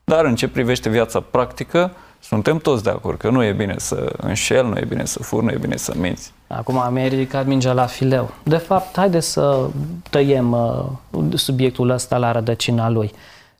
Dar 0.04 0.24
în 0.24 0.34
ce 0.34 0.48
privește 0.48 0.88
viața 0.88 1.20
practică, 1.20 1.92
suntem 2.20 2.58
toți 2.58 2.82
de 2.82 2.90
acord 2.90 3.18
că 3.18 3.30
nu 3.30 3.44
e 3.44 3.52
bine 3.52 3.74
să 3.78 4.12
înșel, 4.16 4.66
nu 4.66 4.76
e 4.76 4.84
bine 4.88 5.04
să 5.04 5.22
fur, 5.22 5.42
nu 5.42 5.50
e 5.50 5.58
bine 5.60 5.76
să 5.76 5.92
minți. 5.96 6.32
Acum 6.46 6.78
am 6.78 6.96
ridicat 6.96 7.46
mingea 7.46 7.72
la 7.72 7.86
fileu. 7.86 8.30
De 8.42 8.56
fapt, 8.56 8.96
haide 8.96 9.20
să 9.20 9.66
tăiem 10.10 10.52
uh, 10.52 11.24
subiectul 11.34 11.90
ăsta 11.90 12.16
la 12.16 12.32
rădăcina 12.32 12.88
lui. 12.88 13.12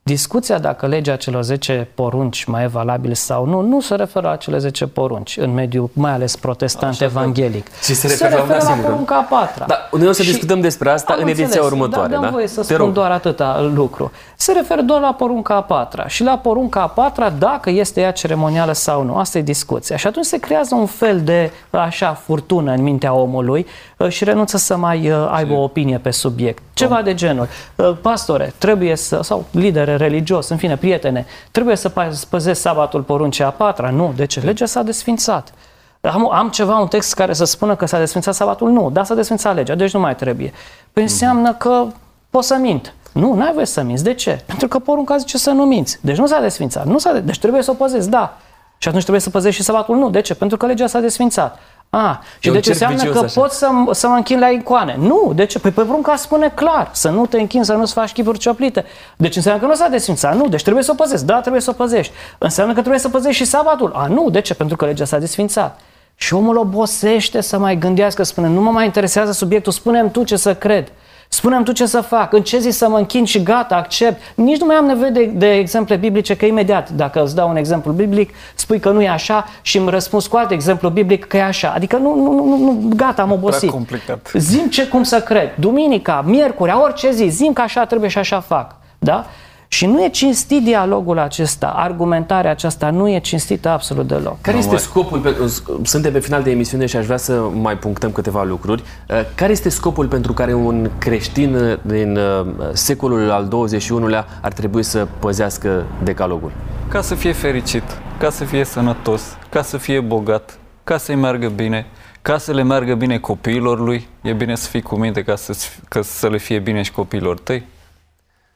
Discuția 0.09 0.59
dacă 0.59 0.87
legea 0.87 1.17
celor 1.17 1.43
10 1.43 1.89
porunci 1.95 2.45
mai 2.45 2.63
e 2.63 2.67
valabilă 2.67 3.15
sau 3.15 3.47
nu, 3.47 3.61
nu 3.61 3.81
se 3.81 3.95
referă 3.95 4.29
la 4.29 4.37
cele 4.37 4.59
10 4.59 4.87
porunci 4.87 5.37
în 5.37 5.55
mediul 5.55 5.91
mai 5.93 6.13
ales 6.13 6.37
protestant 6.37 6.93
Așa, 6.93 7.05
evanghelic. 7.05 7.67
Și 7.83 7.95
se 7.95 8.07
referă, 8.07 8.31
se 8.31 8.37
referă 8.37 8.63
la, 8.63 8.77
la 8.77 8.83
porunca 8.83 9.17
a 9.17 9.21
patra. 9.21 9.65
Da, 9.69 9.89
noi 9.93 10.07
o 10.09 10.13
să 10.13 10.23
și 10.23 10.31
discutăm 10.31 10.61
despre 10.61 10.91
asta 10.91 11.17
în 11.19 11.23
ediția 11.23 11.45
înțeles, 11.45 11.67
următoare. 11.67 12.15
Da, 12.15 12.21
da? 12.21 12.29
voie 12.29 12.47
să 12.47 12.61
Te 12.61 12.67
spun 12.67 12.77
rog. 12.77 12.93
doar 12.93 13.11
atâta 13.11 13.71
lucru. 13.75 14.11
Se 14.37 14.53
referă 14.53 14.81
doar 14.83 15.01
la 15.01 15.13
porunca 15.13 15.55
a 15.55 15.63
patra. 15.63 16.07
Și 16.07 16.23
la 16.23 16.39
porunca 16.39 16.81
a 16.81 16.89
patra, 16.89 17.31
dacă 17.31 17.71
este 17.71 18.01
ea 18.01 18.11
ceremonială 18.11 18.73
sau 18.73 19.03
nu. 19.05 19.17
Asta 19.17 19.39
e 19.39 19.43
discuția. 19.43 19.97
Și 19.97 20.07
atunci 20.07 20.25
se 20.25 20.39
creează 20.39 20.75
un 20.75 20.87
fel 20.87 21.21
de 21.21 21.51
așa 21.71 22.13
furtună 22.25 22.73
în 22.73 22.83
mintea 22.83 23.13
omului 23.13 23.61
uh, 23.61 23.96
și 24.09 24.25
renunță 24.25 24.57
să 24.57 24.77
mai 24.77 25.11
uh, 25.11 25.29
aibă 25.31 25.53
o 25.55 25.63
opinie 25.63 25.99
pe 25.99 26.11
subiect. 26.11 26.63
Ceva 26.75 27.03
de 27.03 27.15
genul. 27.15 27.49
Uh, 27.77 27.97
pastore, 28.01 28.53
trebuie 28.59 28.97
să, 28.97 29.21
sau 29.23 29.45
lidere 29.51 29.97
religios, 29.97 30.49
în 30.49 30.57
fine, 30.57 30.77
prietene, 30.77 31.27
trebuie 31.51 31.77
să 31.77 31.93
păzesc 32.29 32.61
sabatul 32.61 33.03
poruncea 33.03 33.47
a 33.47 33.51
patra? 33.51 33.91
Nu. 33.91 34.13
De 34.17 34.25
ce? 34.25 34.41
Legea 34.41 34.67
s-a 34.67 34.83
desfințat. 34.83 35.53
Am, 36.01 36.33
am 36.33 36.49
ceva, 36.49 36.79
un 36.79 36.87
text 36.87 37.15
care 37.15 37.33
să 37.33 37.45
spună 37.45 37.77
că 37.77 37.87
s-a 37.87 37.99
desfințat 37.99 38.35
sabatul? 38.35 38.71
Nu. 38.71 38.91
Da, 38.91 39.05
s-a 39.05 39.15
desfințat 39.15 39.55
legea, 39.55 39.75
deci 39.75 39.93
nu 39.93 40.01
mai 40.01 40.17
trebuie. 40.17 40.53
Păi 40.93 41.03
înseamnă 41.03 41.53
că 41.53 41.85
pot 42.31 42.45
să 42.45 42.57
mint. 42.61 42.95
Nu, 43.13 43.35
n-ai 43.35 43.53
voie 43.53 43.67
să 43.67 43.83
minți. 43.83 44.05
De 44.05 44.15
ce? 44.15 44.43
Pentru 44.47 44.69
că 44.69 44.79
porunca 44.79 45.17
zice 45.17 45.39
să 45.39 45.51
nu 45.51 45.65
minți. 45.65 45.99
Deci 46.01 46.17
nu 46.17 46.27
s-a 46.27 46.41
desfințat. 46.41 46.87
Nu 46.87 46.99
s-a 46.99 47.13
de- 47.13 47.21
deci 47.21 47.39
trebuie 47.39 47.63
să 47.63 47.71
o 47.71 47.75
păzesc, 47.75 48.09
da. 48.09 48.37
Și 48.79 48.89
atunci 48.89 49.03
trebuie 49.03 49.23
să 49.23 49.31
păzești 49.31 49.61
și 49.61 49.67
sabatul? 49.67 49.97
Nu. 49.97 50.11
De 50.11 50.21
ce? 50.21 50.35
Pentru 50.35 50.57
că 50.57 50.67
legea 50.67 50.87
s-a 50.87 51.01
desfințat. 51.01 51.59
A, 51.91 52.23
și 52.39 52.51
deci 52.51 52.67
înseamnă 52.67 53.05
că 53.05 53.19
așa. 53.19 53.41
pot 53.41 53.51
să, 53.51 53.69
să 53.91 54.09
mă 54.09 54.15
închin 54.15 54.39
la 54.39 54.49
icoane. 54.49 54.97
Nu, 54.99 55.33
de 55.35 55.45
ce? 55.47 55.59
Păi 55.59 55.71
pe 55.71 55.83
porunca 55.83 56.17
spune 56.17 56.53
clar, 56.55 56.91
să 56.93 57.09
nu 57.09 57.27
te 57.27 57.41
închin, 57.41 57.63
să 57.63 57.73
nu-ți 57.73 57.93
faci 57.93 58.13
chipuri 58.13 58.39
cioplite. 58.39 58.85
Deci 59.17 59.37
înseamnă 59.37 59.61
că 59.61 59.67
nu 59.67 59.75
s-a 59.75 59.89
desfințat. 59.89 60.37
Nu, 60.37 60.49
deci 60.49 60.63
trebuie 60.63 60.83
să 60.83 60.91
o 60.91 60.95
păzești. 60.95 61.27
Da, 61.27 61.41
trebuie 61.41 61.61
să 61.61 61.71
o 61.71 61.73
păzești. 61.73 62.13
Înseamnă 62.39 62.73
că 62.73 62.79
trebuie 62.79 63.01
să 63.01 63.09
păzești 63.09 63.43
și 63.43 63.49
sabatul. 63.49 63.93
A, 63.95 64.07
nu, 64.07 64.31
de 64.31 64.41
ce? 64.41 64.55
Pentru 64.55 64.77
că 64.77 64.85
legea 64.85 65.05
s-a 65.05 65.19
desfințat. 65.19 65.81
Și 66.15 66.35
omul 66.35 66.57
obosește 66.57 67.41
să 67.41 67.59
mai 67.59 67.79
gândească, 67.79 68.23
spune, 68.23 68.49
nu 68.49 68.61
mă 68.61 68.71
mai 68.71 68.85
interesează 68.85 69.33
subiectul, 69.33 69.73
spune 69.73 70.09
tu 70.09 70.25
ce 70.25 70.37
să 70.37 70.55
cred. 70.55 70.93
Spune-mi 71.37 71.65
tu 71.65 71.73
ce 71.73 71.87
să 71.87 72.01
fac, 72.01 72.33
în 72.33 72.43
ce 72.43 72.59
zi 72.59 72.71
să 72.71 72.89
mă 72.89 72.97
închin 72.99 73.25
și 73.25 73.43
gata, 73.43 73.77
accept. 73.77 74.23
Nici 74.35 74.61
nu 74.61 74.67
mai 74.67 74.77
am 74.77 74.85
nevoie 74.85 75.11
de, 75.11 75.25
de 75.25 75.53
exemple 75.53 75.97
biblice, 75.97 76.37
că 76.37 76.47
imediat, 76.47 76.91
dacă 76.91 77.23
îți 77.23 77.35
dau 77.35 77.49
un 77.49 77.57
exemplu 77.57 77.93
biblic, 77.93 78.35
spui 78.55 78.79
că 78.79 78.91
nu 78.91 79.03
e 79.03 79.09
așa 79.09 79.47
și 79.63 79.79
îmi 79.79 79.91
răspuns 79.91 80.27
cu 80.27 80.37
alt 80.37 80.51
exemplu 80.51 80.89
biblic 80.89 81.25
că 81.25 81.37
e 81.37 81.43
așa. 81.43 81.73
Adică 81.75 81.97
nu, 81.97 82.15
nu, 82.15 82.33
nu, 82.33 82.57
nu 82.57 82.89
gata, 82.97 83.23
am 83.23 83.33
obosit. 83.33 83.59
Prea 83.59 83.71
complicat. 83.71 84.31
Zim 84.35 84.69
ce 84.69 84.87
cum 84.87 85.03
să 85.03 85.21
cred. 85.21 85.51
Duminica, 85.55 86.25
miercuri, 86.27 86.73
orice 86.73 87.11
zi, 87.11 87.27
zim 87.29 87.53
că 87.53 87.61
așa 87.61 87.85
trebuie 87.85 88.11
și 88.11 88.19
așa 88.19 88.41
fac. 88.41 88.75
Da? 88.99 89.27
Și 89.69 89.87
nu 89.87 90.05
e 90.05 90.09
cinstit 90.09 90.65
dialogul 90.65 91.19
acesta, 91.19 91.67
argumentarea 91.67 92.51
aceasta 92.51 92.91
nu 92.91 93.09
e 93.09 93.19
cinstită 93.19 93.69
absolut 93.69 94.07
deloc. 94.07 94.41
Care 94.41 94.57
este 94.57 94.77
scopul? 94.77 95.19
Pe, 95.19 95.37
suntem 95.83 96.13
pe 96.13 96.19
final 96.19 96.43
de 96.43 96.51
emisiune 96.51 96.87
și 96.87 96.97
aș 96.97 97.05
vrea 97.05 97.17
să 97.17 97.41
mai 97.53 97.77
punctăm 97.77 98.11
câteva 98.11 98.43
lucruri. 98.43 98.83
Uh, 98.83 99.21
care 99.35 99.53
este 99.53 99.69
scopul 99.69 100.07
pentru 100.07 100.33
care 100.33 100.55
un 100.55 100.91
creștin 100.99 101.79
din 101.83 102.17
uh, 102.17 102.47
secolul 102.73 103.31
al 103.31 103.49
XXI-lea 103.49 104.27
ar 104.41 104.53
trebui 104.53 104.83
să 104.83 105.07
păzească 105.19 105.85
decalogul? 106.03 106.53
Ca 106.89 107.01
să 107.01 107.15
fie 107.15 107.33
fericit, 107.33 107.83
ca 108.19 108.31
să 108.31 108.45
fie 108.45 108.65
sănătos, 108.65 109.23
ca 109.49 109.63
să 109.63 109.77
fie 109.77 110.01
bogat, 110.01 110.59
ca 110.85 110.97
să-i 110.97 111.15
meargă 111.15 111.49
bine, 111.49 111.87
ca 112.23 112.39
să 112.39 112.53
le 112.53 112.63
meargă 112.63 112.95
bine 112.95 113.19
copiilor 113.19 113.81
lui, 113.81 114.09
e 114.23 114.33
bine 114.33 114.55
să 114.55 114.69
fii 114.69 114.83
cu 114.83 114.97
minte 114.97 115.23
ca 115.23 115.37
să, 115.37 115.57
ca 115.89 116.03
să 116.03 116.29
le 116.29 116.39
fie 116.39 116.59
bine 116.59 116.83
și 116.83 116.93
copiilor 116.93 117.39
tăi. 117.39 117.67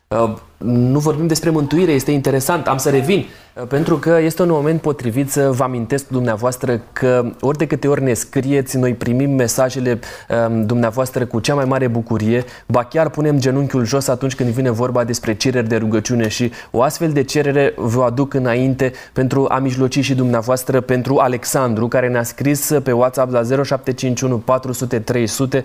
Uh, 0.09 0.35
nu 0.65 0.99
vorbim 0.99 1.27
despre 1.27 1.51
mântuire, 1.51 1.93
este 1.93 2.11
interesant, 2.11 2.67
am 2.67 2.77
să 2.77 2.91
revin, 2.91 3.27
uh, 3.55 3.67
pentru 3.69 3.97
că 3.97 4.19
este 4.23 4.43
un 4.43 4.49
moment 4.51 4.81
potrivit 4.81 5.31
să 5.31 5.51
vă 5.51 5.63
amintesc 5.63 6.09
dumneavoastră 6.09 6.81
că 6.93 7.33
ori 7.41 7.59
de 7.59 7.67
câte 7.67 7.89
ori 7.89 8.03
ne 8.03 8.13
scrieți, 8.13 8.77
noi 8.77 8.95
primim 8.95 9.31
mesajele 9.31 9.99
um, 10.49 10.67
dumneavoastră 10.67 11.25
cu 11.27 11.41
cea 11.41 11.55
mai 11.55 11.65
mare 11.65 11.87
bucurie, 11.87 12.45
ba 12.67 12.85
chiar 12.85 13.09
punem 13.09 13.39
genunchiul 13.39 13.85
jos 13.85 14.09
atunci 14.09 14.35
când 14.35 14.49
vine 14.49 14.71
vorba 14.71 15.05
despre 15.05 15.35
cereri 15.35 15.69
de 15.69 15.77
rugăciune 15.77 16.29
și 16.29 16.53
o 16.71 16.83
astfel 16.83 17.13
de 17.13 17.23
cerere 17.23 17.73
vă 17.77 18.03
aduc 18.03 18.35
înainte 18.35 18.93
pentru 19.13 19.47
a 19.49 19.59
mijloci 19.59 19.99
și 19.99 20.15
dumneavoastră 20.15 20.81
pentru 20.81 21.17
Alexandru, 21.17 21.89
care 21.89 22.09
ne-a 22.09 22.23
scris 22.23 22.73
pe 22.83 22.93
WhatsApp 22.93 23.33
la 23.33 23.43
0751 23.43 24.37
400 24.37 24.99
300 24.99 25.63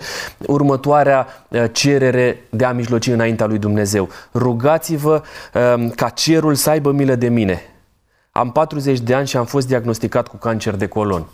următoarea 0.48 1.28
uh, 1.48 1.64
cerere 1.72 2.38
de 2.50 2.66
a 2.66 2.72
mijloci 2.72 3.08
înaintea 3.08 3.46
lui 3.46 3.58
Dumnezeu. 3.58 4.10
Rugați 4.34 4.85
rugați-vă 4.86 5.22
um, 5.76 5.90
ca 5.90 6.10
cerul 6.10 6.56
să 6.56 6.70
aibă 6.70 6.92
milă 6.92 7.16
de 7.16 7.28
mine. 7.28 7.62
Am 8.32 8.52
40 8.52 9.00
de 9.00 9.14
ani 9.14 9.28
și 9.28 9.38
am 9.38 9.46
fost 9.46 9.68
diagnosticat 9.68 10.28
cu 10.28 10.38
cancer 10.38 10.76
de 10.76 10.88
colon. 10.88 11.26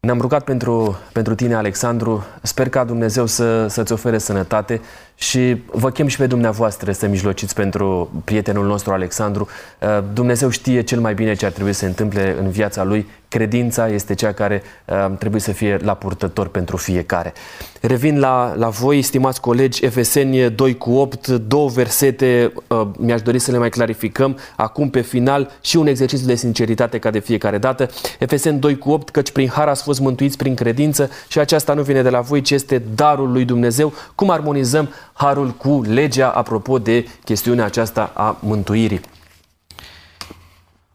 Ne-am 0.00 0.20
rugat 0.20 0.44
pentru, 0.44 0.98
pentru 1.12 1.34
tine, 1.34 1.54
Alexandru. 1.54 2.24
Sper 2.42 2.68
ca 2.68 2.84
Dumnezeu 2.84 3.26
să, 3.26 3.66
să-ți 3.66 3.92
ofere 3.92 4.18
sănătate 4.18 4.80
și 5.18 5.62
vă 5.66 5.90
chem 5.90 6.06
și 6.06 6.16
pe 6.16 6.26
dumneavoastră 6.26 6.92
să 6.92 7.06
mijlociți 7.06 7.54
pentru 7.54 8.10
prietenul 8.24 8.66
nostru, 8.66 8.92
Alexandru. 8.92 9.48
Uh, 9.80 10.04
Dumnezeu 10.12 10.48
știe 10.48 10.82
cel 10.82 11.00
mai 11.00 11.14
bine 11.14 11.34
ce 11.34 11.46
ar 11.46 11.52
trebui 11.52 11.72
să 11.72 11.78
se 11.78 11.86
întâmple 11.86 12.36
în 12.40 12.50
viața 12.50 12.84
lui. 12.84 13.06
Credința 13.28 13.88
este 13.88 14.14
cea 14.14 14.32
care 14.32 14.62
uh, 14.84 15.10
trebuie 15.18 15.40
să 15.40 15.52
fie 15.52 15.78
la 15.82 15.94
purtător 15.94 16.48
pentru 16.48 16.76
fiecare. 16.76 17.32
Revin 17.80 18.18
la, 18.18 18.54
la 18.56 18.68
voi, 18.68 19.02
stimați 19.02 19.40
colegi, 19.40 19.84
Efeseni 19.84 20.50
2 20.50 20.76
cu 20.76 20.90
8, 20.90 21.28
două 21.28 21.68
versete, 21.68 22.52
uh, 22.66 22.86
mi-aș 22.98 23.22
dori 23.22 23.38
să 23.38 23.50
le 23.50 23.58
mai 23.58 23.68
clarificăm. 23.68 24.38
Acum, 24.56 24.90
pe 24.90 25.00
final, 25.00 25.50
și 25.60 25.76
un 25.76 25.86
exercițiu 25.86 26.26
de 26.26 26.34
sinceritate 26.34 26.98
ca 26.98 27.10
de 27.10 27.18
fiecare 27.18 27.58
dată. 27.58 27.88
Efeseni 28.18 28.58
2 28.58 28.78
cu 28.78 28.90
8, 28.90 29.08
căci 29.10 29.30
prin 29.30 29.48
har 29.48 29.68
ați 29.68 29.82
fost 29.82 30.00
mântuiți 30.00 30.36
prin 30.36 30.54
credință 30.54 31.10
și 31.28 31.38
aceasta 31.38 31.74
nu 31.74 31.82
vine 31.82 32.02
de 32.02 32.10
la 32.10 32.20
voi, 32.20 32.40
ci 32.40 32.50
este 32.50 32.82
darul 32.94 33.32
lui 33.32 33.44
Dumnezeu. 33.44 33.92
Cum 34.14 34.30
armonizăm 34.30 34.88
harul 35.18 35.50
cu 35.50 35.82
legea 35.86 36.28
apropo 36.28 36.78
de 36.78 37.06
chestiunea 37.24 37.64
aceasta 37.64 38.12
a 38.14 38.36
mântuirii? 38.40 39.00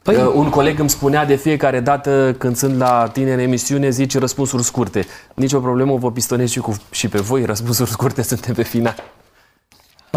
Păi... 0.02 0.32
Un 0.34 0.50
coleg 0.50 0.80
îmi 0.80 0.90
spunea 0.90 1.26
de 1.26 1.36
fiecare 1.36 1.80
dată 1.80 2.36
când 2.38 2.56
sunt 2.56 2.78
la 2.78 3.10
tine 3.14 3.34
în 3.34 3.40
emisiune, 3.40 3.90
zice 3.90 4.20
răspunsuri 4.20 4.64
scurte. 4.64 5.06
Nici 5.34 5.54
o 5.54 5.60
problemă, 5.60 5.98
vă 5.98 6.12
pistonez 6.12 6.50
și, 6.50 6.60
cu, 6.60 6.76
și 6.92 7.08
pe 7.08 7.20
voi, 7.20 7.46
răspunsuri 7.46 7.90
scurte 7.90 8.22
suntem 8.22 8.54
pe 8.54 8.64
final. 8.64 8.96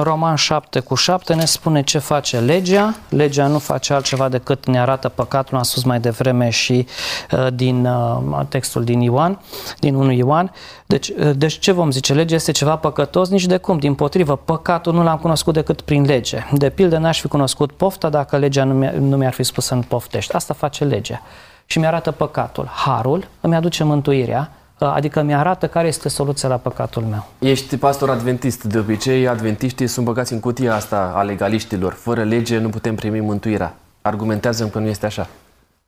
Roman 0.03 0.35
7 0.37 0.81
cu 0.81 0.95
7 0.95 1.35
ne 1.35 1.45
spune 1.45 1.83
ce 1.83 1.99
face 1.99 2.39
legea. 2.39 2.95
Legea 3.09 3.47
nu 3.47 3.59
face 3.59 3.93
altceva 3.93 4.29
decât 4.29 4.67
ne 4.67 4.81
arată 4.81 5.09
păcatul, 5.09 5.57
am 5.57 5.63
spus 5.63 5.83
mai 5.83 6.01
devreme 6.01 6.51
și 6.51 6.87
uh, 7.33 7.47
din 7.55 7.87
uh, 7.87 8.41
textul 8.49 8.85
din 8.85 9.01
Ioan, 9.01 9.41
din 9.79 9.95
1 9.95 10.11
Ioan. 10.13 10.53
Deci, 10.87 11.09
uh, 11.09 11.31
deci 11.37 11.59
ce 11.59 11.73
vom 11.73 11.91
zice? 11.91 12.15
Legea 12.15 12.35
este 12.35 12.53
ceva 12.53 12.77
păcătos? 12.77 13.29
Nici 13.29 13.47
de 13.47 13.57
cum. 13.57 13.79
Din 13.79 13.95
potrivă, 13.95 14.37
păcatul 14.37 14.93
nu 14.93 15.03
l-am 15.03 15.19
cunoscut 15.19 15.55
decât 15.55 15.81
prin 15.81 16.05
lege. 16.05 16.39
De 16.53 16.71
pildă, 16.71 16.99
n-aș 16.99 17.21
fi 17.21 17.29
cunoscut 17.29 17.73
pofta 17.73 18.09
dacă 18.09 18.37
legea 18.37 18.65
nu, 18.65 18.75
mi- 18.75 18.93
nu 18.99 19.17
mi-ar 19.17 19.33
fi 19.33 19.43
spus 19.43 19.65
să 19.65 19.75
nu 19.75 19.81
poftești. 19.89 20.35
Asta 20.35 20.55
face 20.55 20.85
legea. 20.85 21.21
Și 21.67 21.79
mi-arată 21.79 22.11
păcatul. 22.11 22.69
Harul 22.73 23.29
îmi 23.41 23.55
aduce 23.55 23.85
mântuirea, 23.85 24.51
Adică 24.79 25.23
mi-arată 25.23 25.69
care 25.69 25.87
este 25.87 26.09
soluția 26.09 26.49
la 26.49 26.57
păcatul 26.57 27.03
meu. 27.03 27.29
Ești 27.39 27.77
pastor 27.77 28.11
adventist. 28.11 28.65
De 28.65 28.79
obicei, 28.79 29.29
adventiștii 29.29 29.87
sunt 29.87 30.07
băgați 30.07 30.33
în 30.33 30.41
cutia 30.41 30.75
asta 30.75 31.13
a 31.15 31.23
legaliștilor. 31.23 31.93
Fără 31.93 32.23
lege 32.23 32.59
nu 32.59 32.69
putem 32.69 32.95
primi 32.95 33.21
mântuirea. 33.21 33.77
Argumentează 34.03 34.69
că 34.69 34.79
nu 34.79 34.87
este 34.87 35.07
așa. 35.07 35.29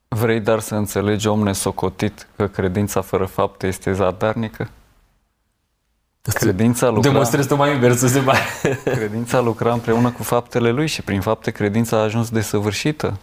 Vrei 0.08 0.40
dar 0.40 0.60
să 0.60 0.74
înțelegi, 0.74 1.26
om 1.26 1.42
nesocotit, 1.42 2.26
că 2.36 2.46
credința 2.46 3.00
fără 3.00 3.24
fapte 3.24 3.66
este 3.66 3.92
zadarnică? 3.92 4.68
Credința 6.32 6.88
lucra... 6.88 7.10
Demonstrezi 7.10 7.48
tu 7.48 7.56
mai 7.56 7.72
invers, 7.72 7.98
se 7.98 8.20
mai... 8.20 8.38
Credința 8.84 9.40
lucra 9.40 9.72
împreună 9.72 10.10
cu 10.10 10.22
faptele 10.22 10.70
lui 10.70 10.86
și 10.86 11.02
prin 11.02 11.20
fapte 11.20 11.50
credința 11.50 11.96
a 11.96 12.02
ajuns 12.02 12.30
desăvârșită. 12.30 13.18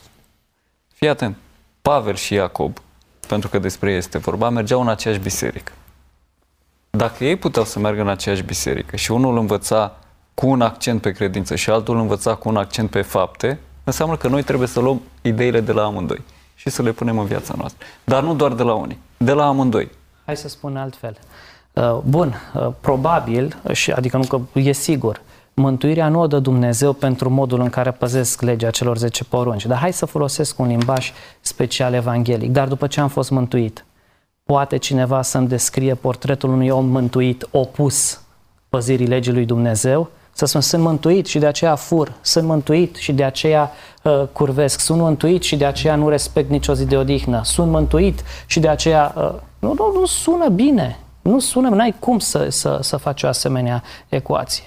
Fii 0.94 1.10
atent, 1.10 1.36
Pavel 1.82 2.16
și 2.16 2.34
Iacob 2.34 2.80
pentru 3.26 3.50
că 3.50 3.60
despre 3.60 3.92
ei 3.92 3.98
este 3.98 4.18
vorba, 4.18 4.50
mergeau 4.50 4.82
în 4.82 4.88
aceeași 4.88 5.20
biserică. 5.20 5.72
Dacă 6.90 7.24
ei 7.24 7.36
puteau 7.36 7.66
să 7.66 7.80
meargă 7.80 8.02
în 8.02 8.08
aceeași 8.08 8.44
biserică 8.44 8.96
și 8.96 9.12
unul 9.12 9.38
învăța 9.38 9.96
cu 10.34 10.48
un 10.48 10.62
accent 10.62 11.02
pe 11.02 11.12
credință 11.12 11.56
și 11.56 11.70
altul 11.70 11.98
învăța 11.98 12.36
cu 12.36 12.50
un 12.50 12.58
accent 12.58 12.90
pe 12.90 13.02
fapte, 13.02 13.60
înseamnă 13.84 14.16
că 14.16 14.28
noi 14.28 14.44
trebuie 14.44 14.68
să 14.68 14.80
luăm 14.80 15.02
ideile 15.22 15.62
de 15.62 15.72
la 15.72 15.84
amândoi 15.84 16.24
și 16.56 16.70
să 16.70 16.82
le 16.82 16.92
punem 16.92 17.20
în 17.20 17.26
viața 17.26 17.54
noastră. 17.58 17.86
Dar 18.04 18.24
nu 18.24 18.34
doar 18.34 18.54
de 18.54 18.64
la 18.64 18.74
unii, 18.74 19.00
de 19.18 19.32
la 19.32 19.48
amândoi. 19.48 19.92
Hai 20.26 20.38
să 20.38 20.48
spun 20.48 20.78
altfel. 20.78 21.18
Uh, 21.74 21.98
bun, 22.04 22.36
uh, 22.54 22.68
probabil, 22.80 23.58
și 23.72 23.92
adică 23.92 24.18
nu 24.18 24.24
că 24.26 24.60
e 24.60 24.72
sigur, 24.72 25.22
mântuirea 25.56 26.08
nu 26.08 26.20
o 26.20 26.28
dă 26.28 26.40
Dumnezeu 26.40 26.94
pentru 26.94 27.30
modul 27.30 27.60
în 27.60 27.70
care 27.70 27.92
păzesc 27.92 28.42
legea 28.42 28.70
celor 28.70 28.98
10 28.98 29.24
porunci. 29.24 29.66
Dar 29.66 29.78
hai 29.78 29.94
să 29.94 30.06
folosesc 30.06 30.60
un 30.60 30.68
limbaj 30.68 31.12
special 31.42 31.94
evanghelic. 31.94 32.52
Dar 32.52 32.68
după 32.68 32.88
ce 32.88 33.00
am 33.00 33.08
fost 33.08 33.30
mântuit, 33.30 33.86
poate 34.44 34.78
cineva 34.78 35.22
să-mi 35.22 35.48
descrie 35.48 35.94
portretul 35.94 36.50
unui 36.50 36.70
om 36.70 36.86
mântuit 36.86 37.48
opus 37.52 38.22
păzirii 38.70 39.08
legii 39.08 39.34
lui 39.34 39.46
Dumnezeu? 39.46 40.10
Să 40.32 40.46
spun, 40.46 40.62
sunt 40.62 40.82
mântuit 40.82 41.26
și 41.26 41.40
de 41.40 41.46
aceea 41.46 41.76
fur, 41.76 42.14
sunt 42.22 42.46
mântuit 42.46 42.96
și 42.96 43.14
de 43.14 43.24
aceea 43.24 43.72
uh, 44.04 44.24
curvesc, 44.32 44.80
sunt 44.80 45.00
mântuit 45.00 45.44
și 45.44 45.56
de 45.56 45.66
aceea 45.66 45.96
nu 45.96 46.10
respect 46.10 46.50
nicio 46.50 46.74
zi 46.74 46.86
de 46.86 46.98
odihnă, 46.98 47.42
sunt 47.44 47.72
mântuit 47.72 48.24
și 48.46 48.60
de 48.60 48.68
aceea... 48.68 49.14
Uh, 49.18 49.34
nu, 49.60 49.74
nu, 49.74 49.92
nu 50.00 50.06
sună 50.06 50.50
bine, 50.50 51.00
nu 51.22 51.40
sună, 51.40 51.70
n-ai 51.70 51.96
cum 52.00 52.20
să, 52.20 52.48
să, 52.50 52.78
să 52.82 52.98
faci 52.98 53.24
o 53.24 53.28
asemenea 53.28 53.84
ecuație. 54.10 54.64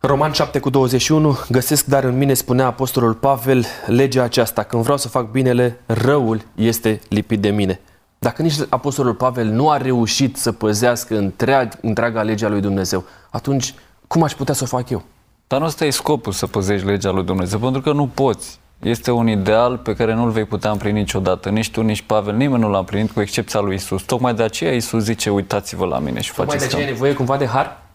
Roman 0.00 0.32
7 0.32 0.58
cu 0.58 0.70
21, 0.70 1.38
găsesc 1.48 1.84
dar 1.84 2.04
în 2.04 2.16
mine, 2.16 2.34
spunea 2.34 2.66
Apostolul 2.66 3.14
Pavel, 3.14 3.64
legea 3.86 4.22
aceasta, 4.22 4.62
când 4.62 4.82
vreau 4.82 4.98
să 4.98 5.08
fac 5.08 5.30
binele, 5.30 5.80
răul 5.86 6.42
este 6.54 7.00
lipit 7.08 7.40
de 7.40 7.50
mine. 7.50 7.80
Dacă 8.18 8.42
nici 8.42 8.54
Apostolul 8.68 9.14
Pavel 9.14 9.46
nu 9.46 9.70
a 9.70 9.76
reușit 9.76 10.36
să 10.36 10.52
păzească 10.52 11.16
întreag, 11.16 11.72
întreaga 11.80 12.22
legea 12.22 12.48
lui 12.48 12.60
Dumnezeu, 12.60 13.04
atunci 13.30 13.74
cum 14.06 14.22
aș 14.22 14.32
putea 14.32 14.54
să 14.54 14.62
o 14.64 14.66
fac 14.66 14.90
eu? 14.90 15.02
Dar 15.46 15.60
nu 15.60 15.66
ăsta 15.66 15.84
e 15.84 15.90
scopul 15.90 16.32
să 16.32 16.46
păzești 16.46 16.86
legea 16.86 17.10
lui 17.10 17.24
Dumnezeu, 17.24 17.58
pentru 17.58 17.80
că 17.80 17.92
nu 17.92 18.06
poți. 18.06 18.58
Este 18.82 19.10
un 19.10 19.28
ideal 19.28 19.76
pe 19.76 19.94
care 19.94 20.14
nu-l 20.14 20.30
vei 20.30 20.44
putea 20.44 20.70
împlini 20.70 20.98
niciodată. 20.98 21.48
Nici 21.48 21.70
tu, 21.70 21.82
nici 21.82 22.02
Pavel, 22.02 22.34
nimeni 22.34 22.62
nu 22.62 22.70
l-a 22.70 22.78
împlinit 22.78 23.10
cu 23.10 23.20
excepția 23.20 23.60
lui 23.60 23.74
Isus. 23.74 24.02
Tocmai 24.02 24.34
de 24.34 24.42
aceea 24.42 24.74
Isus 24.74 25.02
zice, 25.02 25.30
uitați-vă 25.30 25.84
la 25.84 25.98
mine 25.98 26.20
și 26.20 26.32
Tocmai 26.32 26.46
faceți 26.46 26.68
de 26.68 26.74
aceea 26.74 26.88
e 26.88 26.92
nevoie 26.92 27.14
cumva 27.14 27.36
de 27.36 27.46
har? 27.46 27.85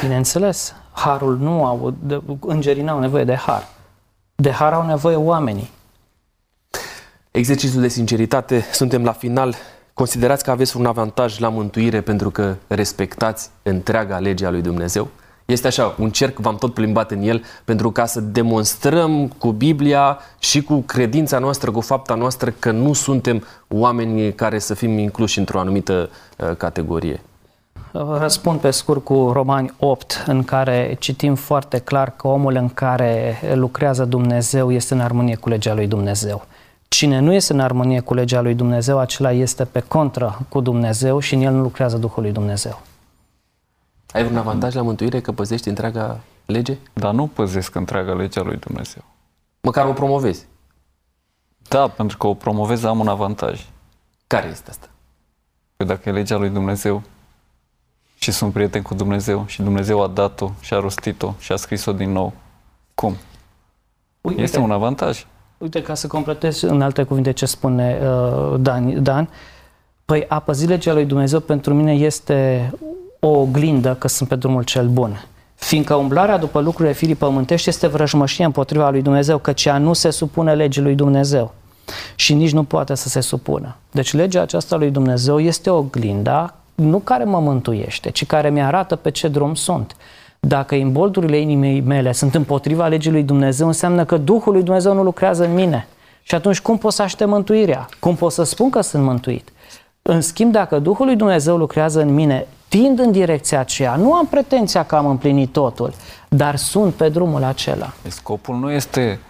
Bineînțeles, 0.00 0.74
harul 0.92 1.38
nu 1.38 1.64
au, 1.64 1.94
de, 2.02 2.22
îngerii 2.40 2.82
nu 2.82 2.90
au 2.90 2.98
nevoie 2.98 3.24
de 3.24 3.34
har. 3.34 3.68
De 4.34 4.50
har 4.50 4.72
au 4.72 4.86
nevoie 4.86 5.16
oamenii. 5.16 5.70
Exercițiul 7.30 7.82
de 7.82 7.88
sinceritate, 7.88 8.64
suntem 8.72 9.04
la 9.04 9.12
final. 9.12 9.54
Considerați 9.94 10.44
că 10.44 10.50
aveți 10.50 10.76
un 10.76 10.86
avantaj 10.86 11.38
la 11.38 11.48
mântuire 11.48 12.00
pentru 12.00 12.30
că 12.30 12.54
respectați 12.66 13.50
întreaga 13.62 14.18
lege 14.18 14.46
a 14.46 14.50
lui 14.50 14.62
Dumnezeu? 14.62 15.08
Este 15.44 15.66
așa, 15.66 15.94
un 15.98 16.10
cerc, 16.10 16.38
v-am 16.38 16.56
tot 16.56 16.74
plimbat 16.74 17.10
în 17.10 17.22
el, 17.22 17.44
pentru 17.64 17.90
ca 17.90 18.06
să 18.06 18.20
demonstrăm 18.20 19.28
cu 19.28 19.50
Biblia 19.52 20.18
și 20.38 20.62
cu 20.62 20.80
credința 20.80 21.38
noastră, 21.38 21.70
cu 21.70 21.80
fapta 21.80 22.14
noastră, 22.14 22.50
că 22.58 22.70
nu 22.70 22.92
suntem 22.92 23.44
oameni 23.68 24.32
care 24.32 24.58
să 24.58 24.74
fim 24.74 24.98
incluși 24.98 25.38
într-o 25.38 25.58
anumită 25.58 26.10
uh, 26.38 26.56
categorie. 26.56 27.20
Răspund 27.92 28.60
pe 28.60 28.70
scurt 28.70 29.04
cu 29.04 29.30
Romani 29.32 29.74
8, 29.78 30.24
în 30.26 30.44
care 30.44 30.96
citim 30.98 31.34
foarte 31.34 31.78
clar 31.78 32.16
că 32.16 32.28
omul 32.28 32.54
în 32.54 32.68
care 32.68 33.40
lucrează 33.54 34.04
Dumnezeu 34.04 34.72
este 34.72 34.94
în 34.94 35.00
armonie 35.00 35.34
cu 35.34 35.48
legea 35.48 35.74
lui 35.74 35.86
Dumnezeu. 35.86 36.44
Cine 36.88 37.18
nu 37.18 37.32
este 37.32 37.52
în 37.52 37.60
armonie 37.60 38.00
cu 38.00 38.14
legea 38.14 38.40
lui 38.40 38.54
Dumnezeu, 38.54 38.98
acela 38.98 39.32
este 39.32 39.64
pe 39.64 39.80
contră 39.80 40.38
cu 40.48 40.60
Dumnezeu 40.60 41.18
și 41.18 41.34
în 41.34 41.40
el 41.40 41.52
nu 41.52 41.62
lucrează 41.62 41.96
Duhul 41.96 42.22
lui 42.22 42.32
Dumnezeu. 42.32 42.82
Ai 44.12 44.26
un 44.26 44.36
avantaj 44.36 44.74
la 44.74 44.82
mântuire 44.82 45.20
că 45.20 45.32
păzești 45.32 45.68
întreaga 45.68 46.20
lege? 46.46 46.76
Dar 46.92 47.12
nu 47.12 47.26
păzesc 47.26 47.74
întreaga 47.74 48.14
legea 48.14 48.42
lui 48.42 48.56
Dumnezeu. 48.56 49.04
Măcar 49.60 49.86
o 49.86 49.92
promovezi? 49.92 50.46
Da, 51.68 51.88
pentru 51.88 52.16
că 52.16 52.26
o 52.26 52.34
promovez 52.34 52.84
am 52.84 52.98
un 52.98 53.08
avantaj. 53.08 53.66
Care 54.26 54.48
este 54.48 54.70
asta? 54.70 54.88
Că 55.76 55.84
dacă 55.84 56.08
e 56.08 56.12
legea 56.12 56.36
lui 56.36 56.48
Dumnezeu 56.48 57.02
și 58.26 58.32
sunt 58.32 58.52
prieten 58.52 58.82
cu 58.82 58.94
Dumnezeu 58.94 59.44
și 59.46 59.62
Dumnezeu 59.62 60.02
a 60.02 60.06
dat-o 60.06 60.50
și 60.60 60.74
a 60.74 60.80
rostit-o 60.80 61.34
și 61.38 61.52
a 61.52 61.56
scris-o 61.56 61.92
din 61.92 62.12
nou, 62.12 62.32
cum? 62.94 63.16
Uite, 64.20 64.42
este 64.42 64.58
un 64.58 64.70
avantaj. 64.70 65.26
Uite, 65.58 65.82
ca 65.82 65.94
să 65.94 66.06
completez 66.06 66.62
în 66.62 66.82
alte 66.82 67.02
cuvinte 67.02 67.32
ce 67.32 67.46
spune 67.46 67.98
uh, 68.02 68.60
Dan, 68.60 69.02
Dan, 69.02 69.28
păi 70.04 70.24
a 70.28 70.38
păzi 70.38 70.66
legea 70.66 70.92
lui 70.92 71.04
Dumnezeu 71.04 71.40
pentru 71.40 71.74
mine 71.74 71.92
este 71.92 72.70
o 73.20 73.28
oglindă 73.28 73.94
că 73.94 74.08
sunt 74.08 74.28
pe 74.28 74.36
drumul 74.36 74.62
cel 74.62 74.88
bun. 74.88 75.26
Fiindcă 75.54 75.94
umblarea 75.94 76.38
după 76.38 76.60
lucrurile 76.60 76.94
firii 76.94 77.14
pământești 77.14 77.68
este 77.68 77.86
vrăjmășie 77.86 78.44
împotriva 78.44 78.90
lui 78.90 79.02
Dumnezeu, 79.02 79.38
că 79.38 79.52
cea 79.52 79.78
nu 79.78 79.92
se 79.92 80.10
supune 80.10 80.54
legii 80.54 80.82
lui 80.82 80.94
Dumnezeu 80.94 81.54
și 82.14 82.34
nici 82.34 82.52
nu 82.52 82.64
poate 82.64 82.94
să 82.94 83.08
se 83.08 83.20
supună. 83.20 83.76
Deci 83.90 84.12
legea 84.12 84.40
aceasta 84.40 84.76
lui 84.76 84.90
Dumnezeu 84.90 85.40
este 85.40 85.70
oglinda 85.70 86.54
nu 86.76 86.98
care 86.98 87.24
mă 87.24 87.40
mântuiește, 87.40 88.10
ci 88.10 88.26
care 88.26 88.50
mi 88.50 88.62
arată 88.62 88.96
pe 88.96 89.10
ce 89.10 89.28
drum 89.28 89.54
sunt. 89.54 89.96
Dacă 90.40 90.74
imboldurile 90.74 91.38
inimii 91.38 91.80
mele 91.80 92.12
sunt 92.12 92.34
împotriva 92.34 92.86
legii 92.86 93.10
lui 93.10 93.22
Dumnezeu, 93.22 93.66
înseamnă 93.66 94.04
că 94.04 94.16
Duhul 94.16 94.52
lui 94.52 94.62
Dumnezeu 94.62 94.94
nu 94.94 95.02
lucrează 95.02 95.44
în 95.44 95.54
mine. 95.54 95.88
Și 96.22 96.34
atunci 96.34 96.60
cum 96.60 96.78
pot 96.78 96.92
să 96.92 97.02
aștept 97.02 97.30
mântuirea? 97.30 97.88
Cum 98.00 98.14
pot 98.14 98.32
să 98.32 98.42
spun 98.42 98.70
că 98.70 98.80
sunt 98.80 99.04
mântuit? 99.04 99.52
În 100.02 100.20
schimb, 100.20 100.52
dacă 100.52 100.78
Duhul 100.78 101.06
lui 101.06 101.16
Dumnezeu 101.16 101.56
lucrează 101.56 102.00
în 102.00 102.14
mine, 102.14 102.46
tind 102.68 102.98
în 102.98 103.12
direcția 103.12 103.60
aceea, 103.60 103.96
nu 103.96 104.14
am 104.14 104.26
pretenția 104.26 104.82
că 104.84 104.96
am 104.96 105.06
împlinit 105.06 105.52
totul, 105.52 105.92
dar 106.28 106.56
sunt 106.56 106.94
pe 106.94 107.08
drumul 107.08 107.42
acela. 107.44 107.92
Scopul 108.08 108.56
nu 108.56 108.70
este 108.70 109.20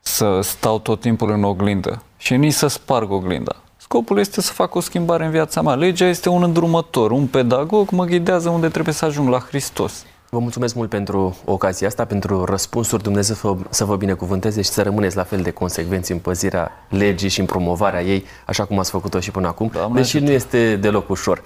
să 0.00 0.40
stau 0.42 0.78
tot 0.78 1.00
timpul 1.00 1.30
în 1.30 1.44
oglindă 1.44 2.02
și 2.16 2.36
nici 2.36 2.52
să 2.52 2.66
sparg 2.66 3.10
oglinda. 3.10 3.56
Scopul 3.92 4.18
este 4.18 4.40
să 4.40 4.52
fac 4.52 4.74
o 4.74 4.80
schimbare 4.80 5.24
în 5.24 5.30
viața 5.30 5.62
mea. 5.62 5.74
Legea 5.74 6.06
este 6.06 6.28
un 6.28 6.42
îndrumător, 6.42 7.10
un 7.10 7.26
pedagog, 7.26 7.90
mă 7.90 8.04
ghidează 8.04 8.48
unde 8.48 8.68
trebuie 8.68 8.94
să 8.94 9.04
ajung, 9.04 9.28
la 9.28 9.38
Hristos. 9.38 10.04
Vă 10.28 10.38
mulțumesc 10.38 10.74
mult 10.74 10.88
pentru 10.88 11.36
ocazia 11.44 11.86
asta, 11.86 12.04
pentru 12.04 12.44
răspunsuri. 12.44 13.02
Dumnezeu 13.02 13.34
să 13.34 13.46
vă, 13.46 13.56
să 13.70 13.84
vă 13.84 13.96
binecuvânteze 13.96 14.62
și 14.62 14.68
să 14.68 14.82
rămâneți 14.82 15.16
la 15.16 15.22
fel 15.22 15.40
de 15.40 15.50
consecvenți 15.50 16.12
în 16.12 16.18
păzirea 16.18 16.70
legii 16.88 17.28
și 17.28 17.40
în 17.40 17.46
promovarea 17.46 18.02
ei, 18.02 18.24
așa 18.46 18.64
cum 18.64 18.78
ați 18.78 18.90
făcut-o 18.90 19.20
și 19.20 19.30
până 19.30 19.46
acum, 19.46 19.70
Doamne 19.72 20.00
deși 20.00 20.16
ajută. 20.16 20.30
nu 20.30 20.36
este 20.36 20.76
deloc 20.76 21.08
ușor. 21.08 21.42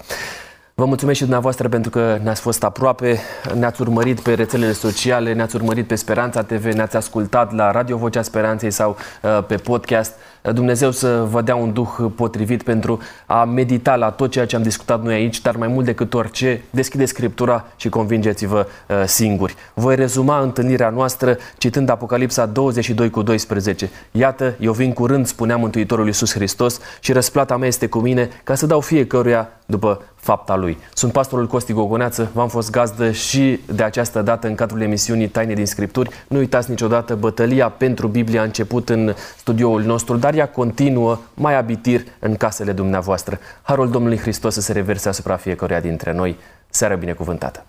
Vă 0.73 0.85
mulțumesc 0.85 1.15
și 1.15 1.21
dumneavoastră 1.21 1.69
pentru 1.69 1.89
că 1.89 2.19
ne-ați 2.23 2.41
fost 2.41 2.63
aproape, 2.63 3.19
ne-ați 3.53 3.81
urmărit 3.81 4.19
pe 4.19 4.33
rețelele 4.33 4.71
sociale, 4.71 5.33
ne-ați 5.33 5.55
urmărit 5.55 5.87
pe 5.87 5.95
Speranța 5.95 6.43
TV, 6.43 6.65
ne-ați 6.73 6.95
ascultat 6.95 7.53
la 7.53 7.71
Radio 7.71 7.97
Vocea 7.97 8.21
Speranței 8.21 8.71
sau 8.71 8.97
uh, 9.21 9.43
pe 9.47 9.55
podcast. 9.55 10.13
Dumnezeu 10.53 10.91
să 10.91 11.25
vă 11.29 11.41
dea 11.41 11.55
un 11.55 11.73
duh 11.73 11.89
potrivit 12.15 12.63
pentru 12.63 12.99
a 13.25 13.43
medita 13.43 13.95
la 13.95 14.09
tot 14.09 14.31
ceea 14.31 14.45
ce 14.45 14.55
am 14.55 14.61
discutat 14.61 15.03
noi 15.03 15.13
aici, 15.13 15.41
dar 15.41 15.55
mai 15.55 15.67
mult 15.67 15.85
decât 15.85 16.13
orice, 16.13 16.61
deschideți 16.69 17.11
Scriptura 17.11 17.65
și 17.75 17.89
convingeți-vă 17.89 18.67
uh, 18.87 19.03
singuri. 19.05 19.55
Voi 19.73 19.95
rezuma 19.95 20.39
întâlnirea 20.39 20.89
noastră 20.89 21.37
citând 21.57 21.89
Apocalipsa 21.89 22.45
22 22.45 23.09
cu 23.09 23.21
12. 23.21 23.89
Iată, 24.11 24.55
eu 24.59 24.71
vin 24.71 24.93
curând, 24.93 25.25
spunea 25.25 25.57
Mântuitorul 25.57 26.05
Iisus 26.05 26.33
Hristos, 26.33 26.79
și 26.99 27.11
răsplata 27.11 27.57
mea 27.57 27.67
este 27.67 27.87
cu 27.87 27.99
mine 27.99 28.29
ca 28.43 28.55
să 28.55 28.65
dau 28.65 28.79
fiecăruia 28.79 29.49
după 29.65 30.01
fapta 30.15 30.55
lui. 30.55 30.77
Sunt 30.93 31.11
pastorul 31.11 31.47
Costi 31.47 31.73
Gogoneață, 31.73 32.29
v-am 32.33 32.47
fost 32.47 32.71
gazdă 32.71 33.11
și 33.11 33.59
de 33.73 33.83
această 33.83 34.21
dată 34.21 34.47
în 34.47 34.55
cadrul 34.55 34.81
emisiunii 34.81 35.27
Taine 35.27 35.53
din 35.53 35.65
Scripturi. 35.65 36.09
Nu 36.27 36.37
uitați 36.37 36.69
niciodată, 36.69 37.15
bătălia 37.15 37.69
pentru 37.69 38.07
Biblie 38.07 38.39
a 38.39 38.43
început 38.43 38.89
în 38.89 39.13
studioul 39.37 39.83
nostru, 39.83 40.15
dar 40.17 40.33
ea 40.33 40.49
continuă 40.49 41.19
mai 41.33 41.57
abitir 41.57 42.03
în 42.19 42.35
casele 42.35 42.71
dumneavoastră. 42.71 43.39
Harul 43.61 43.89
Domnului 43.89 44.17
Hristos 44.17 44.53
să 44.53 44.61
se 44.61 44.73
reverse 44.73 45.09
asupra 45.09 45.35
fiecăruia 45.35 45.79
dintre 45.79 46.13
noi. 46.13 46.37
Seară 46.69 46.95
binecuvântată! 46.95 47.65